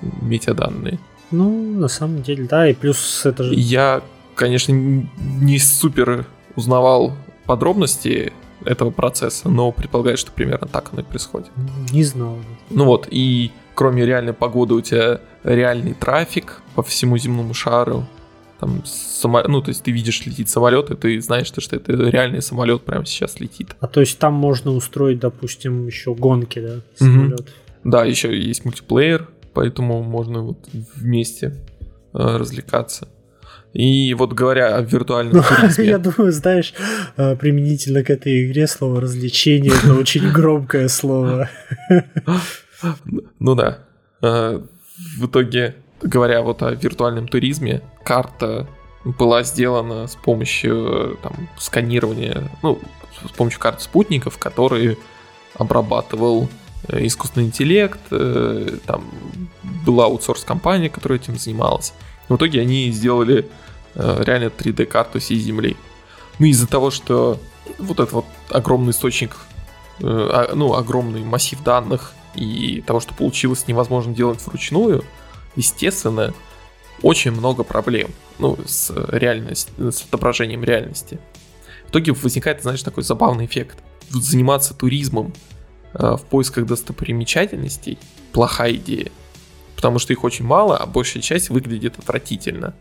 метаданные? 0.00 0.98
Ну, 1.30 1.78
на 1.78 1.88
самом 1.88 2.22
деле, 2.22 2.44
да, 2.44 2.68
и 2.68 2.74
плюс 2.74 3.24
это 3.24 3.44
же... 3.44 3.54
Я, 3.54 4.02
конечно, 4.34 4.72
не 4.72 5.58
супер 5.58 6.26
узнавал 6.56 7.12
подробности 7.46 8.32
этого 8.64 8.90
процесса, 8.90 9.48
но 9.48 9.70
предполагаю, 9.72 10.16
что 10.16 10.32
примерно 10.32 10.66
так 10.66 10.90
оно 10.92 11.02
и 11.02 11.04
происходит. 11.04 11.50
Не 11.92 12.02
знал. 12.02 12.38
Ну 12.70 12.86
вот, 12.86 13.06
и 13.10 13.52
кроме 13.74 14.06
реальной 14.06 14.32
погоды 14.32 14.74
у 14.74 14.80
тебя 14.80 15.20
реальный 15.42 15.94
трафик 15.94 16.60
по 16.74 16.82
всему 16.82 17.18
земному 17.18 17.54
шару. 17.54 18.06
Там 18.60 18.82
само... 18.84 19.42
Ну, 19.46 19.60
то 19.60 19.70
есть 19.70 19.82
ты 19.82 19.90
видишь, 19.90 20.24
летит 20.26 20.48
самолет, 20.48 20.90
и 20.90 20.96
ты 20.96 21.20
знаешь, 21.20 21.48
что, 21.48 21.60
это 21.76 21.92
реальный 21.92 22.40
самолет 22.40 22.82
прямо 22.82 23.04
сейчас 23.04 23.40
летит. 23.40 23.76
А 23.80 23.86
то 23.86 24.00
есть 24.00 24.18
там 24.18 24.34
можно 24.34 24.70
устроить, 24.70 25.18
допустим, 25.18 25.86
еще 25.86 26.14
гонки, 26.14 26.60
да, 26.60 26.80
самолет. 26.96 27.40
Угу. 27.40 27.90
Да, 27.90 28.04
еще 28.04 28.36
есть 28.36 28.64
мультиплеер, 28.64 29.28
поэтому 29.52 30.02
можно 30.02 30.42
вот 30.42 30.58
вместе 30.94 31.56
э, 32.14 32.36
развлекаться. 32.36 33.08
И 33.74 34.14
вот 34.14 34.32
говоря 34.32 34.76
о 34.76 34.82
виртуальном 34.82 35.42
туризме... 35.48 35.86
Я 35.86 35.98
думаю, 35.98 36.32
знаешь, 36.32 36.72
э, 37.16 37.36
применительно 37.36 38.04
к 38.04 38.10
этой 38.10 38.46
игре 38.46 38.66
слово 38.68 39.00
развлечение 39.00 39.72
это 39.74 39.94
очень 39.94 40.30
громкое 40.32 40.88
слово. 40.88 41.50
Ну 43.38 43.54
да. 43.54 43.78
Э, 44.24 44.60
в 45.18 45.26
итоге, 45.26 45.76
говоря 46.00 46.42
вот 46.42 46.62
о 46.62 46.70
виртуальном 46.74 47.28
туризме, 47.28 47.82
карта 48.04 48.66
была 49.04 49.42
сделана 49.42 50.06
с 50.06 50.16
помощью 50.16 51.18
там, 51.22 51.48
сканирования, 51.58 52.50
ну, 52.62 52.80
с 53.22 53.32
помощью 53.32 53.60
карт 53.60 53.82
спутников, 53.82 54.38
которые 54.38 54.96
обрабатывал 55.58 56.48
э, 56.88 57.06
искусственный 57.06 57.46
интеллект, 57.46 58.00
э, 58.10 58.78
там 58.86 59.04
была 59.84 60.06
аутсорс-компания, 60.06 60.88
которая 60.88 61.18
этим 61.18 61.36
занималась. 61.36 61.92
В 62.28 62.36
итоге 62.36 62.62
они 62.62 62.90
сделали 62.90 63.48
реально 63.94 64.46
3D-карту 64.46 65.20
всей 65.20 65.38
Земли. 65.38 65.76
Ну, 66.40 66.46
из-за 66.46 66.66
того, 66.66 66.90
что 66.90 67.38
вот 67.78 68.00
этот 68.00 68.12
вот 68.12 68.24
огромный 68.48 68.90
источник, 68.90 69.36
а, 70.02 70.52
ну, 70.54 70.74
огромный 70.74 71.22
массив 71.22 71.62
данных 71.62 72.12
и 72.34 72.82
того, 72.82 73.00
что 73.00 73.14
получилось 73.14 73.66
невозможно 73.68 74.14
делать 74.14 74.44
вручную, 74.46 75.04
естественно, 75.56 76.34
очень 77.02 77.32
много 77.32 77.64
проблем 77.64 78.10
ну, 78.38 78.56
с, 78.66 78.92
реальностью, 79.10 79.92
с 79.92 80.02
отображением 80.02 80.64
реальности. 80.64 81.18
В 81.86 81.90
итоге 81.90 82.12
возникает, 82.12 82.62
знаешь, 82.62 82.82
такой 82.82 83.02
забавный 83.02 83.46
эффект. 83.46 83.78
Заниматься 84.10 84.74
туризмом 84.74 85.32
э, 85.94 86.16
в 86.16 86.22
поисках 86.22 86.66
достопримечательностей– 86.66 87.98
плохая 88.34 88.72
идея. 88.72 89.10
Потому 89.76 89.98
что 89.98 90.12
их 90.12 90.24
очень 90.24 90.44
мало, 90.44 90.76
а 90.76 90.86
большая 90.86 91.22
часть 91.22 91.48
выглядит 91.48 91.98
отвратительно. 91.98 92.74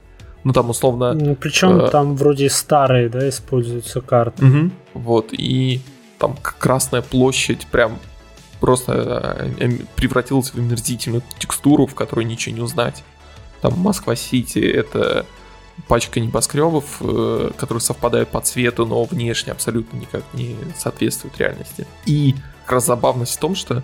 Ну 0.43 0.51
там 0.51 0.69
условно... 0.69 1.13
Ну 1.13 1.35
причем 1.35 1.79
э, 1.79 1.89
там 1.89 2.17
вроде 2.17 2.49
старые, 2.49 3.07
да, 3.07 3.29
используются 3.29 4.01
карты. 4.01 4.45
Угу, 4.45 4.71
вот, 4.95 5.29
и 5.31 5.79
там 6.17 6.35
Красная 6.41 7.01
площадь 7.01 7.67
прям 7.67 7.99
просто 8.63 9.45
э, 9.59 9.71
превратилась 9.97 10.51
в 10.51 10.55
омерзительную 10.55 11.21
текстуру, 11.37 11.85
в 11.85 11.95
которой 11.95 12.23
ничего 12.23 12.55
не 12.55 12.61
узнать. 12.61 13.03
Там 13.59 13.77
Москва-Сити— 13.77 14.59
это 14.59 15.25
пачка 15.89 16.21
небоскребов, 16.21 17.01
э, 17.01 17.51
которые 17.57 17.81
совпадают 17.81 18.29
по 18.29 18.39
цвету, 18.39 18.85
но 18.85 19.03
внешне 19.03 19.51
абсолютно 19.51 19.97
никак 19.97 20.23
не 20.31 20.55
соответствуют 20.77 21.37
реальности. 21.39 21.85
И 22.05 22.35
как 22.63 22.75
раз 22.75 22.85
забавность 22.85 23.35
в 23.35 23.39
том, 23.39 23.53
что 23.53 23.83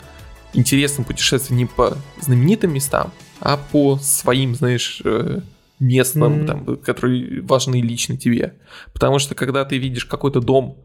интересно 0.54 1.04
путешествовать 1.04 1.58
не 1.58 1.66
по 1.66 1.98
знаменитым 2.22 2.74
местам, 2.74 3.12
а 3.42 3.58
по 3.58 3.98
своим, 3.98 4.56
знаешь, 4.56 5.02
э, 5.04 5.42
местным, 5.80 6.34
mm-hmm. 6.34 6.46
там, 6.46 6.78
которые 6.78 7.42
важны 7.42 7.82
лично 7.82 8.16
тебе. 8.16 8.54
Потому 8.94 9.20
что 9.20 9.36
когда 9.36 9.66
ты 9.66 9.78
видишь 9.78 10.06
какой-то 10.06 10.40
дом, 10.40 10.78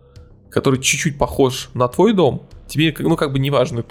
который 0.51 0.81
чуть-чуть 0.81 1.17
похож 1.17 1.71
на 1.75 1.87
твой 1.87 2.13
дом, 2.13 2.49
тебе, 2.67 2.95
ну, 2.99 3.17
как 3.17 3.33
бы 3.33 3.39
не 3.39 3.51
важно, 3.51 3.85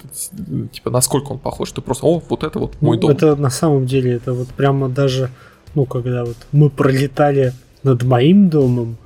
типа, 0.72 0.90
насколько 0.90 1.32
он 1.32 1.38
похож, 1.38 1.72
ты 1.72 1.80
просто, 1.80 2.06
о, 2.06 2.22
вот 2.28 2.44
это 2.44 2.58
вот 2.58 2.80
мой 2.80 2.96
ну, 2.96 3.02
дом. 3.02 3.10
Это 3.10 3.36
на 3.36 3.50
самом 3.50 3.86
деле, 3.86 4.12
это 4.12 4.32
вот 4.32 4.48
прямо 4.48 4.88
даже, 4.88 5.30
ну, 5.74 5.86
когда 5.86 6.24
вот 6.24 6.36
мы 6.52 6.70
пролетали 6.70 7.52
над 7.82 8.02
моим 8.02 8.48
домом, 8.48 8.96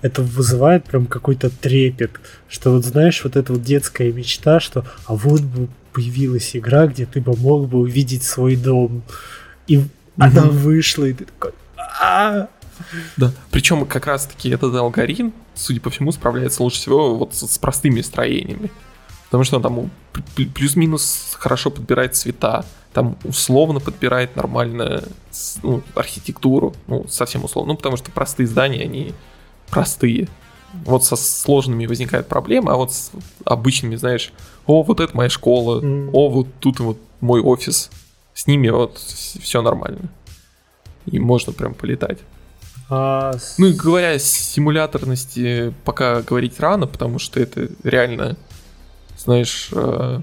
это 0.00 0.22
вызывает 0.22 0.84
прям 0.84 1.06
какой-то 1.06 1.48
трепет, 1.48 2.10
что 2.48 2.72
вот 2.72 2.84
знаешь, 2.84 3.22
вот 3.22 3.36
эта 3.36 3.52
вот 3.52 3.62
детская 3.62 4.12
мечта, 4.12 4.58
что 4.58 4.84
а 5.06 5.14
вот 5.14 5.42
бы 5.42 5.68
появилась 5.92 6.56
игра, 6.56 6.86
где 6.86 7.06
ты 7.06 7.20
бы 7.20 7.36
мог 7.36 7.68
бы 7.68 7.78
увидеть 7.78 8.24
свой 8.24 8.56
дом. 8.56 9.02
И 9.68 9.76
угу. 9.76 9.88
она 10.16 10.42
вышла, 10.42 11.04
и 11.04 11.12
ты 11.12 11.24
такой, 11.26 11.52
а 11.76 12.48
да. 13.16 13.32
Причем 13.50 13.86
как 13.86 14.06
раз-таки 14.06 14.50
этот 14.50 14.74
алгоритм, 14.74 15.30
судя 15.54 15.80
по 15.80 15.90
всему, 15.90 16.10
справляется 16.12 16.62
лучше 16.62 16.78
всего 16.78 17.16
вот 17.16 17.34
с, 17.34 17.46
с 17.46 17.58
простыми 17.58 18.00
строениями. 18.00 18.70
Потому 19.32 19.44
что 19.44 19.56
он 19.56 19.62
там 19.62 19.90
плюс-минус 20.54 21.36
хорошо 21.38 21.70
подбирает 21.70 22.14
цвета, 22.14 22.66
там 22.92 23.16
условно 23.24 23.80
подбирает 23.80 24.36
нормально 24.36 25.04
ну, 25.62 25.82
архитектуру, 25.94 26.74
ну, 26.86 27.06
совсем 27.08 27.42
условно, 27.42 27.72
ну, 27.72 27.78
потому 27.78 27.96
что 27.96 28.10
простые 28.10 28.46
здания, 28.46 28.82
они 28.82 29.14
простые. 29.70 30.28
Вот 30.84 31.06
со 31.06 31.16
сложными 31.16 31.86
возникает 31.86 32.28
проблема, 32.28 32.74
а 32.74 32.76
вот 32.76 32.92
с 32.92 33.10
обычными, 33.46 33.96
знаешь, 33.96 34.34
о, 34.66 34.82
вот 34.82 35.00
это 35.00 35.16
моя 35.16 35.30
школа, 35.30 35.80
mm. 35.80 36.10
о, 36.12 36.28
вот 36.28 36.48
тут 36.60 36.80
вот 36.80 36.98
мой 37.22 37.40
офис, 37.40 37.90
с 38.34 38.46
ними 38.46 38.68
вот 38.68 38.98
все 38.98 39.62
нормально. 39.62 40.10
И 41.06 41.18
можно 41.18 41.54
прям 41.54 41.72
полетать. 41.72 42.18
А... 42.90 43.32
Ну 43.56 43.68
и 43.68 43.72
говоря 43.72 44.10
о 44.10 44.18
симуляторности, 44.18 45.72
пока 45.86 46.20
говорить 46.20 46.60
рано, 46.60 46.86
потому 46.86 47.18
что 47.18 47.40
это 47.40 47.70
реально 47.82 48.36
знаешь, 49.24 49.70
э, 49.72 50.20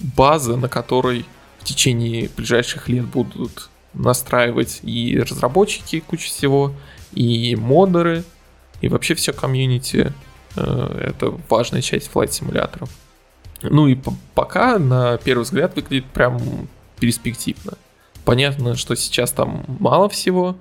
база, 0.00 0.56
на 0.56 0.68
которой 0.68 1.24
в 1.58 1.64
течение 1.64 2.28
ближайших 2.36 2.88
лет 2.88 3.04
будут 3.04 3.70
настраивать 3.94 4.80
и 4.82 5.18
разработчики 5.18 6.00
кучу 6.00 6.28
всего, 6.28 6.72
и 7.12 7.54
модеры, 7.56 8.24
и 8.80 8.88
вообще 8.88 9.14
все 9.14 9.32
комьюнити. 9.32 10.12
Э, 10.56 11.12
это 11.14 11.38
важная 11.48 11.82
часть 11.82 12.08
флайт 12.08 12.32
симуляторов. 12.32 12.90
Ну 13.62 13.86
и 13.86 13.96
пока 14.34 14.78
на 14.78 15.18
первый 15.18 15.42
взгляд 15.42 15.76
выглядит 15.76 16.06
прям 16.06 16.68
перспективно. 16.98 17.74
Понятно, 18.24 18.76
что 18.76 18.94
сейчас 18.96 19.32
там 19.32 19.64
мало 19.80 20.08
всего, 20.08 20.56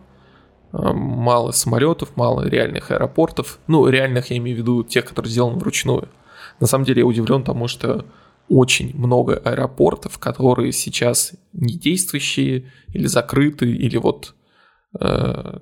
а, 0.71 0.93
мало 0.93 1.51
самолетов, 1.51 2.15
мало 2.15 2.47
реальных 2.47 2.91
аэропортов. 2.91 3.59
Ну, 3.67 3.87
реальных 3.87 4.31
я 4.31 4.37
имею 4.37 4.57
в 4.57 4.59
виду 4.59 4.83
тех, 4.83 5.05
которые 5.05 5.31
сделаны 5.31 5.57
вручную. 5.57 6.07
На 6.61 6.67
самом 6.67 6.85
деле 6.85 6.99
я 6.99 7.05
удивлен 7.05 7.43
тому, 7.43 7.67
что 7.67 8.05
очень 8.47 8.95
много 8.95 9.35
аэропортов, 9.35 10.19
которые 10.19 10.71
сейчас 10.71 11.33
не 11.53 11.73
действующие 11.73 12.71
или 12.93 13.07
закрыты, 13.07 13.71
или 13.71 13.97
вот 13.97 14.35
э, 14.99 15.59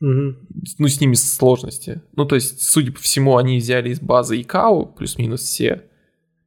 угу. 0.00 0.36
ну, 0.78 0.88
с 0.88 1.00
ними 1.00 1.14
сложности. 1.14 2.02
Ну, 2.16 2.24
то 2.24 2.36
есть, 2.36 2.62
судя 2.62 2.92
по 2.92 3.00
всему, 3.00 3.36
они 3.36 3.58
взяли 3.58 3.90
из 3.90 4.00
базы 4.00 4.40
ИКАО, 4.40 4.86
плюс-минус 4.86 5.42
все, 5.42 5.82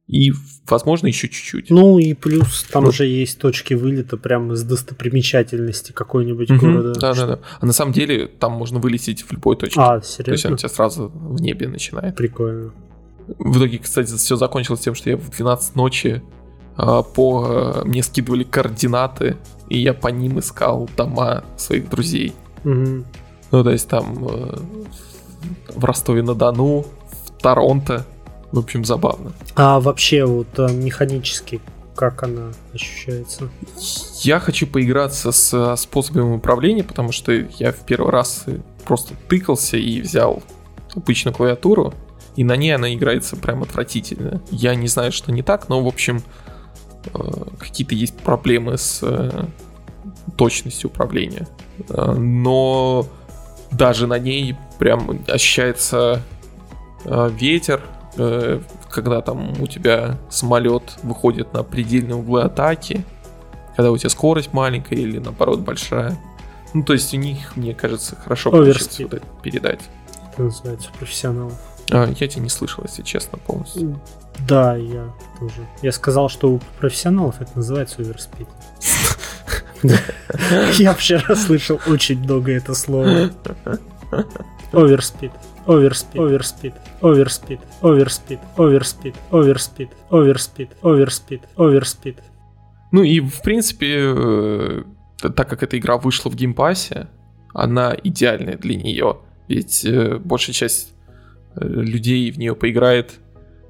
и, 0.08 0.32
возможно, 0.66 1.06
еще 1.06 1.28
чуть-чуть. 1.28 1.68
Ну 1.68 1.98
и 1.98 2.14
плюс 2.14 2.64
там 2.72 2.84
ну, 2.84 2.92
же 2.92 3.04
есть 3.04 3.38
точки 3.38 3.74
вылета 3.74 4.16
прямо 4.16 4.54
из 4.54 4.62
достопримечательности 4.62 5.92
какой-нибудь 5.92 6.50
угу, 6.50 6.60
города. 6.60 6.98
Да, 6.98 7.14
да, 7.14 7.26
да. 7.26 7.40
А 7.60 7.66
на 7.66 7.74
самом 7.74 7.92
деле 7.92 8.26
там 8.26 8.52
можно 8.52 8.80
вылететь 8.80 9.22
в 9.22 9.30
любой 9.32 9.56
точке. 9.56 9.78
А, 9.78 10.00
серьезно? 10.00 10.24
То 10.24 10.32
есть 10.32 10.46
он 10.46 10.56
тебя 10.56 10.68
сразу 10.70 11.08
в 11.08 11.40
небе 11.42 11.68
начинает. 11.68 12.16
Прикольно. 12.16 12.72
В 13.38 13.58
итоге, 13.58 13.78
кстати, 13.78 14.14
все 14.14 14.36
закончилось 14.36 14.80
тем, 14.80 14.94
что 14.94 15.10
я 15.10 15.16
в 15.16 15.28
12 15.30 15.76
ночи 15.76 16.22
а, 16.76 17.02
по 17.02 17.44
а, 17.46 17.84
мне 17.84 18.02
скидывали 18.02 18.44
координаты, 18.44 19.36
и 19.68 19.78
я 19.78 19.94
по 19.94 20.08
ним 20.08 20.38
искал 20.38 20.88
дома 20.96 21.44
своих 21.56 21.90
друзей. 21.90 22.32
Угу. 22.64 23.04
Ну, 23.50 23.64
то 23.64 23.70
есть 23.70 23.88
там 23.88 24.26
э, 24.28 24.58
в 25.74 25.84
Ростове-на-Дону, 25.84 26.84
в 26.84 27.42
Торонто. 27.42 28.04
В 28.52 28.58
общем, 28.58 28.84
забавно. 28.84 29.32
А 29.56 29.80
вообще 29.80 30.24
вот 30.24 30.58
э, 30.58 30.72
механически 30.72 31.60
как 31.98 32.22
она 32.22 32.52
ощущается? 32.72 33.48
Я 34.20 34.38
хочу 34.38 34.68
поиграться 34.68 35.32
с 35.32 35.76
способами 35.76 36.36
управления, 36.36 36.84
потому 36.84 37.10
что 37.10 37.32
я 37.32 37.72
в 37.72 37.80
первый 37.80 38.12
раз 38.12 38.44
просто 38.84 39.14
тыкался 39.28 39.78
и 39.78 40.00
взял 40.00 40.40
обычную 40.94 41.34
клавиатуру, 41.34 41.92
и 42.38 42.44
на 42.44 42.56
ней 42.56 42.74
она 42.74 42.92
играется 42.94 43.36
прям 43.36 43.62
отвратительно. 43.62 44.40
Я 44.50 44.74
не 44.74 44.88
знаю, 44.88 45.12
что 45.12 45.32
не 45.32 45.42
так, 45.42 45.68
но, 45.68 45.82
в 45.82 45.86
общем, 45.86 46.22
э, 47.12 47.18
какие-то 47.58 47.94
есть 47.94 48.16
проблемы 48.16 48.78
с 48.78 49.00
э, 49.02 49.44
точностью 50.36 50.90
управления. 50.90 51.46
Но 51.88 53.06
даже 53.70 54.06
на 54.06 54.18
ней 54.18 54.56
прям 54.78 55.20
ощущается 55.28 56.22
ветер, 57.04 57.82
Э, 58.18 58.60
когда 58.90 59.20
там 59.20 59.60
у 59.62 59.66
тебя 59.66 60.18
самолет 60.28 60.98
выходит 61.02 61.52
на 61.52 61.62
предельные 61.62 62.16
углы 62.16 62.42
атаки, 62.42 63.04
когда 63.76 63.92
у 63.92 63.96
тебя 63.96 64.10
скорость 64.10 64.52
маленькая 64.52 64.96
или 64.96 65.18
наоборот 65.18 65.60
большая. 65.60 66.18
Ну, 66.74 66.82
то 66.82 66.94
есть 66.94 67.14
у 67.14 67.16
них, 67.16 67.56
мне 67.56 67.74
кажется, 67.74 68.16
хорошо 68.16 68.50
получилось 68.50 68.98
вот 69.00 69.14
это 69.14 69.26
передать. 69.42 69.80
Это 70.32 70.42
называется 70.42 70.90
профессионал. 70.98 71.52
А, 71.90 72.06
я 72.06 72.28
тебя 72.28 72.42
не 72.42 72.48
слышал, 72.48 72.84
если 72.86 73.02
честно, 73.02 73.38
полностью. 73.38 74.00
Да, 74.46 74.76
я 74.76 75.12
тоже. 75.38 75.66
Я 75.82 75.92
сказал, 75.92 76.28
что 76.28 76.52
у 76.52 76.60
профессионалов 76.78 77.40
это 77.40 77.50
называется 77.56 78.02
overspeed. 78.02 78.46
Я 80.78 80.92
вчера 80.92 81.36
слышал 81.36 81.80
очень 81.86 82.18
много 82.18 82.52
это 82.52 82.74
слово. 82.74 83.30
Overspeed. 84.72 85.32
Overspeed, 85.66 86.18
overspeed, 86.18 86.74
overspeed, 87.02 87.60
overspeed, 87.82 88.40
overspeed, 88.56 89.14
overspeed, 89.30 89.90
overspeed, 90.10 90.70
overspeed, 90.82 91.42
оверспид. 91.56 92.18
Ну 92.90 93.02
и 93.02 93.20
в 93.20 93.42
принципе, 93.42 93.96
э, 93.98 94.82
так 95.20 95.48
как 95.48 95.62
эта 95.62 95.78
игра 95.78 95.98
вышла 95.98 96.30
в 96.30 96.34
Game 96.34 96.64
Pass 96.64 96.93
е, 96.93 97.08
она 97.52 97.94
идеальная 98.02 98.56
для 98.56 98.76
нее. 98.76 99.18
Ведь 99.46 99.84
э, 99.84 100.16
большая 100.16 100.54
часть 100.54 100.94
людей 101.54 102.30
в 102.30 102.38
нее 102.38 102.54
поиграет 102.54 103.18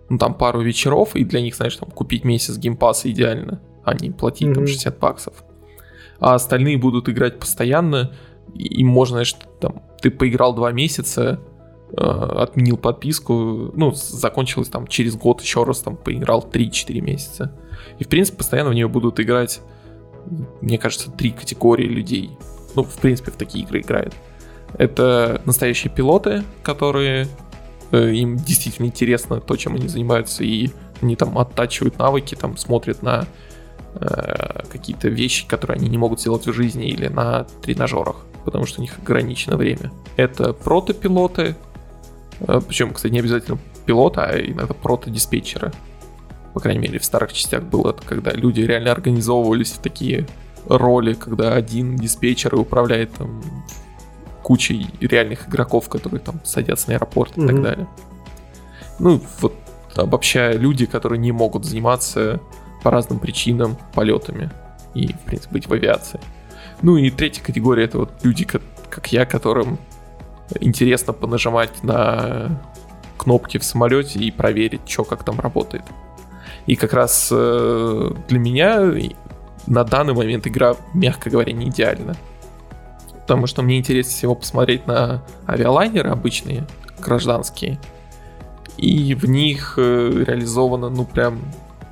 ну, 0.09 0.19
там 0.19 0.35
пару 0.35 0.61
вечеров, 0.61 1.15
и 1.15 1.25
для 1.25 1.41
них, 1.41 1.55
знаешь, 1.55 1.77
там 1.77 1.91
купить 1.91 2.25
месяц 2.25 2.57
Game 2.57 2.81
Pass 2.81 3.05
а 3.05 3.11
идеально, 3.11 3.61
а 3.85 3.95
не 3.95 4.11
платить 4.11 4.49
mm-hmm. 4.49 4.55
там 4.55 4.67
60 4.67 4.99
баксов. 4.99 5.45
А 6.21 6.35
остальные 6.35 6.79
будут 6.79 7.09
играть 7.09 7.39
постоянно, 7.39 8.13
и 8.55 8.83
можно, 8.85 9.15
знаешь, 9.15 9.35
там, 9.61 9.83
ты 10.01 10.11
поиграл 10.11 10.55
два 10.55 10.73
месяца, 10.73 11.41
Э, 11.97 12.43
отменил 12.43 12.77
подписку, 12.77 13.73
ну, 13.75 13.93
закончилось 13.95 14.69
там 14.69 14.87
через 14.87 15.17
год 15.17 15.41
еще 15.41 15.65
раз 15.65 15.81
там 15.81 15.97
поиграл 15.97 16.47
3-4 16.47 17.01
месяца. 17.01 17.53
И, 17.99 18.05
в 18.05 18.09
принципе, 18.09 18.37
постоянно 18.37 18.71
в 18.71 18.75
нее 18.75 18.89
будут 18.89 19.21
играть, 19.21 19.61
мне 20.61 20.77
кажется, 20.77 21.11
три 21.11 21.31
категории 21.31 21.87
людей. 21.87 22.31
Ну, 22.75 22.83
в 22.83 22.99
принципе, 22.99 23.31
в 23.31 23.37
такие 23.37 23.65
игры 23.65 23.81
играют. 23.81 24.15
Это 24.77 25.41
настоящие 25.47 25.91
пилоты, 25.91 26.43
которые 26.63 27.23
э, 27.23 27.27
им 27.97 28.37
действительно 28.37 28.87
интересно 28.87 29.41
то, 29.41 29.57
чем 29.57 29.75
они 29.75 29.89
занимаются, 29.89 30.45
и 30.45 30.71
они 31.01 31.17
там 31.17 31.39
оттачивают 31.39 31.99
навыки, 31.99 32.35
там 32.35 32.57
смотрят 32.57 33.03
на 33.03 33.27
э, 33.95 34.65
какие-то 34.71 35.09
вещи, 35.09 35.47
которые 35.47 35.77
они 35.77 35.89
не 35.89 35.99
могут 35.99 36.21
сделать 36.21 36.47
в 36.47 36.53
жизни 36.53 36.89
или 36.89 37.09
на 37.09 37.45
тренажерах, 37.63 38.17
потому 38.45 38.67
что 38.67 38.81
у 38.81 38.83
них 38.83 38.99
ограничено 38.99 39.57
время. 39.57 39.91
Это 40.17 40.53
протопилоты, 40.53 41.57
Э, 42.41 42.61
Причем, 42.67 42.93
кстати, 42.93 43.13
не 43.13 43.21
обязательно 43.21 43.59
пилота, 43.87 44.25
а 44.25 44.39
иногда 44.39 44.75
прото-диспетчера. 44.75 45.73
По 46.55 46.61
крайней 46.61 46.81
мере, 46.81 46.99
в 46.99 47.05
старых 47.05 47.33
частях 47.33 47.63
было 47.65 47.93
когда 47.93 48.33
люди 48.33 48.61
реально 48.61 48.93
организовывались 48.93 49.73
в 49.73 49.79
такие 49.79 50.27
роли, 50.67 51.15
когда 51.15 51.55
один 51.55 51.97
диспетчер 51.97 52.55
управляет 52.55 53.13
там 53.15 53.43
кучей 54.49 54.89
реальных 54.99 55.47
игроков, 55.47 55.91
которые 55.91 56.21
там 56.21 56.41
садятся 56.43 56.89
на 56.89 56.95
аэропорт 56.95 57.37
и 57.37 57.41
mm-hmm. 57.41 57.47
так 57.47 57.63
далее. 57.63 57.87
Ну, 58.99 59.21
вот 59.41 59.55
обобщая, 59.95 60.57
люди, 60.57 60.87
которые 60.87 61.19
не 61.19 61.33
могут 61.33 61.67
заниматься 61.67 62.41
по 62.83 62.91
разным 62.91 63.19
причинам 63.19 63.77
полетами 63.93 64.51
и, 64.95 65.13
в 65.13 65.21
принципе, 65.27 65.53
быть 65.53 65.69
в 65.69 65.73
авиации. 65.75 66.19
Ну 66.81 66.97
и 66.97 67.11
третья 67.11 67.43
категория 67.45 67.85
это 67.85 67.99
вот 67.99 68.11
люди, 68.23 68.47
как, 68.47 68.63
как 68.89 69.13
я, 69.13 69.27
которым 69.27 69.79
интересно 70.61 71.13
понажимать 71.13 71.83
на 71.83 72.59
кнопки 73.19 73.59
в 73.59 73.65
самолете 73.65 74.19
и 74.19 74.31
проверить, 74.31 74.89
что 74.89 75.05
как 75.05 75.25
там 75.25 75.41
работает. 75.41 75.85
И 76.65 76.75
как 76.75 76.95
раз 76.95 77.29
э, 77.31 78.11
для 78.29 78.39
меня 78.39 78.81
на 79.67 79.85
данный 79.85 80.15
момент 80.15 80.47
игра, 80.47 80.75
мягко 80.95 81.29
говоря, 81.29 81.53
не 81.53 81.67
идеальна. 81.67 82.17
Потому 83.29 83.47
что 83.47 83.61
мне 83.61 83.77
интереснее 83.77 84.17
всего 84.17 84.35
посмотреть 84.35 84.87
на 84.87 85.23
авиалайнеры 85.47 86.09
обычные, 86.09 86.67
гражданские. 86.99 87.79
И 88.79 89.15
в 89.15 89.29
них 89.29 89.75
э, 89.77 90.25
реализовано, 90.27 90.89
ну, 90.89 91.05
прям 91.05 91.41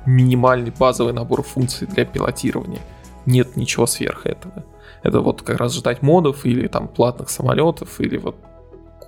минимальный 0.07 0.71
базовый 0.71 1.13
набор 1.13 1.43
функций 1.43 1.85
для 1.85 2.05
пилотирования. 2.05 2.81
Нет 3.27 3.55
ничего 3.55 3.85
сверх 3.85 4.25
этого. 4.25 4.65
Это 5.03 5.19
вот 5.19 5.43
как 5.43 5.59
раз 5.59 5.75
ждать 5.75 6.01
модов 6.01 6.43
или 6.43 6.67
там 6.67 6.87
платных 6.87 7.29
самолетов, 7.29 8.01
или 8.01 8.17
вот 8.17 8.35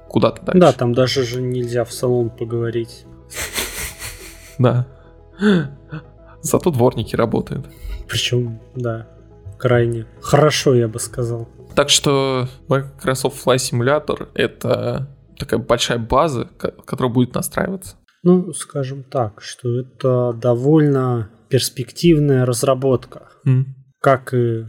куда-то 0.07 0.43
дальше. 0.43 0.59
Да, 0.59 0.71
там 0.71 0.93
даже 0.93 1.25
же 1.25 1.41
нельзя 1.41 1.83
в 1.83 1.91
салон 1.91 2.29
поговорить. 2.29 3.05
Да. 4.59 4.85
Зато 6.41 6.69
дворники 6.69 7.15
работают. 7.15 7.65
Причем, 8.07 8.59
да, 8.75 9.07
крайне 9.57 10.05
хорошо, 10.21 10.75
я 10.75 10.89
бы 10.89 10.99
сказал. 10.99 11.47
Так 11.79 11.89
что 11.89 12.49
Microsoft 12.67 13.47
Flight 13.47 13.59
Simulator— 13.59 14.27
это 14.33 15.07
такая 15.37 15.61
большая 15.61 15.97
база, 15.97 16.43
которая 16.43 17.09
будет 17.09 17.35
настраиваться. 17.35 17.95
Ну, 18.21 18.51
скажем 18.51 19.03
так, 19.03 19.41
что 19.41 19.79
это 19.79 20.33
довольно 20.33 21.29
перспективная 21.47 22.45
разработка. 22.45 23.29
Mm. 23.47 23.63
Как 24.01 24.33
и 24.33 24.65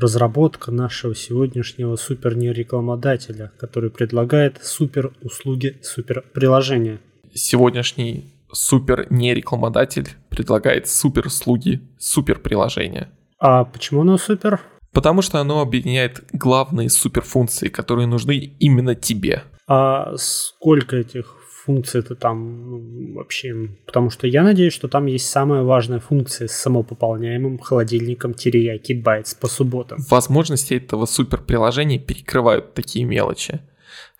разработка 0.00 0.70
нашего 0.70 1.14
сегодняшнего 1.14 1.96
супер 1.96 2.34
нерекламодателя, 2.34 3.52
который 3.58 3.90
предлагает 3.90 4.64
супер 4.64 5.12
услуги, 5.20 5.78
супер 5.82 6.24
приложения. 6.32 7.00
Сегодняшний 7.34 8.32
супер 8.50 9.08
нерекламодатель 9.10 10.08
предлагает 10.30 10.88
супер 10.88 11.26
услуги, 11.26 11.82
супер 11.98 12.38
приложения. 12.38 13.10
А 13.38 13.66
почему 13.66 14.00
оно 14.00 14.16
супер? 14.16 14.58
Потому 14.92 15.22
что 15.22 15.40
оно 15.40 15.60
объединяет 15.60 16.24
главные 16.32 16.90
суперфункции, 16.90 17.68
которые 17.68 18.06
нужны 18.06 18.54
именно 18.58 18.94
тебе. 18.94 19.44
А 19.66 20.14
сколько 20.16 20.96
этих 20.96 21.36
функции 21.64 22.00
это 22.00 22.14
там 22.14 22.70
ну, 22.70 23.14
вообще... 23.14 23.70
Потому 23.86 24.10
что 24.10 24.26
я 24.26 24.42
надеюсь, 24.42 24.72
что 24.72 24.88
там 24.88 25.06
есть 25.06 25.28
самая 25.28 25.62
важная 25.62 26.00
функция 26.00 26.48
с 26.48 26.52
самопополняемым 26.52 27.58
холодильником 27.58 28.34
терияки 28.34 28.92
байтс 28.92 29.34
по 29.34 29.46
субботам. 29.48 29.98
Возможности 30.10 30.74
этого 30.74 31.06
суперприложения 31.06 31.98
перекрывают 31.98 32.74
такие 32.74 33.04
мелочи. 33.04 33.60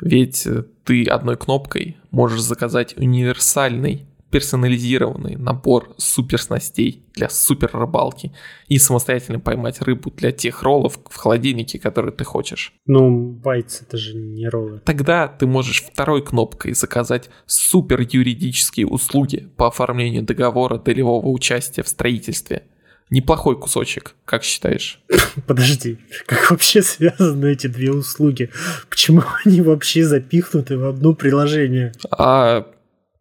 Ведь 0.00 0.46
э, 0.46 0.64
ты 0.84 1.04
одной 1.04 1.36
кнопкой 1.36 1.96
можешь 2.10 2.40
заказать 2.40 2.96
универсальный 2.96 4.06
персонализированный 4.30 5.36
набор 5.36 5.94
суперснастей 5.98 7.04
для 7.14 7.28
супер 7.28 7.70
рыбалки 7.72 8.32
и 8.68 8.78
самостоятельно 8.78 9.40
поймать 9.40 9.80
рыбу 9.80 10.10
для 10.10 10.32
тех 10.32 10.62
роллов 10.62 10.98
в 11.08 11.16
холодильнике, 11.16 11.78
которые 11.78 12.12
ты 12.12 12.24
хочешь. 12.24 12.72
Ну, 12.86 13.32
байц 13.32 13.82
это 13.82 13.96
же 13.96 14.16
не 14.16 14.48
роллы. 14.48 14.80
Тогда 14.84 15.28
ты 15.28 15.46
можешь 15.46 15.82
второй 15.82 16.24
кнопкой 16.24 16.74
заказать 16.74 17.30
супер 17.46 18.00
юридические 18.00 18.86
услуги 18.86 19.48
по 19.56 19.68
оформлению 19.68 20.22
договора 20.22 20.78
долевого 20.78 21.28
участия 21.28 21.82
в 21.82 21.88
строительстве. 21.88 22.64
Неплохой 23.10 23.58
кусочек, 23.58 24.14
как 24.24 24.44
считаешь? 24.44 25.02
Подожди, 25.48 25.98
как 26.26 26.52
вообще 26.52 26.80
связаны 26.80 27.52
эти 27.52 27.66
две 27.66 27.90
услуги? 27.90 28.50
Почему 28.88 29.22
они 29.44 29.60
вообще 29.62 30.04
запихнуты 30.04 30.78
в 30.78 30.86
одно 30.86 31.14
приложение? 31.14 31.92
А 32.12 32.68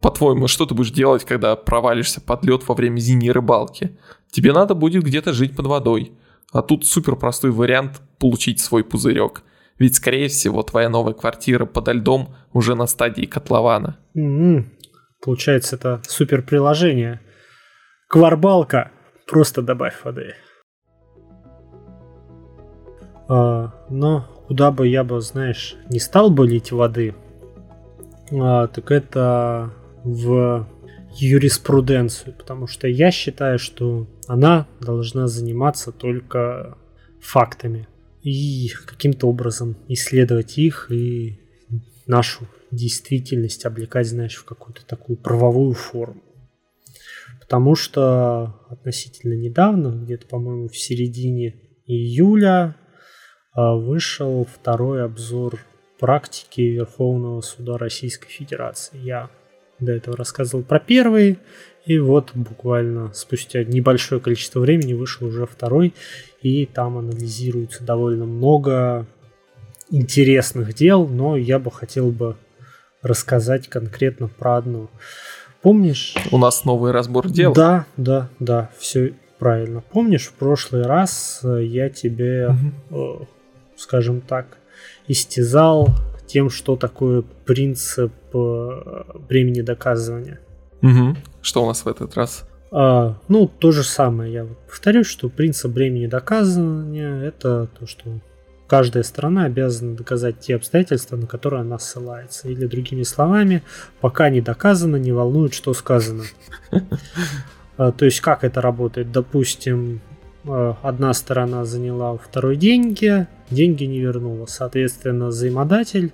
по-твоему, 0.01 0.47
что 0.47 0.65
ты 0.65 0.73
будешь 0.73 0.91
делать, 0.91 1.25
когда 1.25 1.55
провалишься 1.55 2.21
под 2.21 2.45
лед 2.45 2.67
во 2.67 2.75
время 2.75 2.99
зимней 2.99 3.31
рыбалки? 3.31 3.97
Тебе 4.31 4.53
надо 4.53 4.75
будет 4.75 5.03
где-то 5.03 5.33
жить 5.33 5.55
под 5.55 5.67
водой. 5.67 6.13
А 6.51 6.61
тут 6.61 6.85
супер 6.85 7.15
простой 7.15 7.51
вариант 7.51 8.01
получить 8.17 8.59
свой 8.59 8.83
пузырек. 8.83 9.43
Ведь, 9.77 9.95
скорее 9.95 10.27
всего, 10.27 10.63
твоя 10.63 10.89
новая 10.89 11.13
квартира 11.13 11.65
подо 11.65 11.91
льдом 11.93 12.35
уже 12.53 12.75
на 12.75 12.87
стадии 12.87 13.25
котлована. 13.25 13.97
М-м, 14.15 14.71
Получается, 15.21 15.75
это 15.75 16.01
супер 16.03 16.41
приложение. 16.43 17.19
Кварбалка. 18.07 18.91
Просто 19.27 19.61
добавь 19.61 20.03
воды. 20.03 20.33
А, 23.27 23.73
но 23.89 24.25
куда 24.47 24.71
бы 24.71 24.87
я 24.87 25.03
бы, 25.03 25.21
знаешь, 25.21 25.75
не 25.89 25.99
стал 25.99 26.31
бы 26.31 26.47
лить 26.47 26.71
воды, 26.71 27.13
а, 28.31 28.67
так 28.67 28.89
это 28.89 29.71
в 30.03 30.67
юриспруденцию, 31.15 32.33
потому 32.33 32.67
что 32.67 32.87
я 32.87 33.11
считаю, 33.11 33.59
что 33.59 34.07
она 34.27 34.67
должна 34.79 35.27
заниматься 35.27 35.91
только 35.91 36.77
фактами 37.19 37.87
и 38.21 38.69
каким-то 38.85 39.27
образом 39.27 39.75
исследовать 39.87 40.57
их 40.57 40.91
и 40.91 41.39
нашу 42.05 42.47
действительность 42.71 43.65
облекать, 43.65 44.07
знаешь, 44.07 44.35
в 44.35 44.45
какую-то 44.45 44.85
такую 44.85 45.17
правовую 45.17 45.73
форму. 45.73 46.21
Потому 47.39 47.75
что 47.75 48.59
относительно 48.69 49.33
недавно, 49.33 49.89
где-то, 50.03 50.27
по-моему, 50.27 50.67
в 50.67 50.77
середине 50.77 51.55
июля 51.85 52.75
а, 53.53 53.75
вышел 53.75 54.45
второй 54.45 55.03
обзор 55.03 55.59
практики 55.99 56.61
Верховного 56.61 57.41
суда 57.41 57.77
Российской 57.77 58.29
Федерации. 58.29 58.97
Я 58.99 59.31
до 59.79 59.91
этого 59.91 60.17
рассказывал 60.17 60.63
про 60.63 60.79
первый, 60.79 61.39
и 61.85 61.97
вот 61.97 62.31
буквально 62.33 63.11
спустя 63.13 63.63
небольшое 63.63 64.21
количество 64.21 64.59
времени 64.59 64.93
вышел 64.93 65.27
уже 65.27 65.45
второй, 65.45 65.93
и 66.41 66.65
там 66.65 66.97
анализируется 66.97 67.83
довольно 67.83 68.25
много 68.25 69.07
интересных 69.89 70.73
дел, 70.73 71.07
но 71.07 71.35
я 71.35 71.59
бы 71.59 71.71
хотел 71.71 72.11
бы 72.11 72.35
рассказать 73.01 73.67
конкретно 73.67 74.27
про 74.27 74.57
одно. 74.57 74.89
Помнишь? 75.61 76.15
У 76.31 76.37
нас 76.37 76.63
новый 76.65 76.91
разбор 76.91 77.29
дел. 77.29 77.53
Да, 77.53 77.85
да, 77.97 78.29
да, 78.39 78.69
все 78.77 79.13
правильно. 79.39 79.81
Помнишь, 79.91 80.27
в 80.27 80.33
прошлый 80.33 80.83
раз 80.83 81.41
я 81.43 81.89
тебе, 81.89 82.55
угу. 82.89 83.27
скажем 83.75 84.21
так, 84.21 84.57
истязал 85.07 85.89
тем, 86.27 86.49
что 86.49 86.75
такое 86.75 87.23
принцип 87.45 88.13
э, 88.33 89.03
времени 89.29 89.61
доказывания. 89.61 90.39
Угу. 90.81 91.17
Что 91.41 91.63
у 91.63 91.67
нас 91.67 91.85
в 91.85 91.87
этот 91.87 92.15
раз? 92.15 92.45
А, 92.71 93.15
ну, 93.27 93.47
то 93.47 93.71
же 93.71 93.83
самое. 93.83 94.33
Я 94.33 94.47
повторюсь, 94.67 95.07
что 95.07 95.29
принцип 95.29 95.71
времени 95.71 96.07
доказывания 96.07 97.21
это 97.23 97.67
то, 97.79 97.87
что 97.87 98.19
каждая 98.67 99.03
сторона 99.03 99.45
обязана 99.45 99.95
доказать 99.95 100.39
те 100.39 100.55
обстоятельства, 100.55 101.15
на 101.15 101.27
которые 101.27 101.61
она 101.61 101.79
ссылается. 101.79 102.47
Или 102.47 102.65
другими 102.65 103.03
словами, 103.03 103.63
пока 104.01 104.29
не 104.29 104.41
доказано, 104.41 104.97
не 104.97 105.11
волнует, 105.11 105.53
что 105.53 105.73
сказано. 105.73 106.23
А, 107.77 107.93
то 107.93 108.03
есть 108.03 108.19
как 108.19 108.43
это 108.43 108.59
работает? 108.59 109.13
Допустим, 109.13 110.01
Э, 110.45 110.73
одна 110.81 111.13
сторона 111.13 111.65
заняла 111.65 112.13
у 112.13 112.17
второй 112.17 112.55
деньги, 112.55 113.27
деньги 113.49 113.83
не 113.83 113.99
вернула. 113.99 114.45
Соответственно, 114.45 115.27
взаимодатель, 115.27 116.11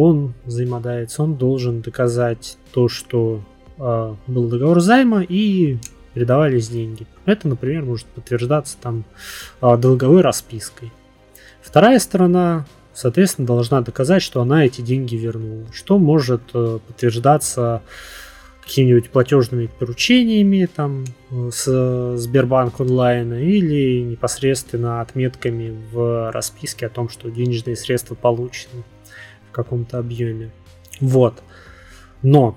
он 0.00 0.34
взаимодается, 0.44 1.22
он 1.22 1.34
должен 1.36 1.80
доказать 1.80 2.56
то, 2.72 2.88
что 2.88 3.40
э, 3.78 4.14
был 4.26 4.48
договор 4.48 4.80
займа 4.80 5.22
и 5.22 5.78
передавались 6.14 6.68
деньги. 6.68 7.06
Это, 7.26 7.48
например, 7.48 7.84
может 7.84 8.06
подтверждаться 8.06 8.76
там 8.80 9.04
э, 9.60 9.76
долговой 9.76 10.22
распиской. 10.22 10.92
Вторая 11.62 11.98
сторона, 11.98 12.66
соответственно, 12.94 13.46
должна 13.46 13.80
доказать, 13.82 14.22
что 14.22 14.40
она 14.40 14.64
эти 14.64 14.80
деньги 14.80 15.16
вернула, 15.16 15.66
что 15.72 15.98
может 15.98 16.42
э, 16.54 16.78
подтверждаться 16.86 17.82
какими-нибудь 18.62 19.08
платежными 19.08 19.66
поручениями 19.66 20.68
там 20.74 21.06
с 21.30 22.16
Сбербанк 22.18 22.80
онлайн 22.80 23.32
или 23.32 24.02
непосредственно 24.02 25.00
отметками 25.00 25.74
в 25.90 26.30
расписке 26.30 26.86
о 26.86 26.90
том, 26.90 27.08
что 27.08 27.30
денежные 27.30 27.76
средства 27.76 28.14
получены 28.14 28.84
каком-то 29.62 29.98
объеме. 29.98 30.50
Вот. 31.00 31.42
Но 32.22 32.56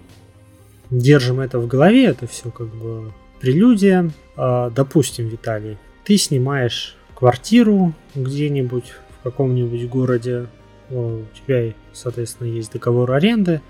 держим 0.91 1.39
это 1.39 1.59
в 1.59 1.67
голове, 1.67 2.05
это 2.05 2.27
все 2.27 2.51
как 2.51 2.67
бы 2.67 3.11
прелюдия. 3.39 4.11
А, 4.37 4.69
допустим, 4.69 5.27
Виталий, 5.27 5.77
ты 6.05 6.17
снимаешь 6.17 6.95
квартиру 7.15 7.93
где-нибудь 8.13 8.93
в 9.19 9.23
каком-нибудь 9.23 9.89
городе, 9.89 10.45
у 10.89 11.21
тебя, 11.33 11.73
соответственно, 11.93 12.47
есть 12.47 12.71
договор 12.71 13.11
аренды, 13.11 13.61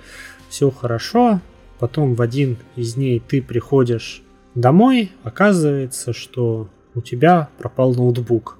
все 0.49 0.71
хорошо, 0.71 1.39
потом 1.79 2.15
в 2.15 2.21
один 2.21 2.57
из 2.75 2.95
дней 2.95 3.21
ты 3.25 3.41
приходишь 3.41 4.23
домой, 4.55 5.11
оказывается, 5.23 6.13
что 6.13 6.67
у 6.95 7.01
тебя 7.01 7.49
пропал 7.57 7.93
ноутбук 7.93 8.57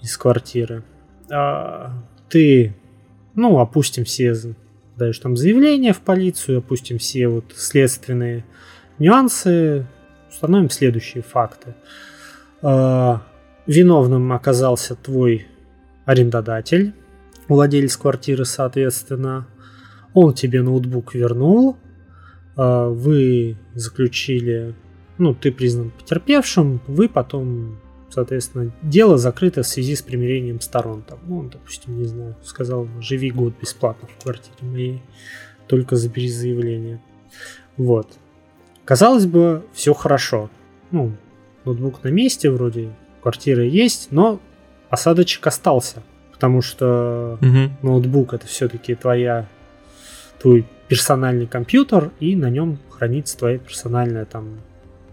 из 0.00 0.16
квартиры. 0.16 0.84
А, 1.32 1.92
ты, 2.28 2.76
ну, 3.34 3.58
опустим 3.58 4.04
все, 4.04 4.34
даешь 4.96 5.18
там 5.18 5.36
заявление 5.36 5.92
в 5.92 6.00
полицию, 6.00 6.58
опустим 6.58 6.98
все 6.98 7.28
вот 7.28 7.44
следственные 7.54 8.44
нюансы, 8.98 9.86
установим 10.30 10.70
следующие 10.70 11.22
факты. 11.22 11.74
А, 12.62 13.22
виновным 13.66 14.32
оказался 14.32 14.94
твой 14.94 15.46
арендодатель, 16.04 16.92
владелец 17.48 17.96
квартиры, 17.96 18.44
соответственно. 18.44 19.46
Он 20.12 20.34
тебе 20.34 20.62
ноутбук 20.62 21.14
вернул, 21.14 21.76
а, 22.56 22.88
вы 22.88 23.56
заключили, 23.74 24.74
ну, 25.18 25.34
ты 25.34 25.52
признан 25.52 25.90
потерпевшим, 25.90 26.80
вы 26.86 27.08
потом, 27.08 27.78
соответственно, 28.10 28.72
дело 28.82 29.16
закрыто 29.16 29.62
в 29.62 29.66
связи 29.66 29.94
с 29.94 30.02
примирением 30.02 30.60
сторон. 30.60 31.02
Там, 31.02 31.18
ну, 31.26 31.42
допустим, 31.50 31.98
не 31.98 32.04
знаю, 32.04 32.36
сказал, 32.44 32.88
живи 33.00 33.30
год 33.30 33.54
бесплатно 33.60 34.08
в 34.08 34.22
квартире 34.22 34.56
моей, 34.62 35.02
только 35.66 35.96
забери 35.96 36.28
заявление. 36.28 37.00
Вот. 37.76 38.08
Казалось 38.84 39.26
бы, 39.26 39.64
все 39.72 39.94
хорошо. 39.94 40.50
Ну, 40.90 41.12
ноутбук 41.64 42.02
на 42.02 42.08
месте, 42.08 42.50
вроде 42.50 42.90
квартира 43.22 43.64
есть, 43.64 44.08
но 44.10 44.40
осадочек 44.88 45.46
остался. 45.46 46.02
Потому 46.32 46.62
что 46.62 47.38
угу. 47.40 47.70
ноутбук 47.82 48.34
это 48.34 48.46
все-таки 48.46 48.94
твоя 48.94 49.46
твой 50.40 50.66
персональный 50.88 51.46
компьютер, 51.46 52.10
и 52.18 52.34
на 52.34 52.50
нем 52.50 52.78
хранится 52.88 53.38
твоя 53.38 53.58
персональная 53.58 54.24
там 54.24 54.60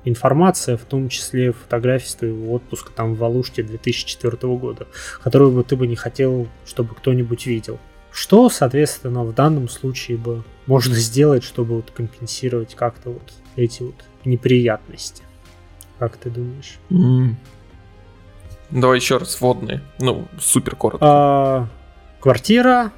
информация, 0.08 0.78
в 0.78 0.84
том 0.84 1.10
числе 1.10 1.51
фотографии 1.51 2.08
с 2.08 2.16
твоего 2.16 2.53
отпуска 2.53 2.91
там 2.91 3.16
в 3.16 3.18
Валушке 3.18 3.64
2004 3.64 4.38
года, 4.55 4.88
которую 5.24 5.51
бы 5.51 5.64
ты 5.64 5.76
бы 5.76 5.88
не 5.88 5.95
хотел, 5.95 6.47
чтобы 6.66 6.95
кто-нибудь 6.95 7.45
видел. 7.45 7.80
Что, 8.12 8.49
соответственно, 8.49 9.24
в 9.24 9.34
данном 9.34 9.70
случае 9.70 10.18
бы 10.18 10.43
можно 10.66 10.95
сделать, 10.95 11.43
чтобы 11.43 11.76
вот 11.76 11.91
компенсировать 11.91 12.74
как-то 12.76 13.12
вот 13.12 13.34
эти 13.55 13.84
вот 13.84 13.95
неприятности? 14.26 15.24
Как 15.99 16.18
ты 16.18 16.30
думаешь? 16.30 16.78
Mm. 16.89 17.36
Давай 18.70 18.97
еще 18.97 19.18
раз 19.18 19.39
водные. 19.39 19.82
Ну, 19.99 20.28
супер 20.39 20.76
коротко. 20.76 21.05
А, 21.08 21.68
квартира, 22.20 22.91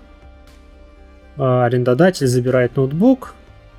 а, 1.38 1.66
арендодатель 1.66 2.28
забирает 2.28 2.76
ноутбук, 2.76 3.36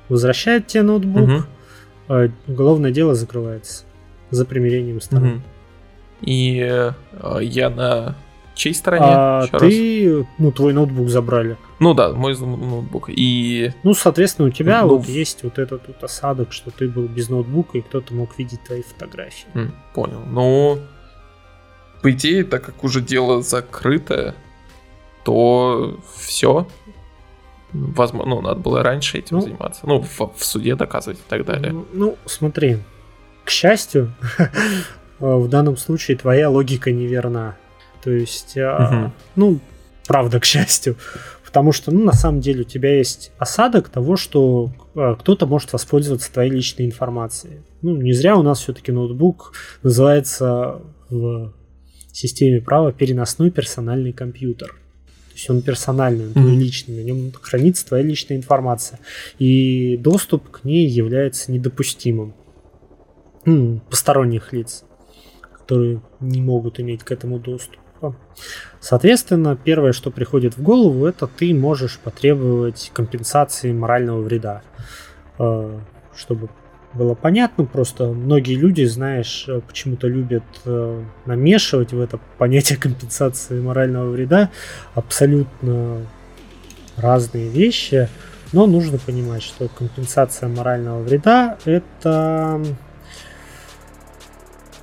возвращает 0.09 0.67
тебе 0.67 0.83
ноутбук, 0.83 1.29
угу. 1.29 1.43
Уголовное 2.47 2.91
дело 2.91 3.15
закрывается 3.15 3.85
за 4.29 4.45
примирением 4.45 5.01
сторон. 5.01 5.27
Угу. 5.27 5.41
И 6.21 6.59
э, 6.61 7.39
я 7.41 7.69
на 7.69 8.15
чьей 8.53 8.73
стороне? 8.73 9.05
А 9.07 9.47
ты, 9.47 10.27
ну, 10.37 10.51
твой 10.51 10.73
ноутбук 10.73 11.09
забрали. 11.09 11.57
Ну 11.79 11.93
да, 11.93 12.13
мой 12.13 12.37
ноутбук. 12.37 13.09
И... 13.09 13.71
Ну, 13.83 13.93
соответственно, 13.93 14.49
у 14.49 14.51
тебя 14.51 14.83
ну, 14.83 14.97
вот 14.97 15.07
есть 15.07 15.43
вот 15.43 15.57
этот 15.57 15.87
вот 15.87 16.03
осадок, 16.03 16.53
что 16.53 16.69
ты 16.69 16.87
был 16.87 17.07
без 17.07 17.29
ноутбука, 17.29 17.79
и 17.79 17.81
кто-то 17.81 18.13
мог 18.13 18.37
видеть 18.37 18.63
твои 18.63 18.83
фотографии. 18.83 19.47
Понял. 19.93 20.21
Ну, 20.27 20.79
по 22.01 22.11
идее, 22.11 22.43
так 22.43 22.63
как 22.63 22.83
уже 22.83 23.01
дело 23.01 23.41
закрытое, 23.41 24.35
то 25.23 25.99
все. 26.15 26.67
Возможно, 27.73 28.35
ну, 28.35 28.41
надо 28.41 28.59
было 28.59 28.83
раньше 28.83 29.17
этим 29.17 29.37
ну, 29.37 29.41
заниматься. 29.41 29.81
Ну, 29.83 30.01
в, 30.01 30.33
в 30.35 30.43
суде 30.43 30.75
доказывать 30.75 31.19
и 31.19 31.29
так 31.29 31.45
далее. 31.45 31.71
Ну, 31.71 31.85
ну 31.93 32.17
смотри, 32.25 32.79
к 33.43 33.49
счастью, 33.49 34.13
в 35.19 35.47
данном 35.47 35.77
случае 35.77 36.17
твоя 36.17 36.49
логика 36.49 36.91
неверна. 36.91 37.57
То 38.03 38.11
есть, 38.11 38.57
угу. 38.57 39.11
ну, 39.35 39.59
правда, 40.07 40.39
к 40.39 40.45
счастью. 40.45 40.97
Потому 41.45 41.73
что, 41.73 41.91
ну, 41.91 42.05
на 42.05 42.13
самом 42.13 42.39
деле 42.39 42.61
у 42.61 42.63
тебя 42.63 42.97
есть 42.97 43.31
осадок 43.37 43.89
того, 43.89 44.15
что 44.15 44.71
а, 44.95 45.15
кто-то 45.15 45.45
может 45.45 45.73
воспользоваться 45.73 46.31
твоей 46.31 46.49
личной 46.49 46.85
информацией. 46.85 47.59
Ну, 47.81 47.97
не 47.97 48.13
зря 48.13 48.37
у 48.37 48.41
нас 48.41 48.59
все-таки 48.59 48.93
ноутбук 48.93 49.53
называется 49.83 50.81
в 51.09 51.53
системе 52.13 52.61
права 52.61 52.93
переносной 52.93 53.51
персональный 53.51 54.13
компьютер. 54.13 54.75
Есть 55.41 55.49
он 55.49 55.63
персональный, 55.63 56.27
он 56.27 56.33
твой 56.33 56.55
личный, 56.55 56.97
на 56.97 57.03
нем 57.03 57.31
хранится 57.41 57.87
твоя 57.87 58.03
личная 58.03 58.37
информация. 58.37 58.99
И 59.39 59.97
доступ 59.97 60.51
к 60.51 60.63
ней 60.63 60.87
является 60.87 61.51
недопустимым 61.51 62.35
ну, 63.45 63.81
посторонних 63.89 64.53
лиц, 64.53 64.83
которые 65.51 66.03
не 66.19 66.41
могут 66.41 66.79
иметь 66.79 67.01
к 67.03 67.11
этому 67.11 67.39
доступ. 67.39 67.79
Соответственно, 68.79 69.55
первое, 69.55 69.93
что 69.93 70.11
приходит 70.11 70.57
в 70.57 70.61
голову, 70.61 71.07
это 71.07 71.25
ты 71.25 71.55
можешь 71.55 71.97
потребовать 71.97 72.91
компенсации 72.93 73.73
морального 73.73 74.21
вреда. 74.21 74.61
Э, 75.39 75.79
чтобы 76.15 76.49
было 76.93 77.13
понятно, 77.13 77.65
просто 77.65 78.07
многие 78.07 78.55
люди, 78.55 78.83
знаешь, 78.83 79.47
почему-то 79.67 80.07
любят 80.07 80.43
э, 80.65 81.03
намешивать 81.25 81.93
в 81.93 81.99
это 81.99 82.19
понятие 82.37 82.77
компенсации 82.79 83.59
морального 83.59 84.09
вреда 84.09 84.49
абсолютно 84.95 86.05
разные 86.97 87.49
вещи. 87.49 88.09
Но 88.53 88.65
нужно 88.67 88.97
понимать, 88.97 89.43
что 89.43 89.69
компенсация 89.69 90.49
морального 90.49 91.01
вреда 91.01 91.57
это 91.63 92.61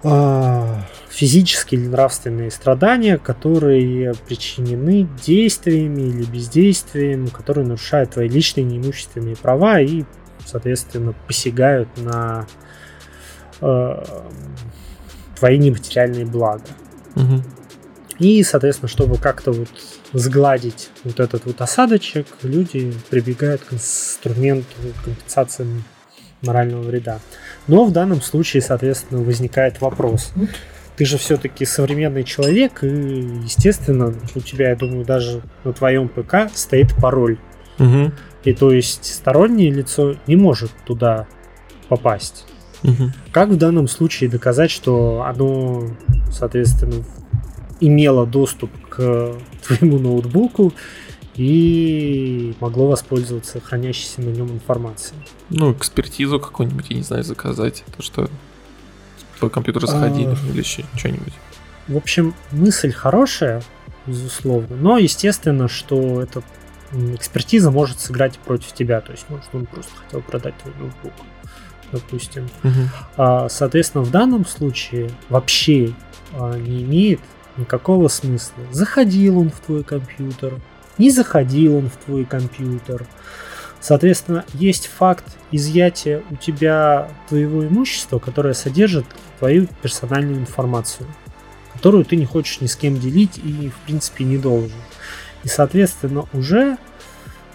а, 0.02 0.86
физические 1.11 1.80
или 1.80 1.88
нравственные 1.88 2.50
страдания, 2.50 3.18
которые 3.18 4.14
причинены 4.26 5.09
действиями 5.24 6.02
или 6.02 6.24
бездействием, 6.24 7.28
которые 7.28 7.66
нарушают 7.66 8.12
твои 8.12 8.28
личные 8.28 8.64
неимущественные 8.64 9.36
права 9.36 9.80
и, 9.80 10.04
соответственно, 10.49 11.14
посягают 11.26 11.88
на 11.96 12.46
э, 13.61 14.05
твои 15.38 15.59
нематериальные 15.59 16.26
блага. 16.26 16.64
Угу. 17.16 17.42
И, 18.18 18.42
соответственно, 18.42 18.88
чтобы 18.88 19.16
как-то 19.18 19.53
вот 19.53 19.68
сгладить 20.12 20.90
вот 21.05 21.20
этот 21.20 21.44
вот 21.44 21.61
осадочек, 21.61 22.26
люди 22.42 22.92
прибегают 23.11 23.62
к 23.62 23.74
инструменту 23.74 24.74
компенсации 25.05 25.66
морального 26.42 26.82
вреда. 26.82 27.20
Но 27.66 27.84
в 27.84 27.92
данном 27.92 28.22
случае, 28.22 28.62
соответственно, 28.62 29.22
возникает 29.22 29.80
вопрос 29.80 30.32
ты 30.99 31.05
же 31.05 31.16
все-таки 31.16 31.64
современный 31.64 32.24
человек, 32.24 32.82
и, 32.82 32.88
естественно, 32.88 34.12
у 34.34 34.40
тебя, 34.40 34.70
я 34.70 34.76
думаю, 34.76 35.05
даже 35.05 35.42
на 35.62 35.72
твоем 35.72 36.09
ПК 36.09 36.51
стоит 36.53 36.92
пароль. 36.96 37.38
Угу. 37.78 38.11
И 38.45 38.53
то 38.53 38.72
есть 38.72 39.05
стороннее 39.05 39.70
лицо 39.70 40.16
не 40.26 40.36
может 40.36 40.70
туда 40.86 41.26
попасть. 41.89 42.47
Угу. 42.82 43.12
Как 43.32 43.49
в 43.49 43.57
данном 43.57 43.89
случае 43.89 44.30
доказать, 44.30 44.70
что 44.70 45.22
оно, 45.26 45.89
соответственно, 46.30 47.05
имело 47.80 48.26
доступ 48.26 48.70
к 48.89 49.34
твоему 49.66 49.99
ноутбуку 49.99 50.72
и 51.34 52.55
могло 52.61 52.89
воспользоваться 52.89 53.61
хранящейся 53.61 54.20
на 54.22 54.30
нем 54.30 54.51
информацией? 54.51 55.20
Ну, 55.51 55.72
экспертизу 55.72 56.41
какую-нибудь, 56.41 56.86
я 56.91 56.97
не 56.97 57.03
знаю, 57.03 57.24
заказать. 57.24 57.84
То, 57.97 58.03
что 58.03 58.30
твой 59.39 59.51
компьютер 59.51 59.86
сходили 59.86 60.28
а... 60.28 60.51
или 60.51 60.59
еще 60.61 60.84
что-нибудь. 60.97 61.32
В 61.86 61.97
общем, 61.97 62.34
мысль 62.53 62.93
хорошая, 62.93 63.62
безусловно, 64.07 64.76
но 64.76 64.99
естественно, 64.99 65.68
что 65.68 66.20
эта 66.20 66.43
экспертиза 66.93 67.70
может 67.70 68.01
сыграть 68.01 68.39
против 68.39 68.72
тебя. 68.72 69.01
То 69.01 69.12
есть, 69.12 69.26
может, 69.28 69.49
он 69.53 69.66
просто 69.66 69.93
хотел 69.97 70.20
продать 70.22 70.55
твой 70.59 70.74
ноутбук, 70.78 71.12
допустим. 71.93 72.49
Угу. 72.64 72.72
А, 73.16 73.49
соответственно, 73.49 74.05
в 74.05 74.11
данном 74.11 74.47
случае 74.47 75.11
вообще 75.28 75.93
а, 76.32 76.57
не 76.57 76.82
имеет 76.82 77.20
никакого 77.57 78.09
смысла. 78.09 78.62
Заходил 78.70 79.39
он 79.39 79.51
в 79.51 79.61
твой 79.61 79.84
компьютер, 79.84 80.55
не 80.97 81.11
заходил 81.11 81.76
он 81.76 81.91
в 81.91 81.97
твой 81.97 82.24
компьютер. 82.24 83.07
Соответственно, 83.80 84.45
есть 84.55 84.89
факт 84.89 85.24
изъятия 85.53 86.22
у 86.30 86.36
тебя 86.36 87.11
твоего 87.28 87.66
имущества, 87.66 88.18
которое 88.18 88.55
содержит 88.55 89.07
твою 89.39 89.68
персональную 89.82 90.41
информацию, 90.41 91.07
которую 91.74 92.05
ты 92.05 92.16
не 92.16 92.26
хочешь 92.26 92.61
ни 92.61 92.66
с 92.66 92.74
кем 92.74 92.99
делить 92.99 93.39
и, 93.39 93.70
в 93.70 93.78
принципе, 93.86 94.24
не 94.24 94.36
должен. 94.36 94.72
И, 95.45 95.49
соответственно, 95.49 96.26
уже 96.32 96.76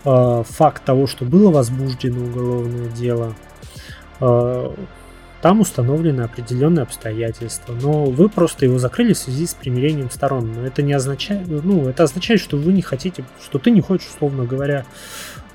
э, 0.06 0.44
факт 0.48 0.84
того, 0.84 1.08
что 1.08 1.26
было 1.26 1.52
возбуждено 1.52 2.26
уголовное 2.26 2.90
дело, 2.90 3.36
э, 4.20 4.74
там 5.44 5.60
установлены 5.60 6.22
определенные 6.22 6.84
обстоятельства, 6.84 7.74
но 7.74 8.06
вы 8.06 8.30
просто 8.30 8.66
его 8.66 8.80
закрыли 8.80 9.12
в 9.12 9.18
связи 9.18 9.46
с 9.46 9.54
примирением 9.54 10.10
сторон. 10.10 10.54
Но 10.56 10.66
это 10.66 10.82
не 10.82 10.94
означает, 10.94 11.46
ну, 11.48 11.90
это 11.90 12.04
означает, 12.04 12.40
что 12.40 12.56
вы 12.56 12.72
не 12.72 12.82
хотите, 12.82 13.26
что 13.44 13.60
ты 13.60 13.70
не 13.72 13.82
хочешь, 13.82 14.08
условно 14.08 14.46
говоря, 14.46 14.86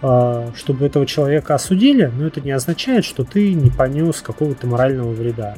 а, 0.03 0.53
чтобы 0.55 0.85
этого 0.85 1.07
человека 1.07 1.55
осудили, 1.55 2.13
но 2.15 2.27
это 2.27 2.43
не 2.43 2.51
означает, 2.51 3.07
что 3.07 3.25
ты 3.25 3.55
не 3.55 3.71
понес 3.71 4.21
какого-то 4.21 4.67
морального 4.67 5.11
вреда. 5.11 5.57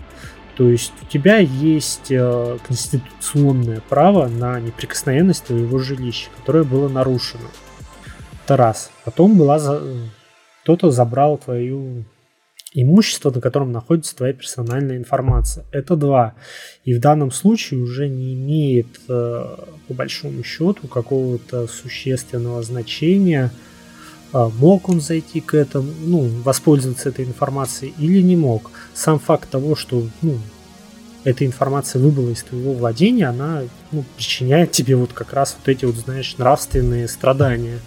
То 0.56 0.68
есть 0.68 0.92
у 1.02 1.06
тебя 1.06 1.38
есть 1.38 2.10
э, 2.10 2.58
конституционное 2.66 3.82
право 3.88 4.28
на 4.28 4.60
неприкосновенность 4.60 5.44
твоего 5.44 5.78
жилища, 5.78 6.28
которое 6.36 6.64
было 6.64 6.88
нарушено. 6.88 7.48
Это 8.44 8.56
раз. 8.56 8.90
Потом 9.04 9.38
была 9.38 9.58
за... 9.58 9.82
кто-то 10.62 10.90
забрал 10.90 11.38
твою 11.38 12.04
имущество, 12.72 13.30
на 13.30 13.40
котором 13.40 13.72
находится 13.72 14.16
твоя 14.16 14.32
персональная 14.32 14.96
информация. 14.96 15.64
Это 15.72 15.96
два. 15.96 16.34
И 16.84 16.94
в 16.94 17.00
данном 17.00 17.30
случае 17.30 17.80
уже 17.80 18.08
не 18.08 18.34
имеет, 18.34 18.86
э, 19.08 19.56
по 19.88 19.94
большому 19.94 20.42
счету, 20.44 20.86
какого-то 20.88 21.66
существенного 21.66 22.62
значения, 22.62 23.50
мог 24.32 24.88
он 24.88 25.00
зайти 25.00 25.40
к 25.40 25.54
этому, 25.54 25.92
ну, 26.00 26.28
воспользоваться 26.44 27.08
этой 27.08 27.24
информацией 27.24 27.94
или 27.98 28.22
не 28.22 28.36
мог. 28.36 28.70
Сам 28.94 29.18
факт 29.18 29.50
того, 29.50 29.74
что, 29.76 30.06
ну, 30.22 30.38
эта 31.24 31.44
информация 31.44 32.00
выбыла 32.00 32.30
из 32.30 32.42
твоего 32.42 32.72
владения, 32.72 33.26
она 33.26 33.62
ну, 33.92 34.04
причиняет 34.16 34.72
тебе 34.72 34.96
вот 34.96 35.12
как 35.12 35.32
раз 35.32 35.56
вот 35.58 35.68
эти 35.68 35.84
вот, 35.84 35.96
знаешь, 35.96 36.36
нравственные 36.38 37.08
страдания. 37.08 37.80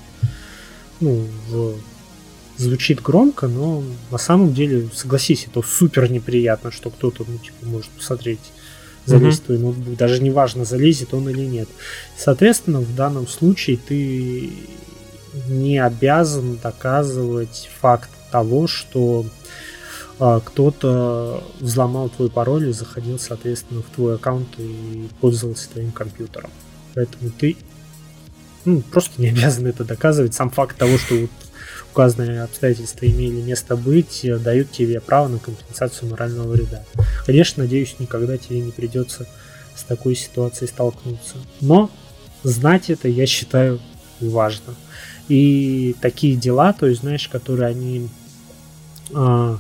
Ну, 1.00 1.26
в... 1.50 1.76
звучит 2.58 3.02
громко, 3.02 3.48
но 3.48 3.84
на 4.12 4.18
самом 4.18 4.54
деле, 4.54 4.89
согласись, 4.94 5.48
это 5.50 5.62
супер 5.62 6.12
неприятно, 6.12 6.72
что 6.72 6.89
кто-то, 6.89 7.26
ну, 7.28 7.38
типа, 7.38 7.66
может 7.66 7.89
посмотреть 7.91 8.39
залезть 9.06 9.39
mm-hmm. 9.39 9.44
в 9.44 9.46
твой 9.46 9.60
ноутбук. 9.60 9.96
Даже 9.98 10.22
не 10.22 10.30
важно, 10.32 10.64
залезет 10.66 11.14
он 11.14 11.28
или 11.30 11.46
нет. 11.46 11.68
Соответственно, 12.18 12.80
в 12.80 12.96
данном 12.96 13.28
случае 13.28 13.78
ты 13.78 14.52
не 15.48 15.80
обязан 15.80 16.58
доказывать 16.58 17.70
факт 17.82 18.10
того, 18.32 18.68
что 18.68 19.26
э, 20.20 20.40
кто-то 20.44 21.44
взломал 21.60 22.10
твой 22.10 22.30
пароль 22.30 22.70
и 22.70 22.74
заходил, 22.74 23.20
соответственно, 23.20 23.82
в 23.82 23.96
твой 23.96 24.16
аккаунт 24.16 24.48
и 24.58 25.10
пользовался 25.22 25.70
твоим 25.70 25.92
компьютером. 25.92 26.50
Поэтому 26.94 27.32
ты 27.32 27.58
ну, 28.66 28.82
просто 28.82 29.22
не 29.22 29.28
обязан 29.30 29.68
это 29.68 29.84
доказывать. 29.84 30.34
Сам 30.34 30.50
факт 30.50 30.78
того, 30.78 30.98
что 30.98 31.16
вот 31.16 31.30
указанные 31.92 32.42
обстоятельства 32.42 33.06
имели 33.06 33.42
место 33.42 33.76
быть, 33.76 34.26
э, 34.26 34.38
дают 34.38 34.72
тебе 34.72 35.00
право 35.00 35.28
на 35.28 35.40
компенсацию 35.40 36.10
морального 36.10 36.52
вреда. 36.52 36.84
Конечно, 37.26 37.64
надеюсь, 37.64 37.96
никогда 38.00 38.38
тебе 38.38 38.60
не 38.62 38.72
придется 38.72 39.28
с 39.76 39.84
такой 39.84 40.16
ситуацией 40.16 40.68
столкнуться. 40.70 41.36
Но 41.62 41.90
знать 42.44 42.90
это, 42.90 43.08
я 43.08 43.26
считаю, 43.26 43.80
важно. 44.20 44.76
И 45.30 45.95
такие 46.01 46.36
дела, 46.36 46.74
то 46.74 46.86
есть, 46.86 47.01
знаешь, 47.01 47.28
которые 47.30 47.69
они 47.69 48.09
а, 49.13 49.57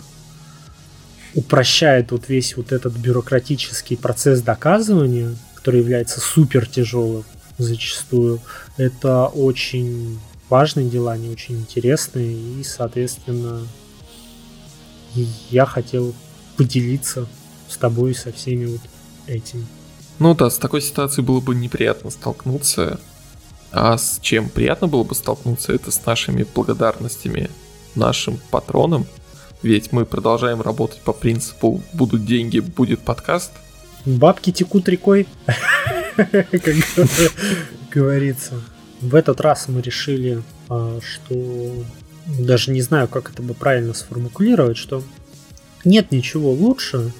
упрощают 1.35 2.11
вот 2.11 2.29
весь 2.29 2.57
вот 2.57 2.71
этот 2.71 2.93
бюрократический 2.93 3.97
процесс 3.97 4.41
доказывания, 4.41 5.35
который 5.55 5.79
является 5.79 6.19
супер 6.19 6.67
тяжелым. 6.67 7.23
зачастую. 7.57 8.41
Это 8.77 9.27
очень 9.27 10.19
важные 10.49 10.89
дела, 10.89 11.13
они 11.13 11.29
очень 11.29 11.59
интересные, 11.59 12.33
и, 12.33 12.63
соответственно, 12.63 13.61
я 15.49 15.65
хотел 15.65 16.13
поделиться 16.57 17.27
с 17.69 17.77
тобой 17.77 18.13
со 18.15 18.31
всеми 18.31 18.65
вот 18.65 18.81
этим. 19.27 19.65
Ну 20.19 20.35
да, 20.35 20.49
с 20.49 20.57
такой 20.57 20.81
ситуацией 20.81 21.25
было 21.25 21.39
бы 21.39 21.55
неприятно 21.55 22.09
столкнуться. 22.09 22.99
А 23.73 23.97
с 23.97 24.19
чем 24.21 24.49
приятно 24.49 24.87
было 24.87 25.03
бы 25.03 25.15
столкнуться, 25.15 25.73
это 25.73 25.89
с 25.89 26.05
нашими 26.05 26.43
благодарностями 26.43 27.49
нашим 27.95 28.39
патронам. 28.51 29.07
Ведь 29.63 29.91
мы 29.91 30.05
продолжаем 30.05 30.61
работать 30.61 31.01
по 31.01 31.11
принципу 31.11 31.81
«будут 31.91 32.23
деньги, 32.23 32.59
будет 32.59 32.99
подкаст». 32.99 33.51
Бабки 34.05 34.51
текут 34.51 34.87
рекой, 34.89 35.27
как 36.15 36.75
говорится. 37.89 38.61
В 39.01 39.15
этот 39.15 39.41
раз 39.41 39.67
мы 39.67 39.81
решили, 39.81 40.43
а, 40.69 40.99
что 41.01 41.83
даже 42.27 42.71
не 42.71 42.81
знаю, 42.81 43.07
как 43.07 43.31
это 43.31 43.41
бы 43.41 43.55
правильно 43.55 43.93
сформулировать, 43.93 44.77
что 44.77 45.03
нет 45.83 46.11
ничего 46.11 46.51
лучше, 46.51 47.11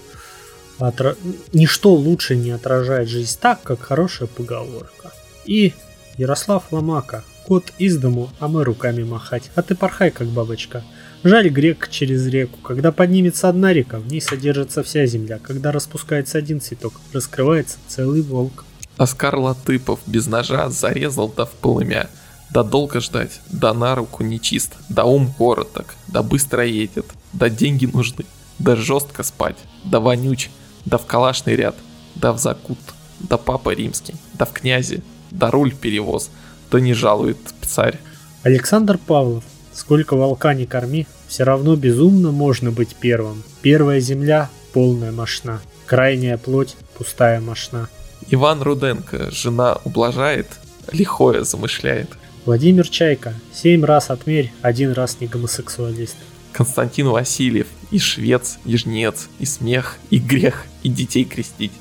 отра... 0.78 1.16
ничто 1.52 1.94
лучше 1.94 2.36
не 2.36 2.52
отражает 2.52 3.10
жизнь 3.10 3.38
так, 3.42 3.64
как 3.64 3.82
хорошая 3.82 4.28
поговорка. 4.28 5.12
И 5.46 5.74
Ярослав 6.18 6.64
Ломака, 6.72 7.24
кот 7.48 7.74
из 7.80 7.98
дому, 7.98 8.30
а 8.40 8.48
мы 8.48 8.64
руками 8.64 9.04
махать, 9.04 9.50
а 9.56 9.62
ты 9.64 9.76
порхай, 9.76 10.12
как 10.12 10.28
бабочка. 10.28 10.84
Жаль 11.24 11.50
грек 11.50 11.90
через 11.90 12.28
реку, 12.28 12.60
когда 12.60 12.92
поднимется 12.92 13.50
одна 13.50 13.74
река, 13.74 14.00
в 14.00 14.08
ней 14.08 14.22
содержится 14.22 14.84
вся 14.84 15.06
земля, 15.06 15.40
когда 15.40 15.72
распускается 15.72 16.38
один 16.38 16.62
цветок, 16.62 16.94
раскрывается 17.14 17.78
целый 17.88 18.22
волк. 18.22 18.66
Оскар 18.98 19.36
Латыпов 19.38 20.00
без 20.06 20.28
ножа 20.28 20.70
зарезал 20.70 21.34
да 21.36 21.46
в 21.46 21.52
полымя. 21.52 22.10
Да 22.52 22.62
долго 22.62 23.02
ждать, 23.02 23.42
да 23.50 23.74
на 23.74 23.96
руку 23.96 24.24
нечист, 24.24 24.74
да 24.88 25.06
ум 25.06 25.34
короток, 25.36 25.96
да 26.08 26.22
быстро 26.22 26.64
едет, 26.64 27.08
да 27.32 27.50
деньги 27.50 27.88
нужны, 27.88 28.26
да 28.60 28.76
жестко 28.76 29.24
спать, 29.24 29.58
да 29.84 30.00
вонюч, 30.00 30.52
да 30.86 31.00
в 31.00 31.08
калашный 31.08 31.56
ряд, 31.56 31.76
да 32.14 32.32
в 32.32 32.38
закут, 32.38 32.78
да 33.20 33.38
папа 33.38 33.72
римский, 33.72 34.14
да 34.36 34.46
в 34.46 34.52
князи, 34.52 35.02
да 35.34 35.52
руль 35.52 35.74
перевоз, 35.74 36.30
да 36.72 36.80
не 36.80 36.94
жалует 36.94 37.38
царь. 37.62 38.00
Александр 38.44 38.98
Павлов, 38.98 39.44
сколько 39.74 40.16
волка 40.16 40.54
не 40.54 40.66
корми, 40.66 41.08
все 41.28 41.44
равно 41.44 41.76
безумно 41.76 42.32
можно 42.32 42.72
быть 42.72 42.96
первым. 42.96 43.44
Первая 43.62 44.00
земля– 44.00 44.50
полная 44.74 45.12
мошна, 45.12 45.62
крайняя 45.86 46.38
плоть– 46.38 46.76
пустая 46.98 47.42
мошна. 47.42 47.90
Иван 48.30 48.62
Руденко, 48.62 49.32
жена 49.32 49.78
ублажает, 49.84 50.48
лихое 50.92 51.44
замышляет. 51.44 52.10
Владимир 52.46 52.88
Чайка, 52.88 53.34
семь 53.54 53.84
раз 53.84 54.10
отмерь, 54.10 54.52
один 54.62 54.92
раз 54.92 55.18
не 55.20 55.28
гомосексуалист. 55.28 56.16
Константин 56.52 57.08
Васильев, 57.08 57.68
и 57.90 58.00
швец, 58.00 58.60
и 58.66 58.78
жнец, 58.78 59.30
и 59.40 59.46
смех, 59.46 59.98
и 60.10 60.20
грех, 60.20 60.66
и 60.84 60.90
детей 60.90 61.26
крестить. 61.26 61.72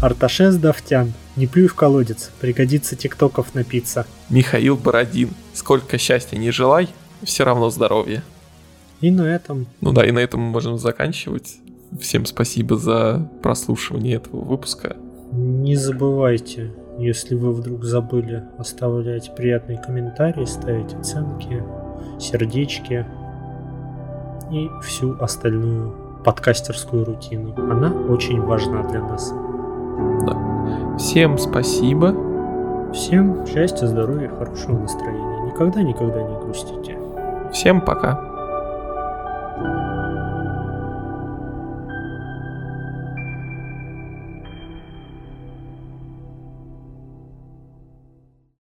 Арташес 0.00 0.56
Давтян, 0.56 1.12
не 1.36 1.46
плюй 1.46 1.66
в 1.66 1.74
колодец, 1.74 2.30
пригодится 2.40 2.96
тиктоков 2.96 3.54
напиться. 3.54 4.06
Михаил 4.30 4.76
Бородин, 4.76 5.30
сколько 5.52 5.98
счастья 5.98 6.36
не 6.36 6.50
желай, 6.50 6.88
все 7.22 7.44
равно 7.44 7.70
здоровье. 7.70 8.22
И 9.00 9.10
на 9.10 9.22
этом... 9.22 9.66
Ну 9.80 9.92
да, 9.92 10.06
и 10.06 10.12
на 10.12 10.20
этом 10.20 10.40
мы 10.40 10.50
можем 10.50 10.78
заканчивать. 10.78 11.56
Всем 12.00 12.26
спасибо 12.26 12.76
за 12.76 13.28
прослушивание 13.42 14.16
этого 14.16 14.40
выпуска. 14.40 14.96
Не 15.32 15.76
забывайте, 15.76 16.72
если 16.98 17.34
вы 17.34 17.52
вдруг 17.52 17.84
забыли 17.84 18.44
оставлять 18.58 19.34
приятные 19.34 19.78
комментарии, 19.78 20.44
ставить 20.44 20.94
оценки, 20.94 21.62
сердечки 22.20 23.04
и 24.52 24.68
всю 24.82 25.18
остальную 25.20 26.22
подкастерскую 26.24 27.04
рутину. 27.04 27.54
Она 27.70 27.92
очень 27.92 28.40
важна 28.40 28.82
для 28.84 29.02
нас. 29.02 29.32
Да. 30.26 30.53
Всем 30.98 31.38
спасибо. 31.38 32.14
Всем 32.92 33.44
счастья, 33.46 33.86
здоровья, 33.86 34.28
хорошего 34.28 34.78
настроения. 34.78 35.46
Никогда-никогда 35.46 36.22
не 36.22 36.38
грустите. 36.38 36.98
Всем 37.52 37.80
пока. 37.80 38.33